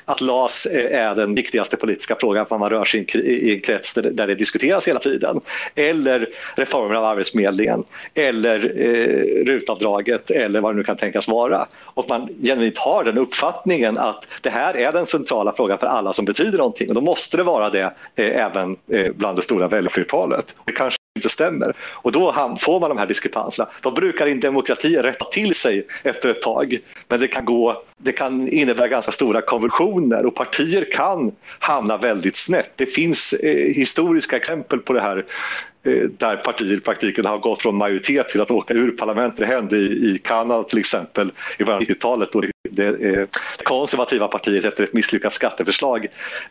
att 0.05 0.21
LAS 0.21 0.67
är 0.73 1.15
den 1.15 1.35
viktigaste 1.35 1.77
politiska 1.77 2.17
frågan 2.21 2.47
för 2.47 2.59
man 2.59 2.71
rör 2.71 2.85
sig 2.85 3.07
i 3.15 3.55
en 3.55 3.61
krets 3.61 3.95
där 3.95 4.27
det 4.27 4.35
diskuteras 4.35 4.89
hela 4.89 5.01
tiden. 5.01 5.41
Eller 5.75 6.29
reformen 6.57 6.97
av 6.97 7.05
Arbetsförmedlingen 7.05 7.85
eller 8.15 8.81
eh, 8.81 9.45
rutavdraget 9.45 10.31
eller 10.31 10.61
vad 10.61 10.75
det 10.75 10.77
nu 10.77 10.85
kan 10.85 10.97
tänkas 10.97 11.29
vara. 11.29 11.67
Och 11.83 12.09
man 12.09 12.29
genuint 12.43 12.79
har 12.79 13.05
den 13.05 13.19
uppfattningen 13.19 13.99
att 13.99 14.27
det 14.41 14.51
här 14.51 14.77
är 14.77 14.93
den 14.93 15.07
centrala 15.07 15.53
frågan 15.57 15.79
för 15.79 15.87
alla 15.87 16.13
som 16.13 16.25
betyder 16.25 16.59
någonting 16.59 16.89
och 16.89 16.95
då 16.95 17.01
måste 17.01 17.37
det 17.37 17.43
vara 17.43 17.71
det 17.71 17.95
eh, 18.15 18.45
även 18.47 18.77
eh, 18.93 19.13
bland 19.13 19.39
det 19.39 19.43
stora 19.43 19.69
väljarflertalet. 19.69 20.55
Det 20.65 20.73
kanske 20.73 21.00
inte 21.17 21.29
stämmer. 21.29 21.77
Och 21.83 22.13
då 22.13 22.57
får 22.61 22.81
man 22.81 22.89
de 22.89 22.99
här 22.99 23.07
diskrepanserna. 23.07 23.69
Då 23.83 23.91
brukar 23.91 24.27
en 24.27 24.41
demokrati 24.41 24.97
rätta 24.97 25.25
till 25.25 25.55
sig 25.55 25.87
efter 26.03 26.29
ett 26.31 26.43
tag. 26.43 26.79
Men 27.09 27.21
det 27.21 27.29
kan, 27.29 27.45
gå, 27.45 27.83
det 27.97 28.13
kan 28.13 28.49
innebära 28.49 28.89
ganska 28.89 29.13
stora 29.13 29.41
konvulsioner 29.41 30.27
och 30.27 30.35
partier 30.35 30.93
kan 30.93 31.33
hamna 31.59 31.97
väldigt 31.97 32.37
snett. 32.37 32.73
Det 32.77 32.87
finns 32.87 33.33
eh, 33.33 33.75
historiska 33.75 34.37
exempel 34.37 34.79
på 34.79 34.93
det 34.93 35.01
här 35.01 35.25
eh, 35.83 36.03
där 36.19 36.37
partier 36.37 36.77
i 36.77 36.81
praktiken 36.81 37.25
har 37.25 37.39
gått 37.39 37.63
från 37.63 37.77
majoritet 37.77 38.29
till 38.29 38.41
att 38.41 38.51
åka 38.51 38.75
ur 38.75 38.91
parlamentet. 38.91 39.39
Det 39.39 39.47
hände 39.47 39.77
i, 39.77 40.15
i 40.15 40.21
Kanada 40.25 40.63
till 40.63 40.79
exempel 40.79 41.33
i 41.59 41.65
början 41.65 41.83
av 41.83 41.89
90-talet 41.89 42.33
då 42.33 42.41
det, 42.41 42.51
det 42.73 43.27
konservativa 43.63 44.29
partiet 44.29 44.65
efter 44.65 44.85
ett 44.85 44.93
misslyckat 44.93 45.33
skatteförslag 45.33 46.07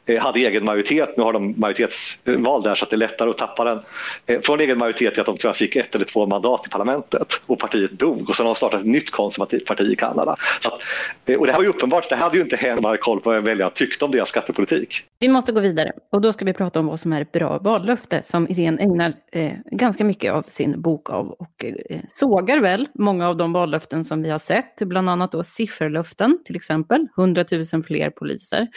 eh, 0.06 0.22
hade 0.22 0.40
egen 0.40 0.66
majoritet. 0.66 1.18
Nu 1.18 1.24
har 1.24 1.34
de 1.34 1.54
majoritetsval 1.58 2.64
där 2.64 2.76
så 2.76 2.84
att 2.84 2.90
det 2.90 2.96
är 2.96 2.98
lättare 2.98 3.30
att 3.30 3.38
tappa 3.38 3.64
den. 3.64 3.80
Eh, 4.26 4.42
från 4.42 4.60
egen 4.60 4.78
majoritet 4.78 5.14
till 5.14 5.22
att 5.22 5.26
de 5.26 5.38
tror 5.38 5.50
jag 5.50 5.56
fick 5.56 5.76
ett 5.76 5.96
eller 5.96 6.06
två 6.06 6.26
mandat 6.26 6.68
i 6.68 6.70
parlamentet 6.70 7.42
och 7.48 7.60
partiet 7.60 7.92
dog 7.92 8.30
och 8.30 8.36
sen 8.36 8.46
har 8.46 8.54
de 8.54 8.58
startat 8.58 8.80
ett 8.80 8.88
nytt 8.88 9.12
konservativt 9.12 9.66
parti 9.66 9.82
i 9.92 9.96
Kanada. 9.96 10.36
Så 10.60 10.70
att, 10.70 10.80
eh, 11.26 11.40
och 11.40 11.46
det 11.46 11.52
här 11.52 11.60
var 11.60 11.64
ju 11.64 11.70
uppenbart, 11.70 12.10
det 12.10 12.16
hade 12.16 12.38
ju 12.38 12.44
inte 12.44 12.56
hänt 12.56 12.78
om 12.78 12.82
man 12.82 12.90
hade 12.90 13.02
koll 13.02 13.20
på 13.20 13.30
vad 13.30 13.44
väljarna 13.44 13.70
tyckte 13.70 14.06
om 14.06 14.12
deras 14.12 14.30
skattepolitik. 14.30 15.04
Vi 15.20 15.28
måste 15.28 15.52
gå 15.52 15.60
vidare 15.60 15.92
och 16.12 16.22
då 16.22 16.34
ska 16.34 16.46
vi 16.46 16.54
prata 16.54 16.80
om 16.80 16.88
vad 16.88 17.00
som 17.00 17.14
är 17.14 17.22
ett 17.22 17.32
bra 17.32 17.58
vallöfte 17.58 18.22
som 18.22 18.48
Irene 18.48 18.82
ägnar 18.82 19.14
eh, 19.32 19.52
ganska 19.72 20.04
mycket 20.04 20.34
av 20.34 20.46
sin 20.48 20.82
bok 20.82 21.10
av 21.10 21.28
och 21.28 21.66
eh, 21.66 22.00
sågar 22.08 22.60
väl 22.60 22.88
många 22.94 23.30
av 23.30 23.38
de 23.38 23.54
vallöften 23.54 24.06
som 24.06 24.24
vi 24.24 24.30
har 24.30 24.40
sett, 24.40 24.76
bland 24.82 25.10
annat 25.10 25.32
då 25.32 25.44
sifferlöften 25.44 26.09
luften 26.10 26.39
till 26.45 26.55
exempel 26.55 27.07
100 27.18 27.45
000 27.74 27.84
fler 27.84 28.10
poliser. 28.10 28.68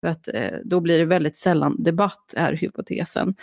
För 0.00 0.08
att 0.08 0.28
eh, 0.28 0.58
då 0.64 0.80
blir 0.80 0.98
det 0.98 1.04
väldigt 1.04 1.36
sällan 1.36 1.82
debatt, 1.82 2.34
är 2.36 2.52
hypotesen. 2.52 3.34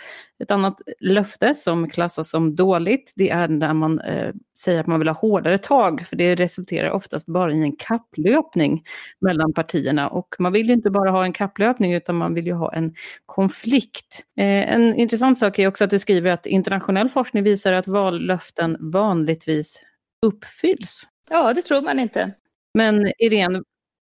Ett 0.42 0.50
annat 0.50 0.80
löfte 1.00 1.54
som 1.54 1.90
klassas 1.90 2.30
som 2.30 2.54
dåligt, 2.54 3.12
det 3.16 3.30
är 3.30 3.48
när 3.48 3.74
man 3.74 4.00
eh, 4.00 4.34
säger 4.58 4.80
att 4.80 4.86
man 4.86 4.98
vill 4.98 5.08
ha 5.08 5.14
hårdare 5.14 5.58
tag, 5.58 6.06
för 6.06 6.16
det 6.16 6.34
resulterar 6.34 6.90
oftast 6.90 7.26
bara 7.26 7.52
i 7.52 7.62
en 7.62 7.76
kapplöpning 7.76 8.82
mellan 9.20 9.52
partierna. 9.52 10.08
Och 10.08 10.34
man 10.38 10.52
vill 10.52 10.66
ju 10.66 10.72
inte 10.72 10.90
bara 10.90 11.10
ha 11.10 11.24
en 11.24 11.32
kapplöpning, 11.32 11.94
utan 11.94 12.16
man 12.16 12.34
vill 12.34 12.46
ju 12.46 12.54
ha 12.54 12.72
en 12.72 12.94
konflikt. 13.26 14.24
Eh, 14.38 14.74
en 14.74 14.94
intressant 14.94 15.38
sak 15.38 15.58
är 15.58 15.68
också 15.68 15.84
att 15.84 15.90
du 15.90 15.98
skriver 15.98 16.30
att 16.30 16.46
internationell 16.46 17.08
forskning 17.08 17.42
visar 17.42 17.72
att 17.72 17.88
vallöften 17.88 18.76
vanligtvis 18.80 19.84
uppfylls. 20.26 21.06
Ja, 21.30 21.54
det 21.54 21.62
tror 21.62 21.82
man 21.82 22.00
inte. 22.00 22.34
Men 22.74 23.12
Irene, 23.18 23.62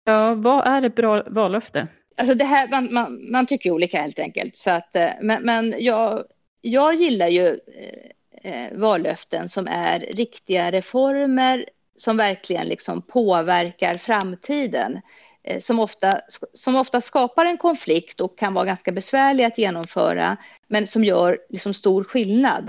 ja, 0.05 0.35
vad 0.35 0.67
är 0.67 0.83
ett 0.83 0.95
bra 0.95 1.23
vallöfte? 1.27 1.89
Alltså 2.17 2.35
det 2.35 2.45
här, 2.45 2.69
man, 2.69 2.95
man, 2.95 3.31
man 3.31 3.47
tycker 3.47 3.71
olika 3.71 4.03
helt 4.03 4.19
enkelt. 4.19 4.57
Så 4.57 4.71
att, 4.71 4.97
eh, 4.97 5.11
men 5.21 5.43
men 5.43 5.75
jag, 5.79 6.25
jag 6.61 6.95
gillar 6.95 7.29
ju 7.29 7.47
eh, 7.47 8.53
eh, 8.53 8.73
vallöften 8.73 9.49
som 9.49 9.67
är 9.69 10.01
riktiga 10.01 10.73
reformer 10.73 11.69
som 11.97 12.17
verkligen 12.17 12.67
liksom 12.67 13.03
påverkar 13.03 13.95
framtiden. 13.95 15.01
Eh, 15.47 15.59
som, 15.59 15.81
ofta, 15.81 16.21
som 16.53 16.77
ofta 16.77 17.01
skapar 17.01 17.45
en 17.45 17.59
konflikt 17.59 18.21
och 18.21 18.39
kan 18.39 18.55
vara 18.55 18.65
ganska 18.65 18.93
besvärlig 18.93 19.45
att 19.45 19.59
genomföra 19.59 20.37
men 20.69 20.87
som 20.87 21.05
gör 21.05 21.39
liksom 21.49 21.75
stor 21.75 22.05
skillnad 22.05 22.69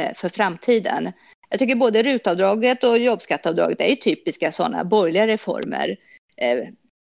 eh, 0.00 0.14
för 0.14 0.28
framtiden. 0.28 1.12
Jag 1.54 1.58
tycker 1.58 1.76
både 1.76 2.02
rutavdraget 2.02 2.84
och 2.84 2.98
jobbskatteavdraget 2.98 3.80
är 3.80 3.86
ju 3.86 3.96
typiska 3.96 4.52
sådana 4.52 4.84
borgerliga 4.84 5.26
reformer. 5.26 5.96
Eh, 6.36 6.58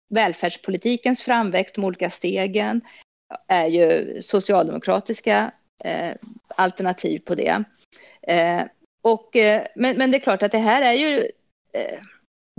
välfärdspolitikens 0.09 1.21
framväxt, 1.21 1.75
de 1.75 1.83
olika 1.83 2.09
stegen, 2.09 2.81
är 3.47 3.67
ju 3.67 4.17
socialdemokratiska 4.21 5.51
eh, 5.83 6.11
alternativ 6.47 7.19
på 7.19 7.35
det. 7.35 7.63
Eh, 8.21 8.61
och, 9.01 9.35
eh, 9.35 9.63
men, 9.75 9.97
men 9.97 10.11
det 10.11 10.17
är 10.17 10.21
klart 10.21 10.43
att 10.43 10.51
det 10.51 10.57
här 10.57 10.81
är 10.81 10.93
ju 10.93 11.17
eh, 11.73 11.99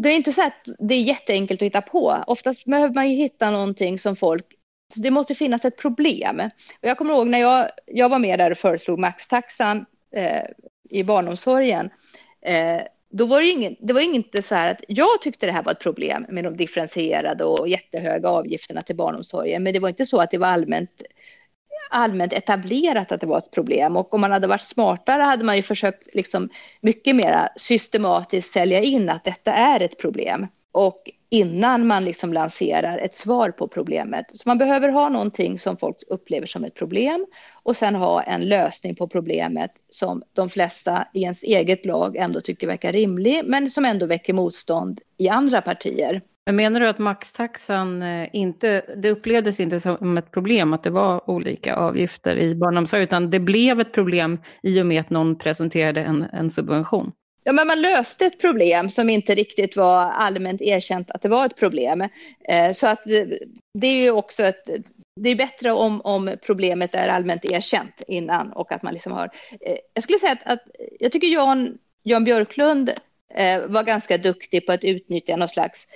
det 0.03 0.09
är 0.09 0.17
inte 0.17 0.33
så 0.33 0.43
att 0.43 0.69
det 0.79 0.95
är 0.95 1.03
jätteenkelt 1.03 1.63
att 1.63 1.67
hitta 1.67 1.83
på. 1.83 2.25
Oftast 2.27 2.65
behöver 2.65 2.95
man 2.95 3.11
ju 3.11 3.17
hitta 3.17 3.51
någonting 3.51 3.99
som 3.99 4.17
folk 4.17 4.47
så 4.95 5.01
det 5.01 5.11
måste 5.11 5.35
finnas 5.35 5.65
ett 5.65 5.79
problem. 5.79 6.41
Och 6.83 6.89
jag 6.89 6.99
kommer 6.99 7.15
ihåg 7.15 7.27
när 7.27 7.39
jag, 7.39 7.71
jag 7.87 8.09
var 8.09 8.19
med 8.19 8.39
där 8.39 8.51
och 8.51 8.59
föreslog 8.59 8.99
maxtaxan 8.99 9.87
eh, 10.13 10.43
i 10.91 11.05
barnomsorgen. 11.05 11.91
Eh, 12.43 12.83
då 13.11 13.27
var 13.27 13.41
det, 13.41 13.47
ingen, 13.47 13.77
det 13.81 13.93
var 13.93 14.01
inte 14.01 14.43
så 14.43 14.55
här 14.55 14.71
att 14.71 14.85
jag 14.89 15.23
tyckte 15.23 15.47
det 15.47 15.53
här 15.53 15.63
var 15.63 15.73
ett 15.73 15.81
problem 15.81 16.27
med 16.29 16.45
de 16.45 16.57
differentierade 16.57 17.45
och 17.45 17.69
jättehöga 17.69 18.29
avgifterna 18.29 18.83
till 18.83 18.97
barnomsorgen. 18.97 19.63
Men 19.63 19.73
det 19.73 19.79
var 19.79 19.89
inte 19.89 20.07
så 20.07 20.21
att 20.21 20.31
det 20.31 20.39
var 20.39 20.47
allmänt, 20.47 21.03
allmänt 21.91 22.33
etablerat 22.33 23.13
att 23.13 23.21
det 23.21 23.27
var 23.27 23.39
ett 23.39 23.51
problem. 23.51 23.97
Och 23.97 24.15
om 24.15 24.21
man 24.21 24.33
hade 24.33 24.47
varit 24.47 24.61
smartare 24.61 25.23
hade 25.23 25.45
man 25.45 25.57
ju 25.57 25.63
försökt 25.63 26.15
liksom 26.15 26.49
mycket 26.81 27.17
mer 27.17 27.49
systematiskt 27.57 28.53
sälja 28.53 28.81
in 28.81 29.09
att 29.09 29.25
detta 29.25 29.53
är 29.53 29.81
ett 29.81 29.99
problem. 29.99 30.47
Och 30.73 31.11
innan 31.31 31.87
man 31.87 32.05
liksom 32.05 32.33
lanserar 32.33 32.99
ett 32.99 33.15
svar 33.15 33.51
på 33.51 33.69
problemet. 33.69 34.27
Så 34.29 34.49
man 34.49 34.59
behöver 34.59 34.89
ha 34.89 35.09
någonting 35.09 35.59
som 35.59 35.77
folk 35.77 35.97
upplever 36.09 36.47
som 36.47 36.65
ett 36.65 36.75
problem 36.75 37.27
och 37.63 37.77
sen 37.77 37.95
ha 37.95 38.23
en 38.23 38.49
lösning 38.49 38.97
på 38.97 39.09
problemet 39.09 39.71
som 39.91 40.23
de 40.33 40.49
flesta 40.49 41.09
i 41.15 41.23
ens 41.23 41.43
eget 41.43 41.87
lag 41.87 42.17
ändå 42.17 42.41
tycker 42.41 42.67
verkar 42.67 42.93
rimlig 42.93 43.43
men 43.45 43.71
som 43.71 43.85
ändå 43.85 44.07
väcker 44.07 44.33
motstånd 44.33 45.01
i 45.19 45.29
andra 45.29 45.63
partier. 45.63 46.23
Men 46.47 46.57
menar 46.57 46.81
du 46.81 46.89
att 46.89 46.99
maxtaxan 46.99 48.03
eh, 48.03 48.29
inte, 48.33 48.83
det 48.97 49.11
upplevdes 49.11 49.61
inte 49.61 49.81
som 49.81 50.19
ett 50.19 50.31
problem 50.31 50.73
att 50.73 50.83
det 50.83 50.91
var 50.91 51.31
olika 51.31 51.77
avgifter 51.77 52.37
i 52.37 52.55
barnomsorg 52.55 53.03
utan 53.03 53.31
det 53.31 53.41
blev 53.41 53.81
ett 53.81 53.93
problem 53.93 54.39
i 54.63 54.83
och 54.83 54.87
med 54.87 55.01
att 55.01 55.11
någon 55.11 55.39
presenterade 55.39 56.03
en, 56.03 56.27
en 56.33 56.51
subvention? 56.51 57.13
Ja, 57.49 57.53
men 57.53 57.67
man 57.67 57.81
löste 57.81 58.27
ett 58.27 58.41
problem 58.41 58.91
som 58.91 59.11
inte 59.11 59.35
riktigt 59.35 59.77
var 59.77 60.11
allmänt 60.11 60.63
erkänt 60.63 61.11
att 61.11 61.23
det 61.23 61.29
var 61.29 61.47
ett 61.47 61.57
problem. 61.57 62.05
Eh, 62.49 62.73
så 62.73 62.87
att 62.87 63.07
eh, 63.07 63.27
det 63.75 63.87
är 63.87 64.03
ju 64.03 64.11
också 64.11 64.43
ett 64.43 64.69
det 65.21 65.31
är 65.31 65.37
bättre 65.37 65.73
om, 65.73 66.01
om 66.01 66.35
problemet 66.47 66.95
är 66.95 67.09
allmänt 67.09 67.45
erkänt 67.45 68.03
innan 68.09 68.53
och 68.53 68.73
att 68.73 68.83
man 68.83 68.93
liksom 68.93 69.13
har. 69.13 69.31
Eh, 69.61 69.77
jag 69.95 70.05
skulle 70.05 70.19
säga 70.19 70.33
att, 70.33 70.53
att 70.53 70.63
jag 71.01 71.13
tycker 71.13 71.29
Jan, 71.29 71.79
Jan 72.03 72.25
Björklund 72.25 72.93
var 73.69 73.83
ganska 73.83 74.19
duktig 74.19 74.67
på 74.67 74.73
att 74.73 74.85
utnyttja 74.85 75.37
någon 75.37 75.49
slags 75.49 75.87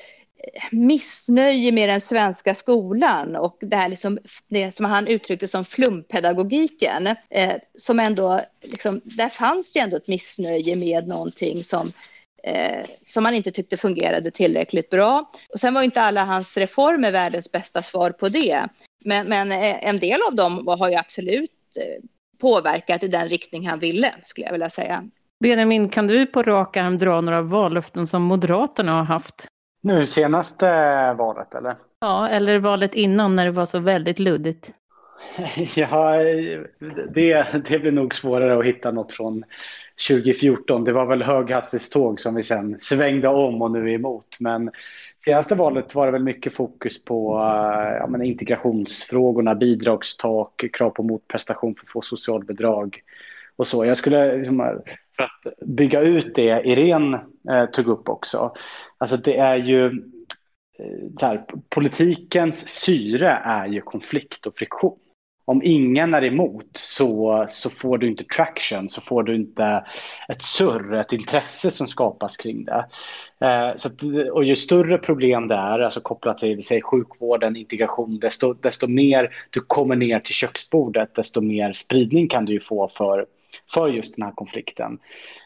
missnöje 0.70 1.72
med 1.72 1.88
den 1.88 2.00
svenska 2.00 2.54
skolan 2.54 3.36
och 3.36 3.58
det 3.60 3.76
här 3.76 3.88
liksom, 3.88 4.18
det 4.48 4.72
som 4.72 4.86
han 4.86 5.06
uttryckte 5.06 5.48
som 5.48 5.64
flumpedagogiken. 5.64 7.06
Eh, 7.30 7.54
som 7.78 8.00
ändå, 8.00 8.40
liksom, 8.62 9.00
där 9.04 9.28
fanns 9.28 9.76
ju 9.76 9.80
ändå 9.80 9.96
ett 9.96 10.08
missnöje 10.08 10.76
med 10.76 11.08
någonting 11.08 11.64
som 11.64 11.92
eh, 12.42 12.86
som 13.06 13.22
man 13.22 13.34
inte 13.34 13.50
tyckte 13.50 13.76
fungerade 13.76 14.30
tillräckligt 14.30 14.90
bra. 14.90 15.30
Och 15.52 15.60
sen 15.60 15.74
var 15.74 15.82
inte 15.82 16.00
alla 16.00 16.24
hans 16.24 16.56
reformer 16.56 17.12
världens 17.12 17.52
bästa 17.52 17.82
svar 17.82 18.10
på 18.10 18.28
det. 18.28 18.68
Men, 19.04 19.28
men 19.28 19.52
eh, 19.52 19.88
en 19.88 19.98
del 19.98 20.20
av 20.28 20.34
dem 20.34 20.66
har 20.66 20.90
ju 20.90 20.96
absolut 20.96 21.50
eh, 21.76 22.04
påverkat 22.40 23.02
i 23.02 23.08
den 23.08 23.28
riktning 23.28 23.68
han 23.68 23.78
ville, 23.78 24.14
skulle 24.24 24.46
jag 24.46 24.52
vilja 24.52 24.70
säga. 24.70 25.04
Benjamin, 25.40 25.88
kan 25.88 26.06
du 26.06 26.26
på 26.26 26.42
rak 26.42 26.76
arm 26.76 26.98
dra 26.98 27.20
några 27.20 27.42
vallöften 27.42 28.06
som 28.06 28.22
Moderaterna 28.22 28.92
har 28.92 29.04
haft? 29.04 29.48
Nu 29.82 30.06
senaste 30.06 30.66
valet 31.14 31.54
eller? 31.54 31.76
Ja, 32.00 32.28
eller 32.28 32.58
valet 32.58 32.94
innan 32.94 33.36
när 33.36 33.44
det 33.44 33.50
var 33.50 33.66
så 33.66 33.78
väldigt 33.78 34.18
luddigt. 34.18 34.70
ja, 35.76 36.16
det, 37.14 37.46
det 37.68 37.78
blir 37.78 37.92
nog 37.92 38.14
svårare 38.14 38.58
att 38.58 38.64
hitta 38.64 38.90
något 38.90 39.12
från 39.12 39.44
2014. 40.08 40.84
Det 40.84 40.92
var 40.92 41.06
väl 41.06 41.22
höghastighetståg 41.22 42.20
som 42.20 42.34
vi 42.34 42.42
sen 42.42 42.76
svängde 42.80 43.28
om 43.28 43.62
och 43.62 43.70
nu 43.70 43.90
är 43.90 43.94
emot. 43.94 44.36
Men 44.40 44.70
senaste 45.24 45.54
valet 45.54 45.94
var 45.94 46.06
det 46.06 46.12
väl 46.12 46.22
mycket 46.22 46.52
fokus 46.52 47.04
på 47.04 47.38
ja, 48.00 48.06
men 48.08 48.22
integrationsfrågorna, 48.22 49.54
bidragstak, 49.54 50.64
krav 50.72 50.90
på 50.90 51.02
motprestation 51.02 51.74
för 51.74 51.84
att 51.84 51.90
få 51.90 52.02
socialbidrag 52.02 53.02
och 53.56 53.66
så. 53.66 53.84
Jag 53.84 53.96
skulle, 53.96 54.36
liksom, 54.36 54.82
för 55.16 55.22
att 55.22 55.58
bygga 55.66 56.00
ut 56.00 56.34
det 56.34 56.62
Irene 56.64 57.20
eh, 57.50 57.66
tog 57.66 57.86
upp 57.86 58.08
också, 58.08 58.54
Alltså 59.02 59.16
det 59.16 59.36
är 59.36 59.56
ju 59.56 59.86
eh, 60.78 61.20
här, 61.20 61.44
politikens 61.68 62.68
syre 62.68 63.42
är 63.44 63.66
ju 63.66 63.80
konflikt 63.80 64.46
och 64.46 64.58
friktion. 64.58 64.98
Om 65.44 65.62
ingen 65.64 66.14
är 66.14 66.24
emot 66.24 66.70
så, 66.74 67.44
så 67.48 67.70
får 67.70 67.98
du 67.98 68.08
inte 68.08 68.24
traction, 68.24 68.88
så 68.88 69.00
får 69.00 69.22
du 69.22 69.34
inte 69.34 69.84
ett 70.28 70.42
surr, 70.42 70.94
ett 70.94 71.12
intresse 71.12 71.70
som 71.70 71.86
skapas 71.86 72.36
kring 72.36 72.64
det. 72.64 72.86
Eh, 73.40 73.76
så 73.76 73.88
att, 73.88 74.02
och 74.32 74.44
ju 74.44 74.56
större 74.56 74.98
problem 74.98 75.48
det 75.48 75.54
är, 75.54 75.78
alltså 75.78 76.00
kopplat 76.00 76.38
till 76.38 76.62
säg, 76.62 76.82
sjukvården, 76.82 77.56
integration, 77.56 78.18
desto, 78.18 78.54
desto 78.54 78.86
mer 78.86 79.34
du 79.50 79.60
kommer 79.60 79.96
ner 79.96 80.20
till 80.20 80.34
köksbordet, 80.34 81.14
desto 81.14 81.40
mer 81.40 81.72
spridning 81.72 82.28
kan 82.28 82.44
du 82.44 82.52
ju 82.52 82.60
få 82.60 82.88
för, 82.88 83.26
för 83.74 83.88
just 83.88 84.16
den 84.16 84.24
här 84.24 84.32
konflikten. 84.32 84.98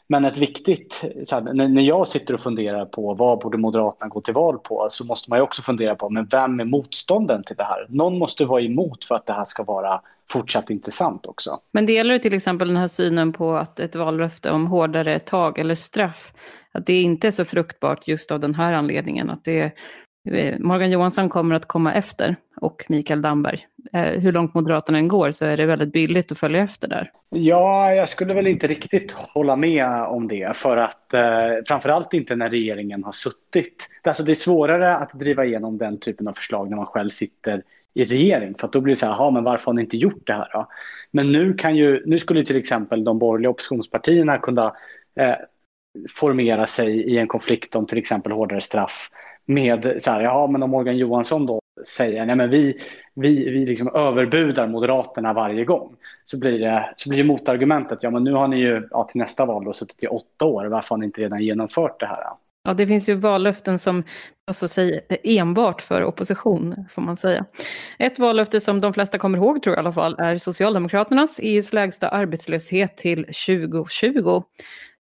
Men 0.08 0.24
ett 0.24 0.38
viktigt, 0.38 1.04
här, 1.32 1.68
när 1.68 1.82
jag 1.82 2.08
sitter 2.08 2.34
och 2.34 2.40
funderar 2.40 2.84
på 2.84 3.14
vad 3.14 3.38
borde 3.38 3.58
Moderaterna 3.58 4.08
gå 4.08 4.20
till 4.20 4.34
val 4.34 4.58
på 4.58 4.86
så 4.90 5.04
måste 5.06 5.30
man 5.30 5.38
ju 5.38 5.42
också 5.42 5.62
fundera 5.62 5.94
på 5.94 6.10
men 6.10 6.26
vem 6.26 6.60
är 6.60 6.64
motstånden 6.64 7.44
till 7.44 7.56
det 7.56 7.64
här? 7.64 7.86
Någon 7.88 8.18
måste 8.18 8.44
vara 8.44 8.62
emot 8.62 9.04
för 9.04 9.14
att 9.14 9.26
det 9.26 9.32
här 9.32 9.44
ska 9.44 9.64
vara 9.64 10.00
fortsatt 10.30 10.70
intressant 10.70 11.26
också. 11.26 11.60
Men 11.72 11.86
delar 11.86 12.12
du 12.12 12.18
till 12.18 12.34
exempel 12.34 12.68
den 12.68 12.76
här 12.76 12.88
synen 12.88 13.32
på 13.32 13.56
att 13.56 13.80
ett 13.80 13.94
vallöfte 13.94 14.50
om 14.50 14.66
hårdare 14.66 15.18
tag 15.18 15.58
eller 15.58 15.74
straff, 15.74 16.32
att 16.72 16.86
det 16.86 17.00
inte 17.00 17.26
är 17.26 17.30
så 17.30 17.44
fruktbart 17.44 18.08
just 18.08 18.30
av 18.30 18.40
den 18.40 18.54
här 18.54 18.72
anledningen, 18.72 19.30
att 19.30 19.44
det 19.44 19.72
Eh, 20.26 20.58
Morgan 20.58 20.90
Johansson 20.90 21.28
kommer 21.28 21.54
att 21.54 21.68
komma 21.68 21.94
efter 21.94 22.36
och 22.60 22.84
Mikael 22.88 23.22
Damberg. 23.22 23.66
Eh, 23.92 24.02
hur 24.02 24.32
långt 24.32 24.54
Moderaterna 24.54 24.98
än 24.98 25.08
går 25.08 25.30
så 25.30 25.44
är 25.44 25.56
det 25.56 25.66
väldigt 25.66 25.92
billigt 25.92 26.32
att 26.32 26.38
följa 26.38 26.62
efter 26.62 26.88
där. 26.88 27.10
Ja, 27.30 27.94
jag 27.94 28.08
skulle 28.08 28.34
väl 28.34 28.46
inte 28.46 28.66
riktigt 28.66 29.12
hålla 29.12 29.56
med 29.56 29.88
om 29.88 30.28
det 30.28 30.56
för 30.56 30.76
att 30.76 31.14
eh, 31.14 31.20
framförallt 31.68 32.14
inte 32.14 32.36
när 32.36 32.50
regeringen 32.50 33.04
har 33.04 33.12
suttit. 33.12 33.88
Alltså 34.02 34.22
det 34.22 34.32
är 34.32 34.34
svårare 34.34 34.96
att 34.96 35.12
driva 35.12 35.44
igenom 35.44 35.78
den 35.78 35.98
typen 35.98 36.28
av 36.28 36.32
förslag 36.32 36.70
när 36.70 36.76
man 36.76 36.86
själv 36.86 37.08
sitter 37.08 37.62
i 37.94 38.04
regering 38.04 38.54
för 38.54 38.66
att 38.66 38.72
då 38.72 38.80
blir 38.80 38.94
det 38.94 39.00
så 39.00 39.06
här, 39.06 39.30
men 39.30 39.44
varför 39.44 39.66
har 39.66 39.72
ni 39.72 39.82
inte 39.82 39.96
gjort 39.96 40.26
det 40.26 40.32
här 40.32 40.48
då? 40.52 40.68
Men 41.10 41.32
nu 41.32 41.54
kan 41.54 41.76
ju, 41.76 42.02
nu 42.06 42.18
skulle 42.18 42.44
till 42.44 42.56
exempel 42.56 43.04
de 43.04 43.18
borgerliga 43.18 43.50
oppositionspartierna 43.50 44.38
kunna 44.38 44.72
eh, 45.14 45.34
formera 46.14 46.66
sig 46.66 47.00
i 47.00 47.18
en 47.18 47.28
konflikt 47.28 47.74
om 47.74 47.86
till 47.86 47.98
exempel 47.98 48.32
hårdare 48.32 48.60
straff 48.60 49.10
med 49.46 49.96
så 49.98 50.10
här, 50.10 50.22
ja 50.22 50.46
men 50.46 50.62
om 50.62 50.70
Morgan 50.70 50.96
Johansson 50.96 51.46
då 51.46 51.60
säger, 51.86 52.26
nej 52.26 52.36
men 52.36 52.50
vi, 52.50 52.80
vi, 53.14 53.50
vi 53.50 53.66
liksom 53.66 53.94
överbudar 53.94 54.66
Moderaterna 54.66 55.32
varje 55.32 55.64
gång. 55.64 55.96
Så 56.24 56.38
blir 56.38 56.58
det, 56.58 56.92
så 56.96 57.08
blir 57.08 57.18
det 57.18 57.24
motargumentet, 57.24 57.98
ja 58.02 58.10
men 58.10 58.24
nu 58.24 58.32
har 58.32 58.48
ni 58.48 58.56
ju 58.56 58.88
ja, 58.90 59.04
till 59.04 59.18
nästa 59.18 59.46
val 59.46 59.64
då 59.64 59.72
suttit 59.72 60.02
i 60.02 60.06
åtta 60.06 60.44
år, 60.44 60.66
varför 60.66 60.88
har 60.88 60.96
ni 60.96 61.06
inte 61.06 61.20
redan 61.20 61.42
genomfört 61.42 62.00
det 62.00 62.06
här? 62.06 62.18
Ja, 62.66 62.74
det 62.74 62.86
finns 62.86 63.08
ju 63.08 63.14
vallöften 63.14 63.78
som 63.78 63.96
alltså, 63.96 64.64
passar 64.64 64.68
sig 64.68 65.06
enbart 65.24 65.82
för 65.82 66.04
opposition, 66.04 66.86
får 66.90 67.02
man 67.02 67.16
säga. 67.16 67.44
Ett 67.98 68.18
vallöfte 68.18 68.60
som 68.60 68.80
de 68.80 68.94
flesta 68.94 69.18
kommer 69.18 69.38
ihåg, 69.38 69.62
tror 69.62 69.76
jag 69.76 69.78
i 69.78 69.84
alla 69.84 69.92
fall, 69.92 70.16
är 70.18 70.38
Socialdemokraternas 70.38 71.38
EUs 71.42 71.72
lägsta 71.72 72.08
arbetslöshet 72.08 72.96
till 72.96 73.24
2020. 73.24 74.42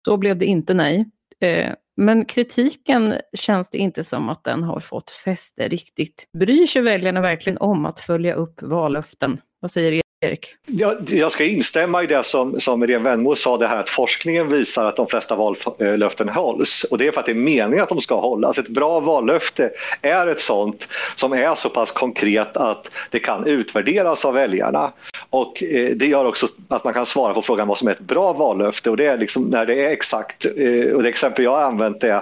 Så 0.06 0.18
blev 0.18 0.38
det 0.38 0.46
inte 0.46 0.74
nej. 0.74 1.06
Eh, 1.40 1.72
men 1.96 2.26
kritiken 2.26 3.14
känns 3.34 3.70
det 3.70 3.78
inte 3.78 4.04
som 4.04 4.30
att 4.30 4.44
den 4.44 4.64
har 4.64 4.80
fått 4.80 5.12
fäste 5.12 5.68
riktigt. 5.68 6.30
Bryr 6.38 6.68
sig 6.68 6.82
väljarna 6.82 7.22
verkligen 7.22 7.58
om 7.58 7.86
att 7.86 8.00
följa 8.00 8.34
upp 8.34 8.62
vallöften? 8.62 9.42
Vad 9.60 9.72
säger 9.72 10.03
Erik? 10.24 10.56
Jag, 10.66 11.10
jag 11.10 11.32
ska 11.32 11.46
instämma 11.46 12.04
i 12.04 12.08
det 12.08 12.24
som, 12.24 12.60
som 12.60 12.84
Irene 12.84 13.04
Wennmo 13.04 13.36
sa, 13.36 13.58
det 13.58 13.68
här 13.68 13.78
att 13.78 13.90
forskningen 13.90 14.50
visar 14.50 14.86
att 14.86 14.96
de 14.96 15.08
flesta 15.08 15.36
vallöften 15.36 16.30
hålls. 16.30 16.84
Och 16.84 16.98
det 16.98 17.08
är 17.08 17.12
för 17.12 17.20
att 17.20 17.26
det 17.26 17.32
är 17.32 17.36
meningen 17.36 17.84
att 17.84 17.90
de 17.90 18.02
ska 18.02 18.20
hållas. 18.20 18.58
Ett 18.58 18.68
bra 18.68 19.00
vallöfte 19.00 19.72
är 20.02 20.28
ett 20.28 20.40
sånt 20.40 20.88
som 21.16 21.34
är 21.34 21.56
så 21.56 21.70
pass 21.70 21.92
konkret 21.92 22.58
att 22.58 22.92
det 23.10 23.20
kan 23.20 23.48
utvärderas 23.48 24.26
av 24.26 24.34
väljarna. 24.34 24.92
Och 25.30 25.64
eh, 25.64 25.92
det 25.96 26.06
gör 26.06 26.26
också 26.26 26.48
att 26.68 26.84
man 26.84 26.94
kan 26.94 27.06
svara 27.06 27.34
på 27.34 27.42
frågan 27.42 27.68
vad 27.68 27.78
som 27.78 27.88
är 27.88 27.92
ett 27.92 28.00
bra 28.00 28.34
vallöfte 28.34 28.90
och 28.90 28.98
det 28.98 29.06
är 29.06 29.18
liksom 29.18 29.44
när 29.44 29.66
det 29.66 29.86
är 29.86 29.90
exakt. 29.90 30.46
Eh, 30.46 30.94
och 30.94 31.04
det 31.04 31.10
exempel 31.10 31.46
jag 31.46 31.52
har 31.52 31.62
använt 31.62 32.04
är 32.04 32.22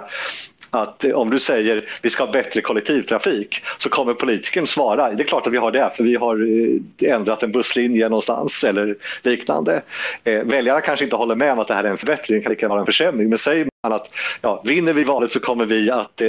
att 0.70 1.04
om 1.04 1.30
du 1.30 1.38
säger 1.38 1.84
vi 2.02 2.10
ska 2.10 2.24
ha 2.24 2.32
bättre 2.32 2.60
kollektivtrafik 2.60 3.62
så 3.78 3.88
kommer 3.88 4.14
politikern 4.14 4.66
svara 4.66 5.12
det 5.12 5.22
är 5.22 5.26
klart 5.26 5.46
att 5.46 5.52
vi 5.52 5.56
har 5.56 5.70
det 5.70 5.90
för 5.96 6.04
vi 6.04 6.16
har 6.16 6.36
eh, 7.02 7.12
ändrat 7.14 7.42
en 7.42 7.52
busslinje 7.52 8.08
någonstans 8.08 8.64
eller 8.64 8.96
liknande. 9.22 9.82
Eh, 10.24 10.42
väljarna 10.42 10.80
kanske 10.80 11.04
inte 11.04 11.16
håller 11.16 11.34
med 11.34 11.52
om 11.52 11.58
att 11.58 11.68
det 11.68 11.74
här 11.74 11.84
är 11.84 11.90
en 11.90 11.98
förbättring, 11.98 12.38
det 12.38 12.42
kan 12.42 12.50
lika 12.50 12.68
vara 12.68 12.80
en 12.80 12.86
försämring 12.86 13.28
men 13.28 13.38
säger 13.38 13.68
man 13.82 13.92
att 13.92 14.10
ja, 14.40 14.62
vinner 14.64 14.92
vi 14.92 15.04
valet 15.04 15.32
så 15.32 15.40
kommer 15.40 15.66
vi 15.66 15.90
att 15.90 16.20
eh, 16.20 16.28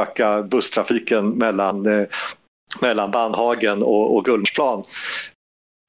öka 0.00 0.42
busstrafiken 0.42 1.28
mellan 1.30 1.86
eh, 1.86 2.06
mellan 2.80 3.10
Bandhagen 3.10 3.82
och, 3.82 4.16
och 4.16 4.24
Gullmarsplan 4.24 4.84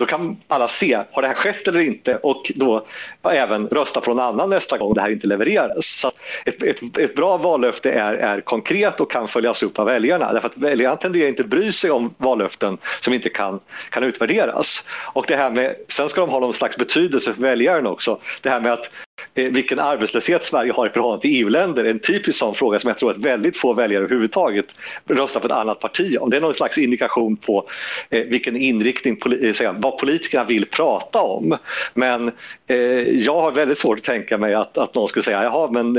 då 0.01 0.05
kan 0.05 0.37
alla 0.47 0.67
se, 0.67 1.03
har 1.11 1.21
det 1.21 1.27
här 1.27 1.35
skett 1.35 1.67
eller 1.67 1.79
inte? 1.79 2.15
Och 2.15 2.51
då 2.55 2.85
även 3.23 3.67
rösta 3.67 4.01
på 4.01 4.13
någon 4.13 4.25
annan 4.25 4.49
nästa 4.49 4.77
gång 4.77 4.93
det 4.93 5.01
här 5.01 5.09
inte 5.09 5.27
levereras. 5.27 5.85
Så 5.85 6.11
ett, 6.45 6.63
ett, 6.63 6.97
ett, 6.97 7.15
bra 7.15 7.37
vallöfte 7.37 7.91
är, 7.91 8.13
är 8.13 8.41
konkret 8.41 8.99
och 8.99 9.11
kan 9.11 9.27
följas 9.27 9.63
upp 9.63 9.79
av 9.79 9.85
väljarna. 9.85 10.33
Därför 10.33 10.47
att 10.47 10.57
väljarna 10.57 10.95
tenderar 10.95 11.27
inte 11.27 11.41
att 11.41 11.49
bry 11.49 11.71
sig 11.71 11.91
om 11.91 12.13
vallöften 12.17 12.77
som 12.99 13.13
inte 13.13 13.29
kan, 13.29 13.59
kan 13.89 14.03
utvärderas. 14.03 14.87
Och 15.13 15.25
det 15.27 15.35
här 15.35 15.49
med, 15.49 15.75
sen 15.87 16.09
ska 16.09 16.21
de 16.21 16.29
ha 16.29 16.39
någon 16.39 16.53
slags 16.53 16.77
betydelse 16.77 17.33
för 17.33 17.41
väljaren 17.41 17.87
också. 17.87 18.19
Det 18.41 18.49
här 18.49 18.61
med 18.61 18.73
att 18.73 18.91
Eh, 19.35 19.51
vilken 19.51 19.79
arbetslöshet 19.79 20.43
Sverige 20.43 20.71
har 20.71 20.87
i 20.87 20.89
förhållande 20.89 21.21
till 21.21 21.43
EU-länder. 21.43 21.85
En 21.85 21.99
typisk 21.99 22.39
sån 22.39 22.55
fråga 22.55 22.79
som 22.79 22.87
jag 22.87 22.97
tror 22.97 23.11
att 23.11 23.17
väldigt 23.17 23.57
få 23.57 23.73
väljare 23.73 24.03
överhuvudtaget 24.03 24.65
röstar 25.07 25.39
på 25.39 25.47
ett 25.47 25.53
annat 25.53 25.79
parti 25.79 26.17
om. 26.19 26.29
Det 26.29 26.37
är 26.37 26.41
någon 26.41 26.53
slags 26.53 26.77
indikation 26.77 27.37
på 27.37 27.69
eh, 28.09 28.23
vilken 28.23 28.55
inriktning, 28.57 29.17
eh, 29.61 29.73
vad 29.77 29.97
politikerna 29.97 30.43
vill 30.43 30.65
prata 30.65 31.21
om. 31.21 31.57
Men 31.93 32.31
jag 33.07 33.41
har 33.41 33.51
väldigt 33.51 33.77
svårt 33.77 33.97
att 33.97 34.03
tänka 34.03 34.37
mig 34.37 34.53
att, 34.53 34.77
att 34.77 34.95
någon 34.95 35.07
skulle 35.07 35.23
säga 35.23 35.43
jaha 35.43 35.71
men 35.71 35.93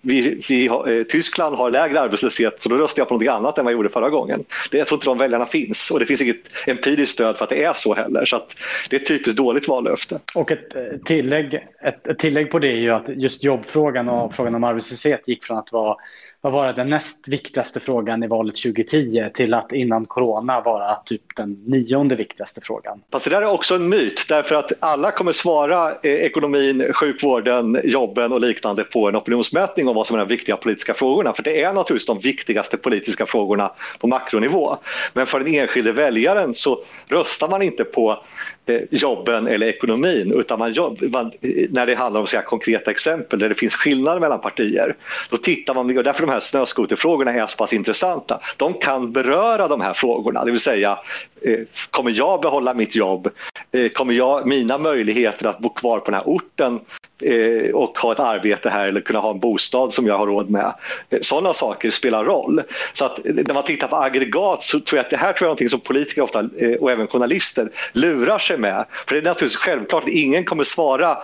vi, 0.00 0.40
vi 0.48 0.66
har, 0.66 1.04
Tyskland 1.04 1.56
har 1.56 1.70
lägre 1.70 2.00
arbetslöshet 2.00 2.60
så 2.60 2.68
då 2.68 2.76
röstar 2.76 3.00
jag 3.00 3.08
på 3.08 3.14
något 3.14 3.28
annat 3.28 3.58
än 3.58 3.64
vad 3.64 3.72
jag 3.72 3.78
gjorde 3.78 3.88
förra 3.88 4.10
gången. 4.10 4.44
Det, 4.70 4.78
jag 4.78 4.86
tror 4.86 4.96
inte 4.96 5.06
de 5.06 5.18
väljarna 5.18 5.46
finns 5.46 5.90
och 5.90 5.98
det 5.98 6.06
finns 6.06 6.22
inget 6.22 6.50
empiriskt 6.66 7.12
stöd 7.12 7.36
för 7.36 7.44
att 7.44 7.50
det 7.50 7.64
är 7.64 7.72
så 7.72 7.94
heller. 7.94 8.24
Så 8.24 8.42
det 8.90 8.96
är 8.96 9.00
ett 9.00 9.06
typiskt 9.06 9.36
dåligt 9.36 9.68
vallöfte. 9.68 10.20
Och 10.34 10.50
ett 10.50 10.76
tillägg, 11.04 11.54
ett, 11.82 12.06
ett 12.06 12.18
tillägg 12.18 12.41
på 12.46 12.58
det 12.58 12.68
är 12.68 12.76
ju 12.76 12.90
att 12.90 13.08
just 13.08 13.44
jobbfrågan 13.44 14.08
och 14.08 14.34
frågan 14.34 14.54
om 14.54 14.64
arbetslöshet 14.64 15.28
gick 15.28 15.44
från 15.44 15.58
att 15.58 15.72
vara 15.72 15.96
vad 16.44 16.52
var 16.52 16.66
det, 16.66 16.72
den 16.72 16.90
näst 16.90 17.28
viktigaste 17.28 17.80
frågan 17.80 18.22
i 18.22 18.26
valet 18.26 18.56
2010 18.56 19.30
till 19.34 19.54
att 19.54 19.72
innan 19.72 20.06
corona 20.06 20.60
vara 20.60 20.94
typ 20.94 21.22
den 21.36 21.52
nionde 21.66 22.16
viktigaste 22.16 22.60
frågan. 22.64 23.02
Fast 23.12 23.24
det 23.24 23.30
där 23.30 23.42
är 23.42 23.52
också 23.52 23.74
en 23.74 23.88
myt 23.88 24.26
därför 24.28 24.54
att 24.54 24.72
alla 24.80 25.10
kommer 25.10 25.32
svara 25.32 25.90
eh, 25.90 26.12
ekonomin, 26.12 26.92
sjukvården, 26.92 27.80
jobben 27.84 28.32
och 28.32 28.40
liknande 28.40 28.84
på 28.84 29.08
en 29.08 29.16
opinionsmätning 29.16 29.88
om 29.88 29.96
vad 29.96 30.06
som 30.06 30.16
är 30.16 30.18
de 30.18 30.28
viktiga 30.28 30.56
politiska 30.56 30.94
frågorna. 30.94 31.32
För 31.32 31.42
det 31.42 31.62
är 31.62 31.72
naturligtvis 31.72 32.06
de 32.06 32.18
viktigaste 32.18 32.76
politiska 32.76 33.26
frågorna 33.26 33.72
på 33.98 34.06
makronivå. 34.06 34.76
Men 35.12 35.26
för 35.26 35.40
den 35.40 35.54
enskilde 35.54 35.92
väljaren 35.92 36.54
så 36.54 36.84
röstar 37.08 37.48
man 37.48 37.62
inte 37.62 37.84
på 37.84 38.24
eh, 38.66 38.80
jobben 38.90 39.46
eller 39.46 39.66
ekonomin 39.66 40.32
utan 40.32 40.58
man, 40.58 40.72
jobb, 40.72 41.02
man 41.02 41.32
när 41.70 41.86
det 41.86 41.94
handlar 41.94 42.20
om 42.20 42.26
säga, 42.26 42.42
konkreta 42.42 42.90
exempel 42.90 43.38
där 43.38 43.48
det 43.48 43.54
finns 43.54 43.74
skillnader 43.74 44.20
mellan 44.20 44.40
partier. 44.40 44.96
Då 45.30 45.36
tittar 45.36 45.74
man, 45.74 45.98
och 45.98 46.04
därför 46.04 46.26
de 46.26 46.31
här 46.32 46.40
snöskoterfrågorna 46.40 47.32
är 47.32 47.46
så 47.46 47.56
pass 47.56 47.72
intressanta. 47.72 48.40
De 48.56 48.74
kan 48.74 49.12
beröra 49.12 49.68
de 49.68 49.80
här 49.80 49.92
frågorna, 49.92 50.44
det 50.44 50.50
vill 50.50 50.60
säga 50.60 50.98
eh, 51.42 51.58
kommer 51.90 52.10
jag 52.10 52.40
behålla 52.40 52.74
mitt 52.74 52.94
jobb? 52.94 53.28
Eh, 53.72 53.88
kommer 53.88 54.14
jag, 54.14 54.46
mina 54.46 54.78
möjligheter 54.78 55.46
att 55.46 55.58
bo 55.58 55.68
kvar 55.68 55.98
på 55.98 56.04
den 56.04 56.14
här 56.14 56.26
orten 56.26 56.80
eh, 57.22 57.74
och 57.74 57.98
ha 57.98 58.12
ett 58.12 58.20
arbete 58.20 58.70
här 58.70 58.88
eller 58.88 59.00
kunna 59.00 59.18
ha 59.18 59.30
en 59.30 59.40
bostad 59.40 59.92
som 59.92 60.06
jag 60.06 60.18
har 60.18 60.26
råd 60.26 60.50
med. 60.50 60.74
Sådana 61.20 61.54
saker 61.54 61.90
spelar 61.90 62.24
roll. 62.24 62.62
Så 62.92 63.04
att 63.04 63.20
när 63.24 63.54
man 63.54 63.62
tittar 63.62 63.88
på 63.88 63.96
aggregat 63.96 64.62
så 64.62 64.80
tror 64.80 64.96
jag 64.98 65.04
att 65.04 65.10
det 65.10 65.16
här 65.16 65.32
tror 65.32 65.36
jag 65.36 65.46
är 65.46 65.48
någonting 65.48 65.68
som 65.68 65.80
politiker 65.80 66.22
ofta 66.22 66.48
och 66.80 66.90
även 66.90 67.06
journalister 67.06 67.70
lurar 67.92 68.38
sig 68.38 68.58
med. 68.58 68.84
För 69.06 69.14
det 69.14 69.20
är 69.20 69.24
naturligtvis 69.24 69.56
självklart 69.56 70.02
att 70.02 70.08
ingen 70.08 70.44
kommer 70.44 70.64
svara 70.64 71.18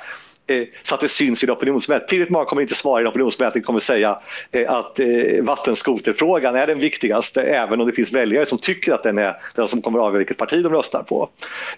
Eh, 0.49 0.65
så 0.83 0.95
att 0.95 1.01
det 1.01 1.09
syns 1.09 1.45
i 1.45 1.47
en 1.47 1.53
opinionsmätning. 1.53 2.09
Tillräckligt 2.09 2.33
många 2.33 2.45
kommer 2.45 2.63
inte 2.63 2.75
svara 2.75 3.01
i 3.01 3.03
en 3.03 3.09
opinionsmätning 3.09 3.63
kommer 3.63 3.79
säga 3.79 4.21
eh, 4.51 4.73
att 4.73 5.01
eh, 5.01 5.07
vattenskoterfrågan 5.43 6.57
är 6.57 6.67
den 6.67 6.79
viktigaste 6.79 7.43
även 7.43 7.81
om 7.81 7.87
det 7.87 7.93
finns 7.93 8.13
väljare 8.13 8.47
som 8.47 8.59
tycker 8.59 8.93
att 8.93 9.03
den 9.03 9.19
är 9.19 9.37
den 9.55 9.69
som 9.69 9.83
kommer 9.83 9.99
avgöra 9.99 10.19
vilket 10.19 10.37
parti 10.37 10.63
de 10.63 10.73
röstar 10.73 11.03
på. 11.03 11.31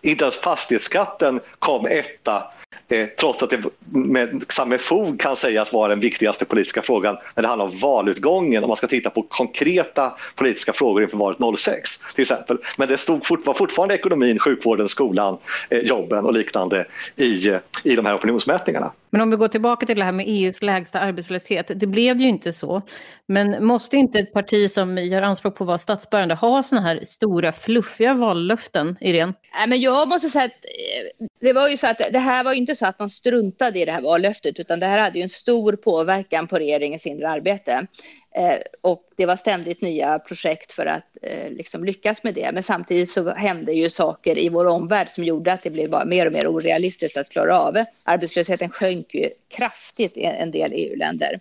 Inte 0.03 0.25
ens 0.25 0.37
fastighetsskatten 0.37 1.41
kom 1.59 1.87
etta 1.87 2.43
Eh, 2.89 3.07
trots 3.07 3.43
att 3.43 3.51
det 3.51 3.63
med, 3.91 4.45
samma 4.49 4.79
fog 4.79 5.21
kan 5.21 5.37
sägas 5.37 5.73
vara 5.73 5.89
den 5.89 6.01
viktigaste 6.01 6.45
politiska 6.45 6.83
frågan 6.83 7.17
när 7.35 7.43
det 7.43 7.49
handlar 7.49 7.67
om 7.67 7.79
valutgången 7.79 8.65
om 8.65 8.69
man 8.69 8.77
ska 8.77 8.87
titta 8.87 9.11
på 9.11 9.23
konkreta 9.23 10.13
politiska 10.35 10.73
frågor 10.73 11.03
inför 11.03 11.17
valet 11.17 11.59
06 11.59 11.91
till 12.15 12.23
exempel. 12.23 12.59
Men 12.77 12.89
det 12.89 12.99
stod 12.99 13.27
fort, 13.27 13.47
var 13.47 13.55
fortfarande 13.55 13.95
ekonomin, 13.95 14.39
sjukvården, 14.39 14.89
skolan, 14.89 15.39
eh, 15.69 15.79
jobben 15.79 16.25
och 16.25 16.33
liknande 16.33 16.87
i, 17.17 17.49
eh, 17.49 17.59
i 17.85 17.97
de 17.97 18.07
här 18.07 18.17
opinionsmätningarna. 18.17 18.93
Men 19.11 19.21
om 19.21 19.31
vi 19.31 19.37
går 19.37 19.49
tillbaka 19.49 19.87
till 19.87 19.99
det 19.99 20.05
här 20.05 20.13
med 20.13 20.27
EUs 20.29 20.63
lägsta 20.63 21.01
arbetslöshet. 21.01 21.71
Det 21.75 21.87
blev 21.87 22.21
ju 22.21 22.29
inte 22.29 22.53
så. 22.53 22.83
Men 23.27 23.65
måste 23.65 23.97
inte 23.97 24.19
ett 24.19 24.33
parti 24.33 24.71
som 24.71 24.99
gör 24.99 25.23
anspråk 25.23 25.57
på 25.57 25.65
att 25.65 25.69
vara 25.69 25.79
statsbärande 25.79 26.35
ha 26.35 26.63
sådana 26.63 26.87
här 26.87 27.01
stora 27.05 27.53
fluffiga 27.53 28.15
vallöften, 28.15 28.97
Irene? 29.01 29.33
Nej, 29.55 29.69
men 29.69 29.81
jag 29.81 30.09
måste 30.09 30.29
säga 30.29 30.45
att 30.45 30.51
eh, 30.51 31.27
det 31.41 31.53
var 31.53 31.69
ju 31.69 31.77
så 31.77 31.87
att 31.87 31.99
det 32.13 32.19
här 32.19 32.45
var 32.45 32.53
inte 32.53 32.77
så 32.77 32.87
att 32.87 32.99
man 32.99 33.11
struntade 33.11 33.79
i 33.79 33.85
det 33.85 33.93
här 33.93 34.03
vallöftet 34.03 34.59
utan 34.59 34.81
det 34.81 34.87
här 34.87 34.99
hade 34.99 35.19
ju 35.19 35.23
en 35.23 35.29
stor 35.29 35.73
påverkan 35.73 36.49
på 36.49 36.57
regeringens 36.57 37.07
inre 37.07 37.29
arbete. 37.29 37.87
Eh, 38.35 38.59
och 38.81 39.03
det 39.17 39.27
var 39.27 39.37
ständigt 39.37 39.81
nya 39.81 40.19
projekt 40.19 40.73
för 40.73 40.87
att 40.87 41.17
eh, 41.23 41.51
liksom 41.51 41.85
lyckas 41.85 42.23
med 42.23 42.35
det. 42.35 42.51
Men 42.53 42.63
samtidigt 42.63 43.09
så 43.09 43.31
hände 43.31 43.73
ju 43.73 43.91
saker 43.91 44.39
i 44.39 44.49
vår 44.49 44.67
omvärld 44.67 45.09
som 45.09 45.25
gjorde 45.25 45.53
att 45.53 45.63
det 45.63 45.71
blev 45.71 45.91
bara 45.91 46.05
mer 46.05 46.27
och 46.27 46.33
mer 46.33 46.47
orealistiskt 46.47 47.17
att 47.17 47.29
klara 47.29 47.61
av. 47.61 47.85
Arbetslösheten 48.03 48.71
sjönk 48.71 49.15
ju 49.15 49.29
kraftigt 49.49 50.17
i 50.17 50.25
en 50.25 50.51
del 50.51 50.73
EU-länder. 50.75 51.41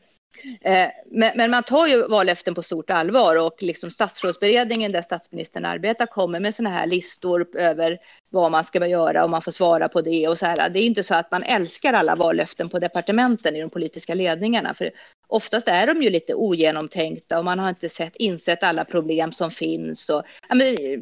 Eh, 0.61 0.88
men, 1.11 1.32
men, 1.36 1.51
man 1.51 1.63
tar 1.63 1.88
ju 1.88 2.07
vallöften 2.07 2.55
på 2.55 2.63
stort 2.63 2.89
allvar 2.89 3.45
och 3.45 3.63
liksom 3.63 3.89
statsrådsberedningen 3.89 4.91
där 4.91 5.01
statsministern 5.01 5.65
arbetar 5.65 6.05
kommer 6.05 6.39
med 6.39 6.55
sådana 6.55 6.75
här 6.75 6.88
listor 6.88 7.47
över 7.57 7.97
vad 8.30 8.51
man 8.51 8.63
ska 8.63 8.88
göra 8.88 9.23
och 9.23 9.30
man 9.30 9.41
får 9.41 9.51
svara 9.51 9.89
på 9.89 10.01
det 10.01 10.27
och 10.27 10.38
så 10.38 10.45
här. 10.45 10.69
Det 10.69 10.80
är 10.80 10.86
inte 10.86 11.03
så 11.03 11.15
att 11.15 11.32
man 11.32 11.43
älskar 11.43 11.93
alla 11.93 12.15
vallöften 12.15 12.69
på 12.69 12.80
departementen 12.80 13.55
i 13.55 13.61
de 13.61 13.69
politiska 13.69 14.13
ledningarna, 14.13 14.73
för 14.73 14.91
oftast 15.27 15.67
är 15.67 15.88
de 15.88 16.01
ju 16.01 16.09
lite 16.09 16.34
ogenomtänkta 16.34 17.39
och 17.39 17.45
man 17.45 17.59
har 17.59 17.69
inte 17.69 17.89
sett, 17.89 18.15
insett 18.15 18.63
alla 18.63 18.86
problem 18.86 19.32
som 19.32 19.51
finns. 19.51 20.09
Och, 20.09 20.23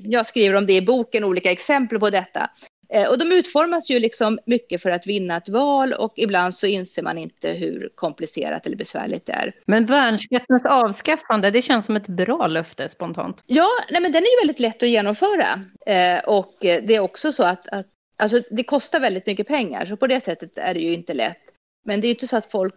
jag 0.03 0.25
skriver 0.25 0.55
om 0.55 0.65
det 0.65 0.73
i 0.73 0.81
boken, 0.81 1.23
olika 1.23 1.51
exempel 1.51 1.99
på 1.99 2.09
detta. 2.09 2.49
Eh, 2.89 3.09
och 3.09 3.17
de 3.17 3.31
utformas 3.31 3.89
ju 3.89 3.99
liksom 3.99 4.39
mycket 4.45 4.81
för 4.81 4.89
att 4.89 5.07
vinna 5.07 5.37
ett 5.37 5.49
val 5.49 5.93
och 5.93 6.13
ibland 6.15 6.55
så 6.55 6.67
inser 6.67 7.03
man 7.03 7.17
inte 7.17 7.49
hur 7.49 7.89
komplicerat 7.95 8.65
eller 8.65 8.77
besvärligt 8.77 9.25
det 9.25 9.33
är. 9.33 9.53
Men 9.65 9.85
värnskattens 9.85 10.65
avskaffande, 10.65 11.51
det 11.51 11.61
känns 11.61 11.85
som 11.85 11.95
ett 11.95 12.07
bra 12.07 12.47
löfte 12.47 12.89
spontant. 12.89 13.43
Ja, 13.45 13.67
nej 13.91 14.01
men 14.01 14.11
den 14.11 14.23
är 14.23 14.27
ju 14.27 14.47
väldigt 14.47 14.59
lätt 14.59 14.83
att 14.83 14.89
genomföra. 14.89 15.47
Eh, 15.85 16.19
och 16.27 16.55
det 16.59 16.95
är 16.95 16.99
också 16.99 17.31
så 17.31 17.43
att, 17.43 17.67
att 17.67 17.87
alltså 18.17 18.41
det 18.51 18.63
kostar 18.63 18.99
väldigt 18.99 19.25
mycket 19.25 19.47
pengar, 19.47 19.85
så 19.85 19.97
på 19.97 20.07
det 20.07 20.21
sättet 20.21 20.57
är 20.57 20.73
det 20.73 20.79
ju 20.79 20.93
inte 20.93 21.13
lätt. 21.13 21.41
Men 21.85 22.01
det 22.01 22.05
är 22.05 22.09
ju 22.09 22.13
inte 22.13 22.27
så 22.27 22.37
att 22.37 22.51
folk, 22.51 22.75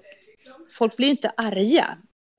folk 0.70 0.96
blir 0.96 1.08
inte 1.08 1.32
arga 1.36 1.86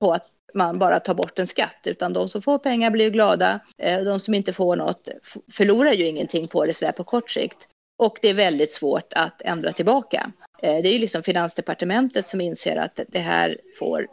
på 0.00 0.12
att 0.12 0.26
man 0.54 0.78
bara 0.78 1.00
tar 1.00 1.14
bort 1.14 1.38
en 1.38 1.46
skatt, 1.46 1.80
utan 1.84 2.12
de 2.12 2.28
som 2.28 2.42
får 2.42 2.58
pengar 2.58 2.90
blir 2.90 3.10
glada. 3.10 3.60
Eh, 3.78 4.00
de 4.04 4.20
som 4.20 4.34
inte 4.34 4.52
får 4.52 4.76
något 4.76 5.08
förlorar 5.52 5.92
ju 5.92 6.06
ingenting 6.06 6.48
på 6.48 6.66
det 6.66 6.74
sådär 6.74 6.92
på 6.92 7.04
kort 7.04 7.30
sikt. 7.30 7.68
Och 7.98 8.18
det 8.22 8.28
är 8.28 8.34
väldigt 8.34 8.70
svårt 8.70 9.12
att 9.12 9.42
ändra 9.42 9.72
tillbaka. 9.72 10.32
Eh, 10.62 10.82
det 10.82 10.88
är 10.88 10.92
ju 10.92 10.98
liksom 10.98 11.22
Finansdepartementet 11.22 12.26
som 12.26 12.40
inser 12.40 12.76
att 12.76 13.00
det 13.08 13.18
här 13.18 13.58
får, 13.78 14.06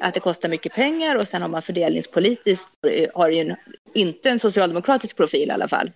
att 0.00 0.14
det 0.14 0.20
kostar 0.20 0.48
mycket 0.48 0.74
pengar 0.74 1.14
och 1.14 1.28
sen 1.28 1.42
har 1.42 1.48
man 1.48 1.62
fördelningspolitiskt, 1.62 2.86
eh, 2.86 3.08
har 3.14 3.28
ju 3.28 3.54
inte 3.94 4.30
en 4.30 4.38
socialdemokratisk 4.38 5.16
profil 5.16 5.48
i 5.48 5.52
alla 5.52 5.68
fall. 5.68 5.92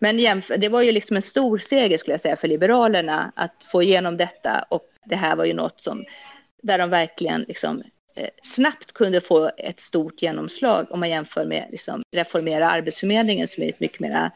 Men 0.00 0.16
det 0.58 0.68
var 0.68 0.82
ju 0.82 0.92
liksom 0.92 1.16
en 1.16 1.22
stor 1.22 1.58
seger 1.58 1.98
skulle 1.98 2.14
jag 2.14 2.20
säga 2.20 2.36
för 2.36 2.48
Liberalerna 2.48 3.32
att 3.36 3.54
få 3.72 3.82
igenom 3.82 4.16
detta 4.16 4.66
och 4.68 4.88
det 5.04 5.16
här 5.16 5.36
var 5.36 5.44
ju 5.44 5.54
något 5.54 5.80
som 5.80 6.04
där 6.62 6.78
de 6.78 6.90
verkligen 6.90 7.42
liksom 7.42 7.82
Eh, 8.14 8.28
snabbt 8.42 8.92
kunde 8.92 9.20
få 9.20 9.50
ett 9.56 9.80
stort 9.80 10.22
genomslag 10.22 10.86
om 10.90 11.00
man 11.00 11.10
jämför 11.10 11.44
med 11.44 11.66
liksom, 11.70 12.02
reformera 12.12 12.70
Arbetsförmedlingen 12.70 13.48
som 13.48 13.62
är 13.62 13.68
ett 13.68 13.80
mycket 13.80 14.00
mer 14.00 14.30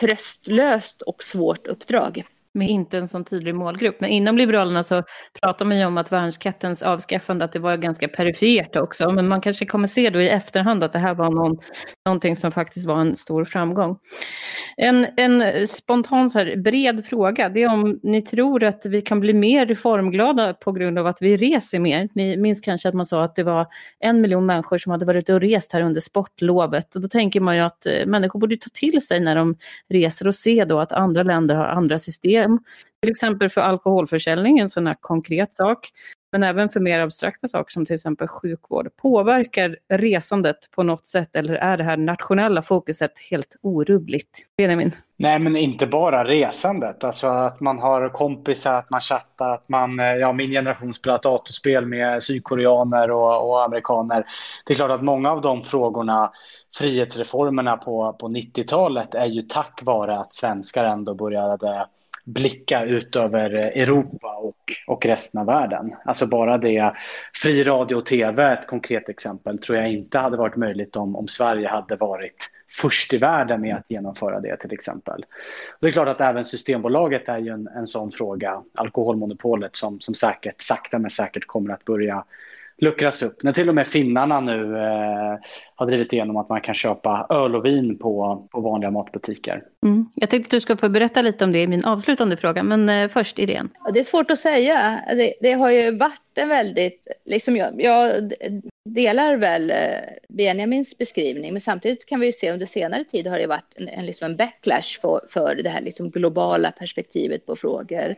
tröstlöst 0.00 1.02
och 1.02 1.22
svårt 1.22 1.66
uppdrag 1.66 2.24
med 2.58 2.68
inte 2.68 2.98
en 2.98 3.08
sån 3.08 3.24
tydlig 3.24 3.54
målgrupp. 3.54 4.00
Men 4.00 4.10
inom 4.10 4.38
Liberalerna 4.38 4.84
så 4.84 5.02
pratar 5.42 5.64
man 5.64 5.78
ju 5.78 5.84
om 5.84 5.98
att 5.98 6.12
värnskattens 6.12 6.82
avskaffande, 6.82 7.44
att 7.44 7.52
det 7.52 7.58
var 7.58 7.76
ganska 7.76 8.08
perifert 8.08 8.76
också. 8.76 9.10
Men 9.10 9.28
man 9.28 9.40
kanske 9.40 9.66
kommer 9.66 9.88
se 9.88 10.10
då 10.10 10.20
i 10.20 10.28
efterhand 10.28 10.84
att 10.84 10.92
det 10.92 10.98
här 10.98 11.14
var 11.14 11.30
någon, 11.30 11.58
någonting 12.06 12.36
som 12.36 12.52
faktiskt 12.52 12.86
var 12.86 13.00
en 13.00 13.16
stor 13.16 13.44
framgång. 13.44 13.98
En, 14.76 15.06
en 15.16 15.68
spontan 15.68 16.30
så 16.30 16.38
här 16.38 16.56
bred 16.56 17.06
fråga, 17.06 17.48
det 17.48 17.62
är 17.62 17.72
om 17.72 18.00
ni 18.02 18.22
tror 18.22 18.64
att 18.64 18.86
vi 18.86 19.02
kan 19.02 19.20
bli 19.20 19.32
mer 19.32 19.66
reformglada 19.66 20.54
på 20.54 20.72
grund 20.72 20.98
av 20.98 21.06
att 21.06 21.18
vi 21.20 21.36
reser 21.36 21.78
mer. 21.78 22.08
Ni 22.14 22.36
minns 22.36 22.60
kanske 22.60 22.88
att 22.88 22.94
man 22.94 23.06
sa 23.06 23.24
att 23.24 23.36
det 23.36 23.42
var 23.42 23.66
en 24.00 24.20
miljon 24.20 24.46
människor 24.46 24.78
som 24.78 24.92
hade 24.92 25.04
varit 25.04 25.28
ute 25.28 25.34
och 25.34 25.40
rest 25.40 25.72
här 25.72 25.82
under 25.82 26.00
sportlovet. 26.00 26.94
Och 26.94 27.00
då 27.00 27.08
tänker 27.08 27.40
man 27.40 27.56
ju 27.56 27.62
att 27.62 27.86
eh, 27.86 28.06
människor 28.06 28.40
borde 28.40 28.56
ta 28.56 28.70
till 28.72 29.06
sig 29.06 29.20
när 29.20 29.36
de 29.36 29.56
reser 29.88 30.28
och 30.28 30.34
se 30.34 30.64
då 30.64 30.80
att 30.80 30.92
andra 30.92 31.22
länder 31.22 31.54
har 31.54 31.66
andra 31.66 31.98
system 31.98 32.47
system. 32.48 32.58
Till 33.02 33.10
exempel 33.10 33.48
för 33.48 33.60
alkoholförsäljning, 33.60 34.58
en 34.58 34.68
sån 34.68 34.86
här 34.86 34.96
konkret 35.00 35.54
sak. 35.54 35.90
Men 36.32 36.42
även 36.42 36.68
för 36.68 36.80
mer 36.80 37.00
abstrakta 37.00 37.48
saker 37.48 37.72
som 37.72 37.86
till 37.86 37.94
exempel 37.94 38.28
sjukvård. 38.28 38.88
Påverkar 39.02 39.76
resandet 39.88 40.70
på 40.70 40.82
något 40.82 41.06
sätt 41.06 41.36
eller 41.36 41.54
är 41.54 41.76
det 41.76 41.84
här 41.84 41.96
nationella 41.96 42.62
fokuset 42.62 43.12
helt 43.30 43.56
orubbligt? 43.62 44.30
Benjamin? 44.56 44.92
Nej, 45.16 45.38
men 45.38 45.56
inte 45.56 45.86
bara 45.86 46.24
resandet. 46.24 47.04
Alltså 47.04 47.26
att 47.26 47.60
man 47.60 47.78
har 47.78 48.08
kompisar, 48.08 48.74
att 48.74 48.90
man 48.90 49.00
chattar, 49.00 49.50
att 49.50 49.68
man, 49.68 50.00
eh, 50.00 50.06
ja 50.06 50.32
min 50.32 50.50
generation 50.50 50.94
spelar 50.94 51.20
datorspel 51.22 51.86
med 51.86 52.22
sydkoreaner 52.22 53.10
och, 53.10 53.50
och 53.50 53.64
amerikaner. 53.64 54.24
Det 54.66 54.72
är 54.72 54.74
klart 54.74 54.90
att 54.90 55.04
många 55.04 55.30
av 55.30 55.40
de 55.40 55.64
frågorna, 55.64 56.32
frihetsreformerna 56.78 57.76
på, 57.76 58.12
på 58.12 58.28
90-talet 58.28 59.14
är 59.14 59.26
ju 59.26 59.42
tack 59.42 59.80
vare 59.82 60.18
att 60.18 60.34
svenskar 60.34 60.84
ändå 60.84 61.14
började 61.14 61.86
blicka 62.28 62.84
ut 62.84 63.16
över 63.16 63.54
eh, 63.54 63.82
Europa 63.82 64.36
och, 64.36 64.72
och 64.86 65.06
resten 65.06 65.40
av 65.40 65.46
världen. 65.46 65.94
Alltså 66.04 66.26
bara 66.26 66.58
det, 66.58 66.92
fri 67.34 67.64
radio 67.64 67.96
och 67.96 68.06
tv, 68.06 68.52
ett 68.52 68.66
konkret 68.66 69.08
exempel, 69.08 69.58
tror 69.58 69.78
jag 69.78 69.92
inte 69.92 70.18
hade 70.18 70.36
varit 70.36 70.56
möjligt 70.56 70.96
om, 70.96 71.16
om 71.16 71.28
Sverige 71.28 71.68
hade 71.68 71.96
varit 71.96 72.50
först 72.70 73.12
i 73.12 73.18
världen 73.18 73.60
med 73.60 73.76
att 73.76 73.84
genomföra 73.88 74.40
det 74.40 74.56
till 74.56 74.72
exempel. 74.72 75.24
Och 75.68 75.78
det 75.80 75.88
är 75.88 75.92
klart 75.92 76.08
att 76.08 76.20
även 76.20 76.44
Systembolaget 76.44 77.28
är 77.28 77.38
ju 77.38 77.52
en, 77.52 77.68
en 77.68 77.86
sån 77.86 78.12
fråga, 78.12 78.62
alkoholmonopolet 78.74 79.76
som, 79.76 80.00
som 80.00 80.14
säkert 80.14 80.62
sakta 80.62 80.98
men 80.98 81.10
säkert 81.10 81.46
kommer 81.46 81.74
att 81.74 81.84
börja 81.84 82.24
luckras 82.78 83.22
upp. 83.22 83.42
När 83.42 83.52
till 83.52 83.68
och 83.68 83.74
med 83.74 83.86
finnarna 83.86 84.40
nu 84.40 84.76
eh, 84.76 85.38
har 85.74 85.86
drivit 85.86 86.12
igenom 86.12 86.36
att 86.36 86.48
man 86.48 86.60
kan 86.60 86.74
köpa 86.74 87.26
öl 87.30 87.56
och 87.56 87.64
vin 87.64 87.98
på, 87.98 88.48
på 88.52 88.60
vanliga 88.60 88.90
matbutiker. 88.90 89.62
Mm. 89.86 90.08
Jag 90.14 90.30
tänkte 90.30 90.46
att 90.46 90.50
du 90.50 90.60
ska 90.60 90.76
få 90.76 90.88
berätta 90.88 91.22
lite 91.22 91.44
om 91.44 91.52
det 91.52 91.62
i 91.62 91.66
min 91.66 91.84
avslutande 91.84 92.36
fråga, 92.36 92.62
men 92.62 92.88
eh, 92.88 93.08
först 93.08 93.38
Irene. 93.38 93.68
Det 93.94 94.00
är 94.00 94.04
svårt 94.04 94.30
att 94.30 94.38
säga. 94.38 95.00
Det, 95.08 95.34
det, 95.40 95.52
har 95.52 95.70
ju 95.70 95.98
varit 95.98 96.20
en 96.34 96.48
väldigt, 96.48 97.08
liksom 97.24 97.56
jag, 97.56 97.82
jag 97.82 98.32
delar 98.84 99.36
väl 99.36 99.70
eh, 99.70 99.76
Benjamins 100.28 100.98
beskrivning, 100.98 101.52
men 101.52 101.60
samtidigt 101.60 102.06
kan 102.06 102.20
vi 102.20 102.26
ju 102.26 102.32
se 102.32 102.52
under 102.52 102.66
senare 102.66 103.04
tid 103.04 103.26
har 103.26 103.38
det 103.38 103.46
varit 103.46 103.72
en, 103.74 103.88
en, 103.88 104.06
liksom 104.06 104.24
en 104.30 104.36
backlash 104.36 105.00
för, 105.00 105.20
för 105.28 105.54
det 105.54 105.70
här 105.70 105.80
liksom 105.80 106.10
globala 106.10 106.70
perspektivet 106.70 107.46
på 107.46 107.56
frågor. 107.56 108.16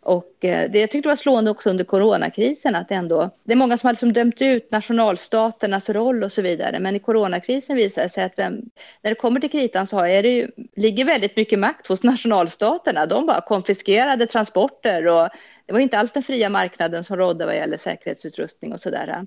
Och 0.00 0.44
eh, 0.44 0.70
det 0.70 0.80
jag 0.80 0.90
tyckte 0.90 1.08
var 1.08 1.16
slående 1.16 1.50
också 1.50 1.70
under 1.70 1.84
coronakrisen 1.84 2.74
att 2.74 2.90
ändå, 2.90 3.30
det 3.44 3.52
är 3.52 3.56
många 3.56 3.76
som 3.76 3.86
har 3.86 3.92
liksom 3.92 4.12
dömt 4.12 4.42
ut 4.42 4.70
nationalstaternas 4.70 5.90
roll 5.90 6.22
och 6.22 6.32
så 6.32 6.42
vidare, 6.42 6.78
men 6.78 6.96
i 6.96 6.98
coronakrisen 6.98 7.76
visar 7.76 8.02
det 8.02 8.08
sig 8.08 8.24
att 8.24 8.38
vem, 8.38 8.54
när 9.02 9.10
det 9.10 9.14
kommer 9.14 9.40
till 9.40 9.50
kritan 9.50 9.86
så 9.86 9.98
är 9.98 10.22
det 10.22 10.28
ju, 10.28 10.50
ligger 10.76 11.04
väldigt 11.04 11.36
mycket 11.36 11.58
makt 11.58 11.86
hos 11.86 12.04
nationalstaterna. 12.04 13.06
De 13.06 13.26
bara 13.26 13.40
konfiskerade 13.40 14.26
transporter 14.26 15.06
och 15.06 15.28
det 15.66 15.72
var 15.72 15.80
inte 15.80 15.98
alls 15.98 16.12
den 16.12 16.22
fria 16.22 16.48
marknaden 16.48 17.04
som 17.04 17.16
rådde 17.16 17.46
vad 17.46 17.56
gäller 17.56 17.76
säkerhetsutrustning 17.76 18.72
och 18.72 18.80
så 18.80 18.90
där. 18.90 19.26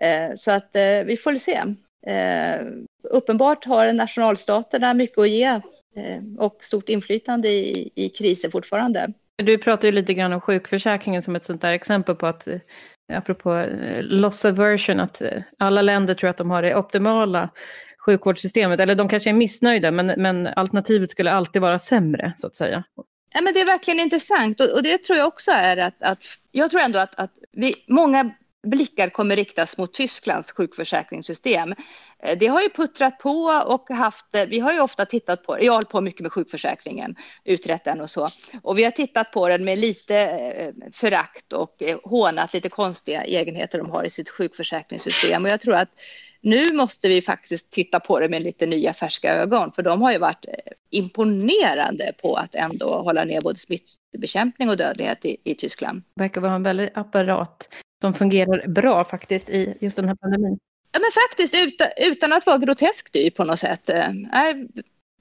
Eh, 0.00 0.34
så 0.36 0.50
att 0.50 0.76
eh, 0.76 1.02
vi 1.04 1.16
får 1.16 1.36
se. 1.36 1.62
Uppenbart 3.10 3.64
har 3.64 3.92
nationalstaterna 3.92 4.94
mycket 4.94 5.18
att 5.18 5.28
ge 5.28 5.60
och 6.38 6.64
stort 6.64 6.88
inflytande 6.88 7.48
i, 7.48 7.90
i 7.94 8.08
kriser 8.08 8.50
fortfarande. 8.50 9.12
Du 9.42 9.58
pratar 9.58 9.88
ju 9.88 9.92
lite 9.92 10.14
grann 10.14 10.32
om 10.32 10.40
sjukförsäkringen 10.40 11.22
som 11.22 11.36
ett 11.36 11.44
sånt 11.44 11.60
där 11.60 11.72
exempel 11.72 12.14
på 12.14 12.26
att, 12.26 12.46
eh, 12.46 12.58
apropå 13.12 13.54
eh, 13.56 14.02
loss 14.02 14.44
aversion, 14.44 15.00
att 15.00 15.20
eh, 15.20 15.42
alla 15.58 15.82
länder 15.82 16.14
tror 16.14 16.30
att 16.30 16.36
de 16.36 16.50
har 16.50 16.62
det 16.62 16.74
optimala 16.74 17.50
sjukvårdssystemet, 18.06 18.80
eller 18.80 18.94
de 18.94 19.08
kanske 19.08 19.30
är 19.30 19.34
missnöjda, 19.34 19.90
men, 19.90 20.06
men 20.16 20.46
alternativet 20.46 21.10
skulle 21.10 21.32
alltid 21.32 21.62
vara 21.62 21.78
sämre, 21.78 22.32
så 22.36 22.46
att 22.46 22.56
säga. 22.56 22.84
Ja, 23.34 23.40
men 23.40 23.54
det 23.54 23.60
är 23.60 23.66
verkligen 23.66 24.00
intressant 24.00 24.60
och, 24.60 24.72
och 24.74 24.82
det 24.82 24.98
tror 24.98 25.18
jag 25.18 25.28
också 25.28 25.50
är 25.50 25.76
att, 25.76 26.02
att 26.02 26.18
jag 26.50 26.70
tror 26.70 26.80
ändå 26.80 26.98
att, 26.98 27.14
att 27.14 27.32
vi, 27.52 27.74
många 27.88 28.30
blickar 28.62 29.08
kommer 29.08 29.36
riktas 29.36 29.78
mot 29.78 29.92
Tysklands 29.92 30.52
sjukförsäkringssystem. 30.52 31.74
Eh, 32.22 32.38
det 32.38 32.46
har 32.46 32.62
ju 32.62 32.70
puttrat 32.70 33.18
på 33.18 33.64
och 33.66 33.90
haft, 33.90 34.34
eh, 34.34 34.44
vi 34.44 34.58
har 34.58 34.72
ju 34.72 34.80
ofta 34.80 35.06
tittat 35.06 35.42
på, 35.42 35.56
jag 35.60 35.72
har 35.72 35.76
hållit 35.76 35.88
på 35.88 36.00
mycket 36.00 36.20
med 36.20 36.32
sjukförsäkringen, 36.32 37.16
utrett 37.44 37.84
den 37.84 38.00
och 38.00 38.10
så. 38.10 38.30
Och 38.62 38.78
vi 38.78 38.84
har 38.84 38.90
tittat 38.90 39.32
på 39.32 39.48
den 39.48 39.64
med 39.64 39.78
lite 39.78 40.16
eh, 40.16 40.90
förakt 40.92 41.52
och 41.52 41.82
hånat 42.04 42.52
lite 42.52 42.68
konstiga 42.68 43.24
egenheter 43.24 43.78
de 43.78 43.90
har 43.90 44.04
i 44.04 44.10
sitt 44.10 44.30
sjukförsäkringssystem. 44.30 45.44
Och 45.44 45.50
jag 45.50 45.60
tror 45.60 45.74
att 45.74 45.90
nu 46.42 46.72
måste 46.72 47.08
vi 47.08 47.22
faktiskt 47.22 47.70
titta 47.70 48.00
på 48.00 48.20
det 48.20 48.28
med 48.28 48.42
lite 48.42 48.66
nya 48.66 48.92
färska 48.92 49.34
ögon, 49.34 49.72
för 49.72 49.82
de 49.82 50.02
har 50.02 50.12
ju 50.12 50.18
varit 50.18 50.44
imponerande 50.90 52.12
på 52.22 52.34
att 52.34 52.54
ändå 52.54 52.86
hålla 52.86 53.24
ner 53.24 53.40
både 53.40 53.56
smittbekämpning 53.56 54.68
och 54.68 54.76
dödlighet 54.76 55.24
i, 55.24 55.36
i 55.44 55.54
Tyskland. 55.54 56.02
Det 56.14 56.22
verkar 56.22 56.40
vara 56.40 56.54
en 56.54 56.62
väldig 56.62 56.90
apparat 56.94 57.68
som 58.00 58.14
fungerar 58.14 58.68
bra 58.68 59.04
faktiskt 59.04 59.48
i 59.48 59.74
just 59.80 59.96
den 59.96 60.08
här 60.08 60.14
pandemin. 60.14 60.58
Ja, 60.92 61.00
men 61.00 61.10
faktiskt 61.10 61.66
utan, 61.66 61.86
utan 61.96 62.32
att 62.32 62.46
vara 62.46 62.58
groteskt 62.58 63.12
typ 63.12 63.22
dyr 63.22 63.30
på 63.30 63.44
något 63.44 63.58
sätt. 63.58 63.90
Eh, 63.90 64.10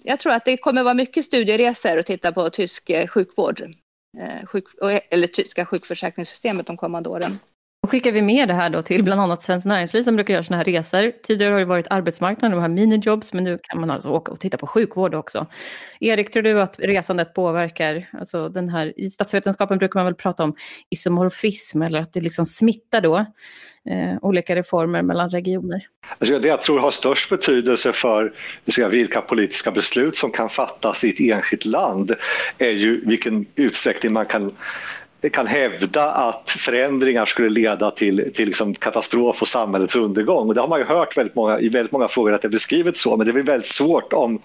jag 0.03 0.19
tror 0.19 0.34
att 0.34 0.45
det 0.45 0.57
kommer 0.57 0.84
vara 0.84 0.93
mycket 0.93 1.25
studieresor 1.25 1.99
och 1.99 2.05
titta 2.05 2.32
på 2.32 2.49
tysk 2.49 2.89
eh, 2.89 3.07
sjukvård. 3.07 3.61
Eh, 4.17 4.45
sjuk, 4.45 4.65
eller 5.09 5.27
tyska 5.27 5.65
sjukförsäkringssystemet 5.65 6.67
de 6.67 6.77
kommande 6.77 7.09
åren 7.09 7.39
skickar 7.89 8.11
vi 8.11 8.21
med 8.21 8.47
det 8.47 8.53
här 8.53 8.69
då 8.69 8.81
till 8.81 9.03
bland 9.03 9.21
annat 9.21 9.43
Svenskt 9.43 9.65
Näringsliv 9.65 10.03
som 10.03 10.15
brukar 10.15 10.33
göra 10.33 10.43
sådana 10.43 10.63
här 10.63 10.71
resor. 10.71 11.11
Tidigare 11.23 11.51
har 11.51 11.59
det 11.59 11.65
varit 11.65 11.87
arbetsmarknaden, 11.89 12.57
de 12.57 12.61
här 12.61 12.69
minijobs, 12.69 13.33
men 13.33 13.43
nu 13.43 13.59
kan 13.61 13.79
man 13.79 13.91
alltså 13.91 14.09
åka 14.09 14.31
och 14.31 14.39
titta 14.39 14.57
på 14.57 14.67
sjukvård 14.67 15.15
också. 15.15 15.47
Erik, 15.99 16.31
tror 16.31 16.43
du 16.43 16.61
att 16.61 16.75
resandet 16.79 17.33
påverkar, 17.33 18.09
alltså 18.19 18.49
den 18.49 18.69
här, 18.69 18.93
i 18.99 19.09
statsvetenskapen 19.09 19.77
brukar 19.77 19.99
man 19.99 20.05
väl 20.05 20.15
prata 20.15 20.43
om 20.43 20.55
isomorfism 20.89 21.81
eller 21.81 21.99
att 21.99 22.13
det 22.13 22.21
liksom 22.21 22.45
smittar 22.45 23.01
då 23.01 23.17
eh, 23.89 24.17
olika 24.21 24.55
reformer 24.55 25.01
mellan 25.01 25.29
regioner? 25.29 25.85
Alltså 26.19 26.39
det 26.39 26.47
jag 26.47 26.61
tror 26.61 26.79
har 26.79 26.91
störst 26.91 27.29
betydelse 27.29 27.93
för 27.93 28.33
säga, 28.67 28.87
vilka 28.87 29.21
politiska 29.21 29.71
beslut 29.71 30.17
som 30.17 30.31
kan 30.31 30.49
fattas 30.49 31.03
i 31.03 31.09
ett 31.09 31.19
enskilt 31.19 31.65
land 31.65 32.15
är 32.57 32.71
ju 32.71 33.05
vilken 33.05 33.45
utsträckning 33.55 34.13
man 34.13 34.25
kan 34.25 34.51
kan 35.32 35.47
hävda 35.47 36.11
att 36.11 36.49
förändringar 36.49 37.26
skulle 37.26 37.49
leda 37.49 37.91
till, 37.91 38.32
till 38.34 38.45
liksom 38.45 38.74
katastrof 38.74 39.41
och 39.41 39.47
samhällets 39.47 39.95
undergång. 39.95 40.47
Och 40.47 40.55
det 40.55 40.61
har 40.61 40.67
man 40.67 40.80
ju 40.80 40.86
hört 40.86 41.17
väldigt 41.17 41.36
många, 41.36 41.59
i 41.59 41.70
väldigt 41.70 41.91
många 41.91 42.07
frågor 42.07 42.34
att 42.34 42.41
det 42.41 42.47
är 42.47 42.49
beskrivet 42.49 42.97
så, 42.97 43.17
men 43.17 43.28
det 43.28 43.34
blir 43.34 43.43
väldigt 43.43 43.65
svårt 43.65 44.13
om 44.13 44.39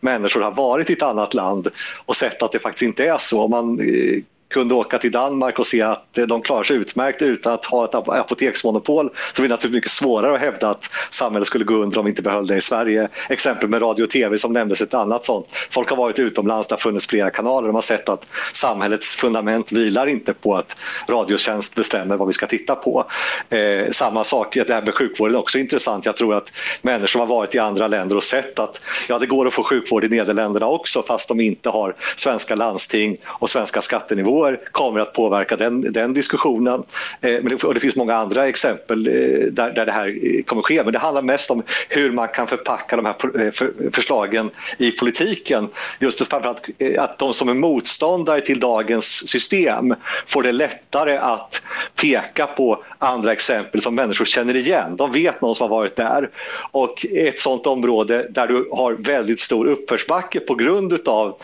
människor 0.00 0.40
har 0.40 0.52
varit 0.52 0.90
i 0.90 0.92
ett 0.92 1.02
annat 1.02 1.34
land 1.34 1.68
och 2.06 2.16
sett 2.16 2.42
att 2.42 2.52
det 2.52 2.58
faktiskt 2.58 2.82
inte 2.82 3.04
är 3.04 3.18
så. 3.18 3.48
Man 3.48 3.80
eh, 3.80 4.22
kunde 4.48 4.74
åka 4.74 4.98
till 4.98 5.12
Danmark 5.12 5.58
och 5.58 5.66
se 5.66 5.82
att 5.82 6.18
de 6.28 6.42
klarar 6.42 6.62
sig 6.62 6.76
utmärkt 6.76 7.22
utan 7.22 7.52
att 7.52 7.64
ha 7.64 7.84
ett 7.84 7.94
apoteksmonopol 7.94 9.10
så 9.34 9.42
blir 9.42 9.48
det 9.48 9.54
naturligtvis 9.54 9.76
mycket 9.76 9.90
svårare 9.90 10.34
att 10.34 10.40
hävda 10.40 10.70
att 10.70 10.90
samhället 11.10 11.48
skulle 11.48 11.64
gå 11.64 11.74
under 11.74 11.98
om 11.98 12.04
vi 12.04 12.10
inte 12.10 12.22
behöll 12.22 12.46
det 12.46 12.56
i 12.56 12.60
Sverige. 12.60 13.08
Exempel 13.28 13.68
med 13.68 13.82
radio 13.82 14.04
och 14.04 14.10
tv 14.10 14.38
som 14.38 14.52
nämndes 14.52 14.80
ett 14.80 14.94
annat 14.94 15.24
sånt. 15.24 15.46
Folk 15.70 15.90
har 15.90 15.96
varit 15.96 16.18
utomlands, 16.18 16.68
det 16.68 16.72
har 16.72 16.78
funnits 16.78 17.06
flera 17.06 17.30
kanaler 17.30 17.62
och 17.62 17.66
de 17.68 17.74
har 17.74 17.82
sett 17.82 18.08
att 18.08 18.26
samhällets 18.52 19.16
fundament 19.16 19.72
vilar 19.72 20.06
inte 20.06 20.32
på 20.32 20.56
att 20.56 20.76
Radiotjänst 21.08 21.74
bestämmer 21.74 22.16
vad 22.16 22.26
vi 22.26 22.32
ska 22.32 22.46
titta 22.46 22.74
på. 22.74 23.04
Eh, 23.48 23.90
samma 23.90 24.24
sak, 24.24 24.54
det 24.54 24.70
här 24.70 24.82
med 24.82 24.94
sjukvården 24.94 25.34
är 25.34 25.38
också 25.38 25.58
intressant. 25.58 26.06
Jag 26.06 26.16
tror 26.16 26.34
att 26.34 26.52
människor 26.82 27.20
har 27.20 27.26
varit 27.26 27.54
i 27.54 27.58
andra 27.58 27.86
länder 27.86 28.16
och 28.16 28.24
sett 28.24 28.58
att 28.58 28.80
ja, 29.08 29.18
det 29.18 29.26
går 29.26 29.46
att 29.46 29.54
få 29.54 29.62
sjukvård 29.62 30.04
i 30.04 30.08
Nederländerna 30.08 30.66
också 30.66 31.02
fast 31.02 31.28
de 31.28 31.40
inte 31.40 31.68
har 31.68 31.94
svenska 32.16 32.54
landsting 32.54 33.16
och 33.24 33.50
svenska 33.50 33.80
skattenivåer 33.80 34.35
går 34.36 34.60
kommer 34.72 35.00
att 35.00 35.12
påverka 35.12 35.56
den, 35.56 35.92
den 35.92 36.14
diskussionen. 36.14 36.82
Eh, 37.20 37.30
men 37.30 37.48
det, 37.48 37.64
och 37.64 37.74
det 37.74 37.80
finns 37.80 37.96
många 37.96 38.14
andra 38.16 38.48
exempel 38.48 39.06
eh, 39.06 39.52
där, 39.52 39.70
där 39.72 39.86
det 39.86 39.92
här 39.92 40.08
eh, 40.08 40.42
kommer 40.42 40.62
ske. 40.62 40.84
Men 40.84 40.92
det 40.92 40.98
handlar 40.98 41.22
mest 41.22 41.50
om 41.50 41.62
hur 41.88 42.12
man 42.12 42.28
kan 42.28 42.46
förpacka 42.46 42.96
de 42.96 43.04
här 43.04 43.14
eh, 43.40 43.50
för, 43.50 43.72
förslagen 43.92 44.50
i 44.78 44.90
politiken. 44.90 45.68
Just 46.00 46.28
framförallt 46.28 46.68
eh, 46.78 47.02
att 47.02 47.18
de 47.18 47.34
som 47.34 47.48
är 47.48 47.54
motståndare 47.54 48.40
till 48.40 48.60
dagens 48.60 49.28
system 49.28 49.94
får 50.26 50.42
det 50.42 50.52
lättare 50.52 51.16
att 51.16 51.62
peka 51.94 52.46
på 52.46 52.84
andra 52.98 53.32
exempel 53.32 53.80
som 53.80 53.94
människor 53.94 54.24
känner 54.24 54.56
igen. 54.56 54.96
De 54.96 55.12
vet 55.12 55.40
någon 55.40 55.54
som 55.54 55.70
har 55.70 55.76
varit 55.76 55.96
där. 55.96 56.30
Och 56.72 57.06
ett 57.10 57.38
sånt 57.38 57.66
område 57.66 58.26
där 58.30 58.46
du 58.46 58.68
har 58.72 58.92
väldigt 58.92 59.40
stor 59.40 59.66
uppförsbacke 59.66 60.40
på 60.40 60.54
grund 60.54 61.08
av 61.08 61.36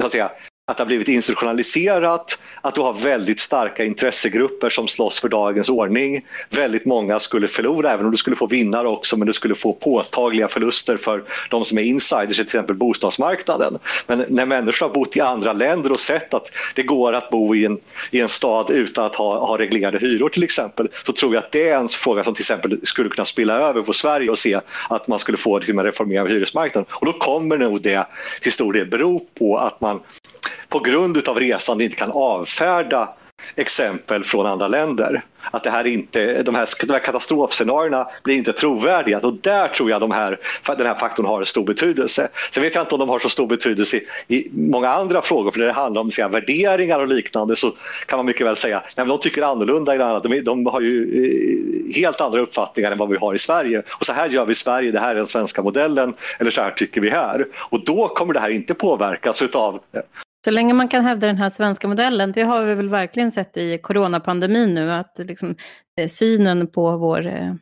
så 0.00 0.06
att 0.06 0.12
säga, 0.12 0.30
att 0.70 0.76
det 0.76 0.82
har 0.82 0.86
blivit 0.86 1.08
institutionaliserat, 1.08 2.42
att 2.60 2.74
du 2.74 2.80
har 2.80 2.92
väldigt 2.92 3.40
starka 3.40 3.84
intressegrupper 3.84 4.70
som 4.70 4.88
slåss 4.88 5.20
för 5.20 5.28
dagens 5.28 5.68
ordning. 5.68 6.24
Väldigt 6.50 6.84
många 6.84 7.18
skulle 7.18 7.48
förlora, 7.48 7.92
även 7.92 8.04
om 8.06 8.10
du 8.10 8.16
skulle 8.16 8.36
få 8.36 8.46
vinnare 8.46 8.88
också, 8.88 9.16
men 9.16 9.26
du 9.26 9.32
skulle 9.32 9.54
få 9.54 9.72
påtagliga 9.72 10.48
förluster 10.48 10.96
för 10.96 11.22
de 11.50 11.64
som 11.64 11.78
är 11.78 11.82
insiders, 11.82 12.36
till 12.36 12.44
exempel 12.44 12.76
bostadsmarknaden. 12.76 13.78
Men 14.06 14.24
när 14.28 14.46
människor 14.46 14.86
har 14.86 14.94
bott 14.94 15.16
i 15.16 15.20
andra 15.20 15.52
länder 15.52 15.92
och 15.92 16.00
sett 16.00 16.34
att 16.34 16.50
det 16.74 16.82
går 16.82 17.12
att 17.12 17.30
bo 17.30 17.54
i 17.54 17.64
en, 17.64 17.78
i 18.10 18.20
en 18.20 18.28
stad 18.28 18.70
utan 18.70 19.04
att 19.04 19.14
ha, 19.14 19.46
ha 19.46 19.58
reglerade 19.58 19.98
hyror 19.98 20.28
till 20.28 20.42
exempel, 20.42 20.88
så 21.06 21.12
tror 21.12 21.34
jag 21.34 21.44
att 21.44 21.52
det 21.52 21.68
är 21.68 21.76
en 21.76 21.88
fråga 21.88 22.24
som 22.24 22.34
till 22.34 22.42
exempel 22.42 22.80
skulle 22.82 23.08
kunna 23.08 23.24
spilla 23.24 23.54
över 23.54 23.82
på 23.82 23.92
Sverige 23.92 24.30
och 24.30 24.38
se 24.38 24.60
att 24.88 25.08
man 25.08 25.18
skulle 25.18 25.38
få 25.38 25.56
en 25.56 25.82
reformering 25.82 26.20
av 26.20 26.28
hyresmarknaden. 26.28 26.86
Och 26.90 27.06
då 27.06 27.12
kommer 27.12 27.58
nog 27.58 27.82
det 27.82 28.06
till 28.40 28.52
stor 28.52 28.72
del 28.72 28.86
bero 28.86 29.26
på 29.38 29.58
att 29.58 29.80
man 29.80 30.00
på 30.68 30.78
grund 30.78 31.28
av 31.28 31.38
resan 31.38 31.80
inte 31.80 31.96
kan 31.96 32.10
avfärda 32.10 33.08
exempel 33.56 34.24
från 34.24 34.46
andra 34.46 34.68
länder. 34.68 35.24
Att 35.50 35.64
det 35.64 35.70
här 35.70 35.86
inte, 35.86 36.42
de, 36.42 36.54
här, 36.54 36.86
de 36.86 36.92
här 36.92 37.00
katastrofscenarierna 37.00 38.08
blir 38.22 38.36
inte 38.36 38.52
trovärdiga. 38.52 39.18
Och 39.18 39.34
där 39.34 39.68
tror 39.68 39.90
jag 39.90 40.00
de 40.00 40.10
här, 40.10 40.38
den 40.66 40.86
här 40.86 40.94
faktorn 40.94 41.26
har 41.26 41.44
stor 41.44 41.64
betydelse. 41.64 42.28
Sen 42.52 42.62
vet 42.62 42.74
jag 42.74 42.82
inte 42.82 42.94
om 42.94 42.98
de 42.98 43.08
har 43.08 43.18
så 43.18 43.28
stor 43.28 43.46
betydelse 43.46 43.96
i, 43.96 44.36
i 44.36 44.50
många 44.52 44.88
andra 44.88 45.22
frågor. 45.22 45.50
För 45.50 45.58
när 45.58 45.66
det 45.66 45.72
handlar 45.72 46.00
om 46.00 46.10
säga, 46.10 46.28
värderingar 46.28 46.98
och 46.98 47.08
liknande 47.08 47.56
så 47.56 47.72
kan 48.06 48.18
man 48.18 48.26
mycket 48.26 48.46
väl 48.46 48.56
säga 48.56 48.82
att 48.96 49.08
de 49.08 49.18
tycker 49.18 49.42
annorlunda. 49.42 49.94
I 49.94 49.98
de, 49.98 50.44
de 50.44 50.66
har 50.66 50.80
ju 50.80 51.24
eh, 51.24 51.94
helt 51.94 52.20
andra 52.20 52.40
uppfattningar 52.40 52.92
än 52.92 52.98
vad 52.98 53.08
vi 53.08 53.16
har 53.16 53.34
i 53.34 53.38
Sverige. 53.38 53.82
Och 53.98 54.06
så 54.06 54.12
här 54.12 54.28
gör 54.28 54.44
vi 54.44 54.52
i 54.52 54.54
Sverige, 54.54 54.90
det 54.90 55.00
här 55.00 55.10
är 55.10 55.14
den 55.14 55.26
svenska 55.26 55.62
modellen. 55.62 56.14
Eller 56.38 56.50
så 56.50 56.60
här 56.60 56.70
tycker 56.70 57.00
vi 57.00 57.10
här. 57.10 57.46
Och 57.56 57.84
då 57.84 58.08
kommer 58.08 58.34
det 58.34 58.40
här 58.40 58.50
inte 58.50 58.74
påverkas 58.74 59.42
utav 59.42 59.80
så 60.44 60.50
länge 60.50 60.74
man 60.74 60.88
kan 60.88 61.04
hävda 61.04 61.26
den 61.26 61.36
här 61.36 61.50
svenska 61.50 61.88
modellen, 61.88 62.32
det 62.32 62.42
har 62.42 62.64
vi 62.64 62.74
väl 62.74 62.88
verkligen 62.88 63.32
sett 63.32 63.56
i 63.56 63.78
coronapandemin 63.78 64.74
nu, 64.74 64.92
att 64.92 65.18
liksom, 65.18 65.56
eh, 66.00 66.08
synen 66.08 66.66
på 66.66 66.96
vår 66.96 67.26
eh, 67.26 67.54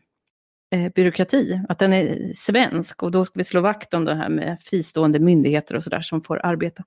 eh, 0.74 0.92
byråkrati, 0.94 1.60
att 1.68 1.78
den 1.78 1.92
är 1.92 2.32
svensk 2.34 3.02
och 3.02 3.10
då 3.10 3.24
ska 3.24 3.38
vi 3.38 3.44
slå 3.44 3.60
vakt 3.60 3.94
om 3.94 4.04
det 4.04 4.14
här 4.14 4.28
med 4.28 4.58
fristående 4.60 5.18
myndigheter 5.18 5.76
och 5.76 5.82
sådär 5.82 6.00
som 6.00 6.20
får 6.20 6.46
arbeta. 6.46 6.84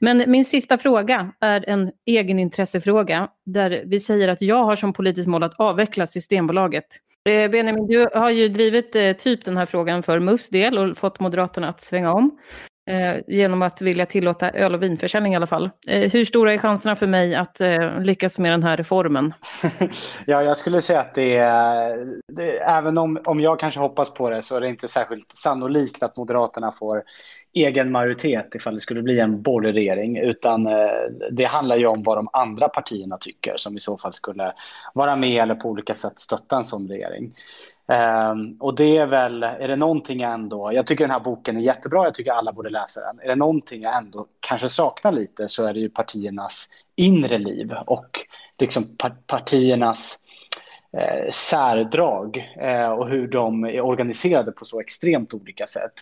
Men 0.00 0.24
min 0.26 0.44
sista 0.44 0.78
fråga 0.78 1.32
är 1.40 1.68
en 1.68 1.92
egenintressefråga 2.06 3.28
där 3.46 3.82
vi 3.86 4.00
säger 4.00 4.28
att 4.28 4.42
jag 4.42 4.64
har 4.64 4.76
som 4.76 4.92
politiskt 4.92 5.28
mål 5.28 5.42
att 5.42 5.60
avveckla 5.60 6.06
Systembolaget. 6.06 6.86
Eh, 7.28 7.50
Benjamin, 7.50 7.86
du 7.86 8.08
har 8.14 8.30
ju 8.30 8.48
drivit 8.48 8.96
eh, 8.96 9.12
typ 9.12 9.44
den 9.44 9.56
här 9.56 9.66
frågan 9.66 10.02
för 10.02 10.20
MUFs 10.20 10.48
del 10.48 10.78
och 10.78 10.96
fått 10.96 11.20
Moderaterna 11.20 11.68
att 11.68 11.80
svänga 11.80 12.12
om. 12.12 12.38
Eh, 12.88 13.16
genom 13.26 13.62
att 13.62 13.82
vilja 13.82 14.06
tillåta 14.06 14.50
öl 14.50 14.74
och 14.74 14.82
vinförsäljning 14.82 15.32
i 15.32 15.36
alla 15.36 15.46
fall. 15.46 15.70
Eh, 15.86 16.10
hur 16.10 16.24
stora 16.24 16.54
är 16.54 16.58
chanserna 16.58 16.96
för 16.96 17.06
mig 17.06 17.34
att 17.34 17.60
eh, 17.60 18.00
lyckas 18.00 18.38
med 18.38 18.52
den 18.52 18.62
här 18.62 18.76
reformen? 18.76 19.32
ja, 20.26 20.42
jag 20.42 20.56
skulle 20.56 20.82
säga 20.82 21.00
att 21.00 21.14
det 21.14 21.36
är, 21.36 22.06
det, 22.32 22.58
även 22.58 22.98
om, 22.98 23.18
om 23.24 23.40
jag 23.40 23.60
kanske 23.60 23.80
hoppas 23.80 24.14
på 24.14 24.30
det 24.30 24.42
så 24.42 24.56
är 24.56 24.60
det 24.60 24.68
inte 24.68 24.88
särskilt 24.88 25.36
sannolikt 25.36 26.02
att 26.02 26.16
Moderaterna 26.16 26.72
får 26.72 27.02
egen 27.54 27.92
majoritet 27.92 28.54
ifall 28.54 28.74
det 28.74 28.80
skulle 28.80 29.02
bli 29.02 29.20
en 29.20 29.42
borgerlig 29.42 29.80
regering, 29.80 30.18
utan 30.18 30.66
eh, 30.66 30.88
det 31.30 31.44
handlar 31.44 31.76
ju 31.76 31.86
om 31.86 32.02
vad 32.02 32.18
de 32.18 32.28
andra 32.32 32.68
partierna 32.68 33.18
tycker 33.18 33.54
som 33.56 33.76
i 33.76 33.80
så 33.80 33.98
fall 33.98 34.12
skulle 34.12 34.52
vara 34.94 35.16
med 35.16 35.42
eller 35.42 35.54
på 35.54 35.68
olika 35.68 35.94
sätt 35.94 36.20
stötta 36.20 36.56
en 36.56 36.64
sån 36.64 36.88
regering. 36.88 37.34
Um, 37.88 38.56
och 38.60 38.74
det 38.74 38.96
är 38.96 39.06
väl, 39.06 39.42
är 39.42 39.68
det 39.68 39.76
någonting 39.76 40.20
jag 40.20 40.32
ändå, 40.32 40.70
jag 40.72 40.86
tycker 40.86 41.04
den 41.04 41.10
här 41.10 41.20
boken 41.20 41.56
är 41.56 41.60
jättebra, 41.60 42.04
jag 42.04 42.14
tycker 42.14 42.32
alla 42.32 42.52
borde 42.52 42.68
läsa 42.68 43.00
den. 43.00 43.20
Är 43.20 43.28
det 43.28 43.34
någonting 43.34 43.82
jag 43.82 43.96
ändå 43.96 44.26
kanske 44.40 44.68
saknar 44.68 45.12
lite 45.12 45.48
så 45.48 45.64
är 45.64 45.74
det 45.74 45.80
ju 45.80 45.88
partiernas 45.88 46.68
inre 46.96 47.38
liv 47.38 47.72
och 47.86 48.20
liksom 48.58 48.96
partiernas 49.26 50.18
eh, 50.92 51.30
särdrag 51.30 52.54
eh, 52.60 52.90
och 52.90 53.08
hur 53.08 53.28
de 53.28 53.64
är 53.64 53.80
organiserade 53.80 54.52
på 54.52 54.64
så 54.64 54.80
extremt 54.80 55.34
olika 55.34 55.66
sätt. 55.66 55.92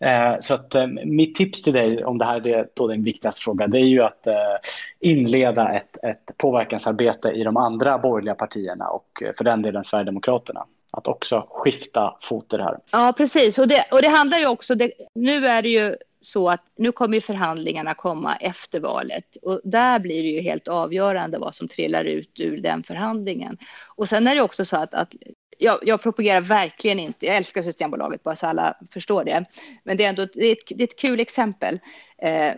Eh, 0.00 0.34
så 0.40 0.54
att 0.54 0.74
eh, 0.74 0.86
mitt 1.04 1.34
tips 1.34 1.62
till 1.62 1.72
dig, 1.72 2.04
om 2.04 2.18
det 2.18 2.24
här 2.24 2.46
är 2.46 2.68
då 2.74 2.88
din 2.88 3.04
viktigaste 3.04 3.42
fråga, 3.42 3.66
det 3.66 3.78
är 3.78 3.88
ju 3.88 4.02
att 4.02 4.26
eh, 4.26 4.56
inleda 5.00 5.72
ett, 5.72 6.04
ett 6.04 6.36
påverkansarbete 6.36 7.28
i 7.28 7.44
de 7.44 7.56
andra 7.56 7.98
borgerliga 7.98 8.34
partierna 8.34 8.88
och 8.88 9.22
eh, 9.22 9.32
för 9.36 9.44
den 9.44 9.62
delen 9.62 9.84
Sverigedemokraterna 9.84 10.66
att 10.90 11.06
också 11.06 11.46
skifta 11.50 12.16
foter 12.22 12.58
här. 12.58 12.78
Ja, 12.90 13.14
precis. 13.16 13.58
Och 13.58 13.68
det, 13.68 13.84
och 13.92 14.02
det 14.02 14.08
handlar 14.08 14.38
ju 14.38 14.46
också, 14.46 14.74
det, 14.74 14.92
nu 15.14 15.46
är 15.46 15.62
det 15.62 15.68
ju 15.68 15.96
så 16.20 16.48
att 16.48 16.64
nu 16.76 16.92
kommer 16.92 17.20
förhandlingarna 17.20 17.94
komma 17.94 18.36
efter 18.36 18.80
valet 18.80 19.36
och 19.42 19.60
där 19.64 20.00
blir 20.00 20.22
det 20.22 20.28
ju 20.28 20.40
helt 20.40 20.68
avgörande 20.68 21.38
vad 21.38 21.54
som 21.54 21.68
trillar 21.68 22.04
ut 22.04 22.40
ur 22.40 22.60
den 22.60 22.82
förhandlingen. 22.82 23.58
Och 23.96 24.08
sen 24.08 24.26
är 24.26 24.34
det 24.34 24.42
också 24.42 24.64
så 24.64 24.76
att, 24.76 24.94
att 24.94 25.14
jag, 25.58 25.78
jag 25.82 26.02
propagerar 26.02 26.40
verkligen 26.40 26.98
inte, 26.98 27.26
jag 27.26 27.36
älskar 27.36 27.62
Systembolaget 27.62 28.22
bara 28.22 28.36
så 28.36 28.46
alla 28.46 28.76
förstår 28.92 29.24
det, 29.24 29.44
men 29.84 29.96
det 29.96 30.04
är 30.04 30.08
ändå 30.08 30.26
det 30.34 30.46
är 30.46 30.52
ett, 30.52 30.58
det 30.68 30.82
är 30.82 30.88
ett 30.88 30.98
kul 30.98 31.20
exempel. 31.20 31.80
Eh, 32.18 32.52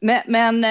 men, 0.00 0.20
men 0.26 0.66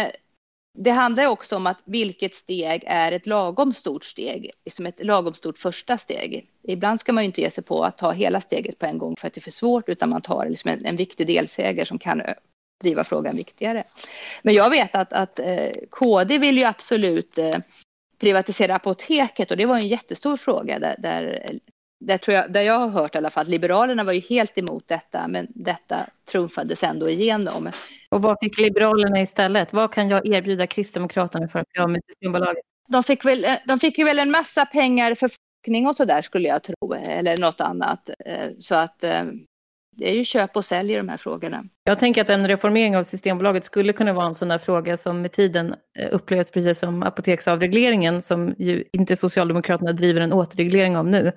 det 0.77 0.91
handlar 0.91 1.27
också 1.27 1.55
om 1.55 1.67
att 1.67 1.77
vilket 1.85 2.35
steg 2.35 2.83
är 2.87 3.11
ett 3.11 3.27
lagom 3.27 3.73
stort 3.73 4.03
steg, 4.03 4.51
som 4.69 4.85
ett 4.85 5.05
lagom 5.05 5.33
stort 5.33 5.57
första 5.57 5.97
steg. 5.97 6.47
Ibland 6.63 6.99
ska 6.99 7.13
man 7.13 7.23
ju 7.23 7.25
inte 7.25 7.41
ge 7.41 7.51
sig 7.51 7.63
på 7.63 7.83
att 7.83 7.97
ta 7.97 8.11
hela 8.11 8.41
steget 8.41 8.79
på 8.79 8.85
en 8.85 8.97
gång 8.97 9.15
för 9.15 9.27
att 9.27 9.33
det 9.33 9.39
är 9.39 9.43
för 9.43 9.51
svårt, 9.51 9.89
utan 9.89 10.09
man 10.09 10.21
tar 10.21 10.49
liksom 10.49 10.71
en, 10.71 10.85
en 10.85 10.95
viktig 10.95 11.27
delseger 11.27 11.85
som 11.85 11.99
kan 11.99 12.21
driva 12.81 13.03
frågan 13.03 13.35
viktigare. 13.35 13.83
Men 14.41 14.53
jag 14.53 14.69
vet 14.69 14.95
att, 14.95 15.13
att 15.13 15.39
eh, 15.39 15.71
KD 15.89 16.37
vill 16.37 16.57
ju 16.57 16.63
absolut 16.63 17.37
eh, 17.37 17.57
privatisera 18.19 18.75
apoteket 18.75 19.51
och 19.51 19.57
det 19.57 19.65
var 19.65 19.75
en 19.75 19.87
jättestor 19.87 20.37
fråga 20.37 20.79
där, 20.79 20.95
där 20.99 21.59
där, 22.07 22.17
tror 22.17 22.35
jag, 22.35 22.53
där 22.53 22.61
jag 22.61 22.79
har 22.79 22.89
hört 22.89 23.15
i 23.15 23.17
alla 23.17 23.29
fall 23.29 23.47
Liberalerna 23.47 24.03
var 24.03 24.13
ju 24.13 24.19
helt 24.19 24.57
emot 24.57 24.87
detta, 24.87 25.27
men 25.27 25.47
detta 25.49 25.97
trumfades 26.31 26.83
ändå 26.83 27.09
igenom. 27.09 27.71
Och 28.09 28.21
vad 28.21 28.37
fick 28.41 28.57
Liberalerna 28.57 29.21
istället? 29.21 29.73
Vad 29.73 29.93
kan 29.93 30.09
jag 30.09 30.27
erbjuda 30.27 30.67
Kristdemokraterna 30.67 31.47
för 31.47 31.59
att 31.59 31.69
bli 31.69 31.81
av 31.81 31.89
med 31.89 32.01
Systembolaget? 32.07 32.63
De 32.87 33.03
fick, 33.03 33.25
väl, 33.25 33.45
de 33.67 33.79
fick 33.79 33.99
väl 33.99 34.19
en 34.19 34.31
massa 34.31 34.65
pengar 34.65 35.15
för 35.15 35.29
bevakning 35.63 35.87
och 35.87 35.95
så 35.95 36.05
där 36.05 36.21
skulle 36.21 36.47
jag 36.47 36.63
tro, 36.63 36.93
eller 36.93 37.37
något 37.37 37.61
annat. 37.61 38.09
Eh, 38.25 38.49
så 38.59 38.75
att 38.75 39.03
eh, 39.03 39.23
det 39.95 40.09
är 40.09 40.15
ju 40.15 40.23
köp 40.23 40.55
och 40.55 40.65
sälj 40.65 40.93
i 40.93 40.97
de 40.97 41.09
här 41.09 41.17
frågorna. 41.17 41.63
Jag 41.83 41.99
tänker 41.99 42.21
att 42.21 42.29
en 42.29 42.47
reformering 42.47 42.97
av 42.97 43.03
Systembolaget 43.03 43.65
skulle 43.65 43.93
kunna 43.93 44.13
vara 44.13 44.25
en 44.25 44.35
sån 44.35 44.47
där 44.47 44.57
fråga 44.57 44.97
som 44.97 45.21
med 45.21 45.31
tiden 45.31 45.75
eh, 45.99 46.07
upplevs 46.11 46.51
precis 46.51 46.79
som 46.79 47.03
apoteksavregleringen 47.03 48.21
som 48.21 48.55
ju 48.57 48.83
inte 48.93 49.15
Socialdemokraterna 49.15 49.93
driver 49.93 50.21
en 50.21 50.33
återreglering 50.33 50.97
av 50.97 51.07
nu. 51.07 51.31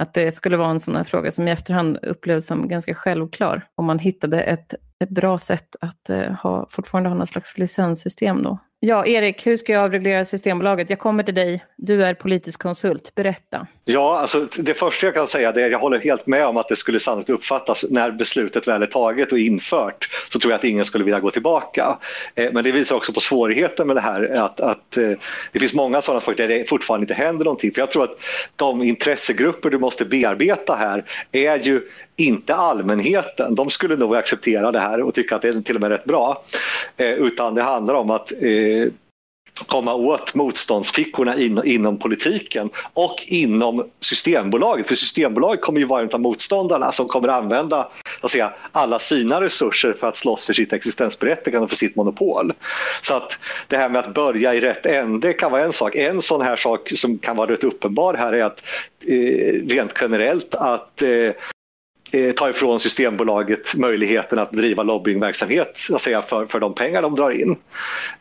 Att 0.00 0.14
det 0.14 0.32
skulle 0.32 0.56
vara 0.56 0.70
en 0.70 0.80
sån 0.80 0.96
här 0.96 1.04
fråga 1.04 1.32
som 1.32 1.48
i 1.48 1.50
efterhand 1.50 1.98
upplevs 2.02 2.46
som 2.46 2.68
ganska 2.68 2.94
självklar 2.94 3.66
om 3.74 3.84
man 3.84 3.98
hittade 3.98 4.42
ett, 4.42 4.74
ett 5.04 5.10
bra 5.10 5.38
sätt 5.38 5.76
att 5.80 6.10
eh, 6.10 6.32
ha, 6.32 6.66
fortfarande 6.70 7.10
ha 7.10 7.16
någon 7.16 7.26
slags 7.26 7.58
licenssystem 7.58 8.42
då. 8.42 8.58
Ja, 8.86 9.06
Erik, 9.06 9.46
hur 9.46 9.56
ska 9.56 9.72
jag 9.72 9.82
avreglera 9.82 10.24
Systembolaget? 10.24 10.90
Jag 10.90 10.98
kommer 10.98 11.22
till 11.22 11.34
dig. 11.34 11.64
Du 11.76 12.04
är 12.04 12.14
politisk 12.14 12.62
konsult. 12.62 13.14
Berätta. 13.14 13.66
Ja, 13.84 14.18
alltså 14.18 14.46
det 14.58 14.74
första 14.74 15.06
jag 15.06 15.14
kan 15.14 15.26
säga 15.26 15.48
är 15.48 15.64
att 15.64 15.70
jag 15.70 15.78
håller 15.78 15.98
helt 15.98 16.26
med 16.26 16.46
om 16.46 16.56
att 16.56 16.68
det 16.68 16.76
skulle 16.76 17.00
sannolikt 17.00 17.30
uppfattas 17.30 17.84
när 17.90 18.10
beslutet 18.10 18.68
väl 18.68 18.82
är 18.82 18.86
taget 18.86 19.32
och 19.32 19.38
infört 19.38 20.08
så 20.28 20.38
tror 20.38 20.52
jag 20.52 20.58
att 20.58 20.64
ingen 20.64 20.84
skulle 20.84 21.04
vilja 21.04 21.20
gå 21.20 21.30
tillbaka. 21.30 21.98
Eh, 22.34 22.52
men 22.52 22.64
det 22.64 22.72
visar 22.72 22.96
också 22.96 23.12
på 23.12 23.20
svårigheten 23.20 23.86
med 23.86 23.96
det 23.96 24.00
här 24.00 24.32
att, 24.36 24.60
att 24.60 24.96
eh, 24.96 25.10
det 25.52 25.58
finns 25.58 25.74
många 25.74 26.00
sådana 26.00 26.20
frågor 26.20 26.36
där 26.36 26.48
det 26.48 26.68
fortfarande 26.68 27.04
inte 27.04 27.14
händer 27.14 27.44
någonting. 27.44 27.72
För 27.72 27.80
jag 27.80 27.90
tror 27.90 28.04
att 28.04 28.18
de 28.56 28.82
intressegrupper 28.82 29.70
du 29.70 29.78
måste 29.78 30.04
bearbeta 30.04 30.74
här 30.74 31.04
är 31.32 31.58
ju 31.58 31.80
inte 32.16 32.54
allmänheten. 32.54 33.54
De 33.54 33.70
skulle 33.70 33.96
nog 33.96 34.16
acceptera 34.16 34.72
det 34.72 34.80
här 34.80 35.02
och 35.02 35.14
tycka 35.14 35.36
att 35.36 35.42
det 35.42 35.48
är 35.48 35.60
till 35.60 35.74
och 35.74 35.80
med 35.80 35.90
rätt 35.90 36.04
bra. 36.04 36.42
Eh, 36.96 37.12
utan 37.12 37.54
det 37.54 37.62
handlar 37.62 37.94
om 37.94 38.10
att 38.10 38.32
eh, 38.82 38.88
komma 39.66 39.94
åt 39.94 40.34
motståndsfickorna 40.34 41.36
in, 41.36 41.60
inom 41.64 41.98
politiken 41.98 42.70
och 42.94 43.24
inom 43.26 43.90
Systembolaget. 44.00 44.86
För 44.86 44.94
Systembolaget 44.94 45.60
kommer 45.60 45.80
ju 45.80 45.86
vara 45.86 46.02
en 46.02 46.10
av 46.12 46.20
motståndarna 46.20 46.92
som 46.92 47.08
kommer 47.08 47.28
använda 47.28 47.88
att 48.20 48.30
säga, 48.30 48.52
alla 48.72 48.98
sina 48.98 49.40
resurser 49.40 49.92
för 49.92 50.06
att 50.06 50.16
slåss 50.16 50.46
för 50.46 50.52
sitt 50.52 50.72
existensberättigande 50.72 51.64
och 51.64 51.70
för 51.70 51.76
sitt 51.76 51.96
monopol. 51.96 52.52
Så 53.02 53.14
att 53.14 53.38
det 53.68 53.76
här 53.76 53.88
med 53.88 54.04
att 54.04 54.14
börja 54.14 54.54
i 54.54 54.60
rätt 54.60 54.86
ände 54.86 55.32
kan 55.32 55.52
vara 55.52 55.64
en 55.64 55.72
sak. 55.72 55.94
En 55.94 56.22
sån 56.22 56.42
här 56.42 56.56
sak 56.56 56.92
som 56.94 57.18
kan 57.18 57.36
vara 57.36 57.50
rätt 57.52 57.64
uppenbar 57.64 58.14
här 58.14 58.32
är 58.32 58.44
att 58.44 58.62
eh, 59.06 59.68
rent 59.68 59.92
generellt 60.00 60.54
att 60.54 61.02
Eh, 61.02 61.32
Eh, 62.14 62.32
ta 62.32 62.50
ifrån 62.50 62.80
Systembolaget 62.80 63.74
möjligheten 63.74 64.38
att 64.38 64.52
driva 64.52 64.82
lobbyingverksamhet 64.82 65.78
säga, 65.98 66.22
för, 66.22 66.46
för 66.46 66.60
de 66.60 66.74
pengar 66.74 67.02
de 67.02 67.14
drar 67.14 67.30
in. 67.30 67.56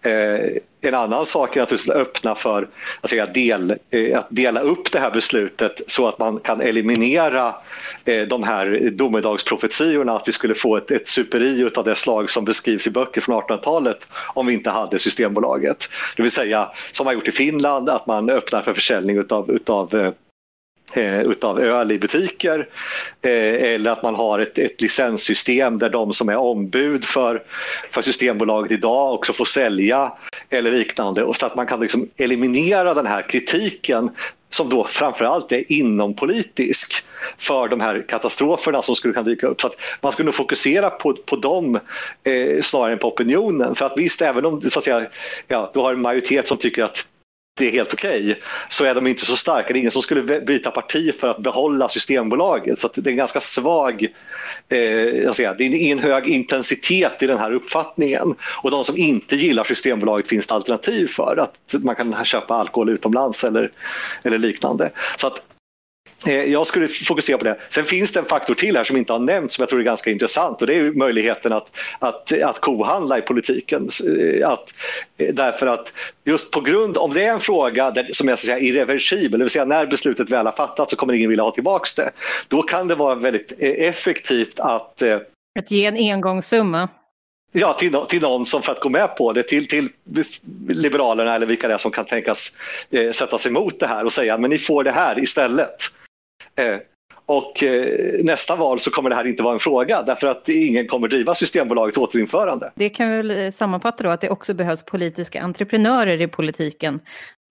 Eh, 0.01 0.57
en 0.81 0.95
annan 0.95 1.25
sak 1.25 1.55
är 1.55 1.61
naturligtvis 1.61 1.89
att 1.89 2.01
öppna 2.01 2.35
för 2.35 2.67
att, 3.01 3.09
säga, 3.09 3.25
del, 3.25 3.75
eh, 3.91 4.17
att 4.17 4.27
dela 4.29 4.61
upp 4.61 4.91
det 4.91 4.99
här 4.99 5.11
beslutet 5.11 5.81
så 5.87 6.07
att 6.07 6.19
man 6.19 6.39
kan 6.39 6.61
eliminera 6.61 7.55
eh, 8.05 8.27
de 8.27 8.43
här 8.43 8.89
domedagsprofetiorna 8.91 10.15
att 10.15 10.27
vi 10.27 10.31
skulle 10.31 10.55
få 10.55 10.77
ett, 10.77 10.91
ett 10.91 11.07
superi 11.07 11.69
av 11.75 11.83
det 11.83 11.95
slag 11.95 12.29
som 12.29 12.45
beskrivs 12.45 12.87
i 12.87 12.91
böcker 12.91 13.21
från 13.21 13.41
1800-talet 13.41 14.07
om 14.33 14.45
vi 14.45 14.53
inte 14.53 14.69
hade 14.69 14.99
Systembolaget. 14.99 15.89
Det 16.15 16.21
vill 16.21 16.31
säga 16.31 16.71
som 16.91 17.05
man 17.05 17.13
gjort 17.13 17.27
i 17.27 17.31
Finland 17.31 17.89
att 17.89 18.07
man 18.07 18.29
öppnar 18.29 18.61
för 18.61 18.73
försäljning 18.73 19.17
utav, 19.17 19.51
utav 19.51 19.95
eh, 19.95 20.11
eh, 20.93 21.21
utav 21.21 21.59
öl 21.59 21.91
i 21.91 21.99
butiker 21.99 22.67
eh, 23.21 23.73
eller 23.73 23.91
att 23.91 24.03
man 24.03 24.15
har 24.15 24.39
ett, 24.39 24.57
ett 24.57 24.81
licenssystem 24.81 25.79
där 25.79 25.89
de 25.89 26.13
som 26.13 26.29
är 26.29 26.37
ombud 26.37 27.05
för, 27.05 27.43
för 27.91 28.01
Systembolaget 28.01 28.71
idag 28.71 29.13
också 29.13 29.33
får 29.33 29.45
sälja 29.45 30.11
eller 30.49 30.71
liknande 30.71 31.23
och 31.23 31.35
så 31.35 31.45
att 31.45 31.55
man 31.55 31.67
kan 31.67 31.79
liksom 31.79 32.09
eliminera 32.17 32.93
den 32.93 33.07
här 33.07 33.29
kritiken 33.29 34.09
som 34.53 34.69
då 34.69 34.87
framförallt 34.87 35.51
är 35.51 35.71
inompolitisk 35.71 37.05
för 37.37 37.67
de 37.67 37.81
här 37.81 38.05
katastroferna 38.07 38.81
som 38.81 38.95
skulle 38.95 39.13
kunna 39.13 39.29
dyka 39.29 39.47
upp. 39.47 39.61
Så 39.61 39.67
att 39.67 39.75
man 40.01 40.11
skulle 40.11 40.25
nog 40.25 40.35
fokusera 40.35 40.89
på, 40.89 41.13
på 41.13 41.35
dem 41.35 41.79
eh, 42.23 42.61
snarare 42.61 42.93
än 42.93 42.99
på 42.99 43.07
opinionen. 43.07 43.75
För 43.75 43.85
att 43.85 43.93
visst, 43.97 44.21
även 44.21 44.45
om 44.45 44.61
så 44.61 44.79
att 44.79 44.85
säga, 44.85 45.05
ja, 45.47 45.71
du 45.73 45.79
har 45.79 45.93
en 45.93 46.01
majoritet 46.01 46.47
som 46.47 46.57
tycker 46.57 46.83
att 46.83 47.07
det 47.55 47.67
är 47.67 47.71
helt 47.71 47.93
okej, 47.93 48.21
okay, 48.21 48.35
så 48.69 48.85
är 48.85 48.95
de 48.95 49.07
inte 49.07 49.25
så 49.25 49.35
starka. 49.35 49.67
Det 49.67 49.77
är 49.77 49.79
ingen 49.79 49.91
som 49.91 50.01
skulle 50.01 50.41
byta 50.41 50.71
parti 50.71 51.15
för 51.19 51.27
att 51.27 51.39
behålla 51.39 51.89
Systembolaget. 51.89 52.79
Så 52.79 52.89
det 52.95 53.09
är 53.09 53.11
en 53.11 53.17
ganska 53.17 53.39
svag, 53.39 54.07
eh, 54.69 54.79
jag 55.03 55.35
säga, 55.35 55.53
det 55.53 55.63
är 55.63 55.75
ingen 55.75 55.99
hög 55.99 56.27
intensitet 56.27 57.23
i 57.23 57.27
den 57.27 57.37
här 57.37 57.51
uppfattningen. 57.51 58.35
Och 58.63 58.71
de 58.71 58.83
som 58.83 58.97
inte 58.97 59.35
gillar 59.35 59.63
Systembolaget 59.63 60.27
finns 60.27 60.47
det 60.47 60.53
alternativ 60.53 61.07
för. 61.07 61.37
Att 61.37 61.83
man 61.83 61.95
kan 61.95 62.25
köpa 62.25 62.55
alkohol 62.55 62.89
utomlands 62.89 63.43
eller, 63.43 63.71
eller 64.23 64.37
liknande. 64.37 64.91
Så 65.17 65.27
att 65.27 65.43
Eh, 66.25 66.43
jag 66.43 66.67
skulle 66.67 66.87
fokusera 66.87 67.37
på 67.37 67.43
det. 67.43 67.57
Sen 67.69 67.85
finns 67.85 68.11
det 68.11 68.19
en 68.19 68.25
faktor 68.25 68.55
till 68.55 68.77
här 68.77 68.83
som 68.83 68.97
inte 68.97 69.13
har 69.13 69.19
nämnts 69.19 69.55
som 69.55 69.61
jag 69.61 69.69
tror 69.69 69.79
är 69.79 69.83
ganska 69.83 70.11
intressant 70.11 70.61
och 70.61 70.67
det 70.67 70.75
är 70.75 70.91
möjligheten 70.91 71.53
att, 71.53 71.71
att, 71.99 72.41
att 72.41 72.59
kohandla 72.59 73.17
i 73.17 73.21
politiken. 73.21 73.89
Eh, 74.19 74.49
att, 74.49 74.73
eh, 75.17 75.33
därför 75.33 75.67
att 75.67 75.93
just 76.23 76.51
på 76.51 76.61
grund, 76.61 76.97
om 76.97 77.13
det 77.13 77.23
är 77.23 77.33
en 77.33 77.39
fråga 77.39 77.91
där, 77.91 78.09
som 78.13 78.29
är 78.29 78.35
så 78.35 78.45
säga, 78.45 78.59
irreversibel, 78.59 79.31
det 79.39 79.43
vill 79.43 79.49
säga 79.49 79.65
när 79.65 79.85
beslutet 79.85 80.29
väl 80.29 80.45
har 80.45 80.53
fattats 80.53 80.91
så 80.91 80.97
kommer 80.97 81.13
ingen 81.13 81.29
vilja 81.29 81.43
ha 81.43 81.51
tillbaka 81.51 81.83
det. 81.97 82.11
Då 82.47 82.61
kan 82.61 82.87
det 82.87 82.95
vara 82.95 83.15
väldigt 83.15 83.51
effektivt 83.59 84.59
att... 84.59 85.01
Att 85.59 85.71
ge 85.71 85.85
en 85.85 85.95
engångssumma. 85.95 86.89
Ja, 87.55 87.73
till, 87.73 87.93
till 88.09 88.21
någon 88.21 88.45
som 88.45 88.61
för 88.61 88.71
att 88.71 88.79
gå 88.79 88.89
med 88.89 89.15
på 89.15 89.33
det, 89.33 89.43
till, 89.43 89.67
till 89.67 89.89
Liberalerna 90.67 91.35
eller 91.35 91.45
vilka 91.45 91.67
det 91.67 91.73
är 91.73 91.77
som 91.77 91.91
kan 91.91 92.05
tänkas 92.05 92.57
eh, 92.89 93.11
sätta 93.11 93.37
sig 93.37 93.49
emot 93.49 93.79
det 93.79 93.87
här 93.87 94.05
och 94.05 94.13
säga 94.13 94.37
men 94.37 94.49
ni 94.49 94.57
får 94.57 94.83
det 94.83 94.91
här 94.91 95.19
istället. 95.19 95.75
Eh, 96.55 96.77
och 97.25 97.63
eh, 97.63 98.23
nästa 98.23 98.55
val 98.55 98.79
så 98.79 98.91
kommer 98.91 99.09
det 99.09 99.15
här 99.15 99.27
inte 99.27 99.43
vara 99.43 99.53
en 99.53 99.59
fråga 99.59 100.03
därför 100.03 100.27
att 100.27 100.49
ingen 100.49 100.87
kommer 100.87 101.07
driva 101.07 101.35
Systembolagets 101.35 101.97
återinförande. 101.97 102.71
Det 102.75 102.89
kan 102.89 103.09
vi 103.09 103.17
väl 103.17 103.31
eh, 103.31 103.51
sammanfatta 103.51 104.03
då 104.03 104.09
att 104.09 104.21
det 104.21 104.29
också 104.29 104.53
behövs 104.53 104.85
politiska 104.85 105.41
entreprenörer 105.41 106.21
i 106.21 106.27
politiken 106.27 106.99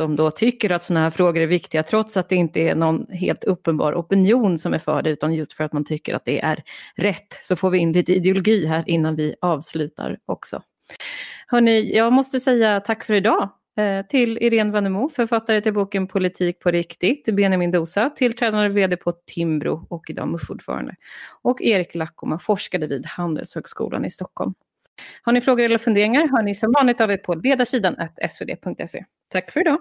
som 0.01 0.17
då 0.17 0.31
tycker 0.31 0.71
att 0.71 0.85
sådana 0.85 1.05
här 1.05 1.11
frågor 1.11 1.43
är 1.43 1.47
viktiga 1.47 1.83
trots 1.83 2.17
att 2.17 2.29
det 2.29 2.37
inte 2.37 2.61
är 2.61 2.75
någon 2.75 3.07
helt 3.11 3.45
uppenbar 3.45 3.95
opinion 3.95 4.59
som 4.59 4.75
är 4.75 4.79
för 4.79 5.03
det 5.03 5.11
utan 5.11 5.35
just 5.35 5.53
för 5.53 5.65
att 5.65 5.73
man 5.73 5.85
tycker 5.85 6.15
att 6.15 6.25
det 6.25 6.41
är 6.41 6.63
rätt. 6.97 7.39
Så 7.43 7.57
får 7.57 7.71
vi 7.71 7.79
in 7.79 7.93
lite 7.93 8.13
ideologi 8.13 8.67
här 8.67 8.85
innan 8.87 9.17
vi 9.17 9.35
avslutar 9.41 10.19
också. 10.27 10.63
Hörni, 11.47 11.97
jag 11.97 12.13
måste 12.13 12.41
säga 12.41 12.81
tack 12.81 13.05
för 13.05 13.15
idag. 13.15 13.49
Eh, 13.77 14.07
till 14.07 14.39
Irene 14.39 14.73
Wannemo, 14.73 15.09
författare 15.09 15.61
till 15.61 15.73
boken 15.73 16.07
Politik 16.07 16.59
på 16.59 16.71
riktigt, 16.71 17.25
Benjamin 17.25 17.71
Dosa, 17.71 18.11
tillträdande 18.11 18.69
vd 18.69 18.97
på 18.97 19.13
Timbro 19.13 19.87
och 19.91 20.11
idag 20.11 20.29
MUF-ordförande. 20.29 20.95
Och 21.43 21.63
Erik 21.63 21.95
Lackoma, 21.95 22.39
forskare 22.39 22.87
vid 22.87 23.07
Handelshögskolan 23.07 24.05
i 24.05 24.11
Stockholm. 24.11 24.55
Har 25.23 25.33
ni 25.33 25.41
frågor 25.41 25.65
eller 25.65 25.79
funderingar 25.79 26.29
hör 26.29 26.43
ni 26.43 26.55
som 26.55 26.73
vanligt 26.73 27.01
av 27.01 27.11
er 27.11 27.17
på 27.17 27.35
ledarsidan 27.35 27.97
svd.se. 28.29 29.05
Tack 29.33 29.53
för 29.53 29.61
idag! 29.61 29.79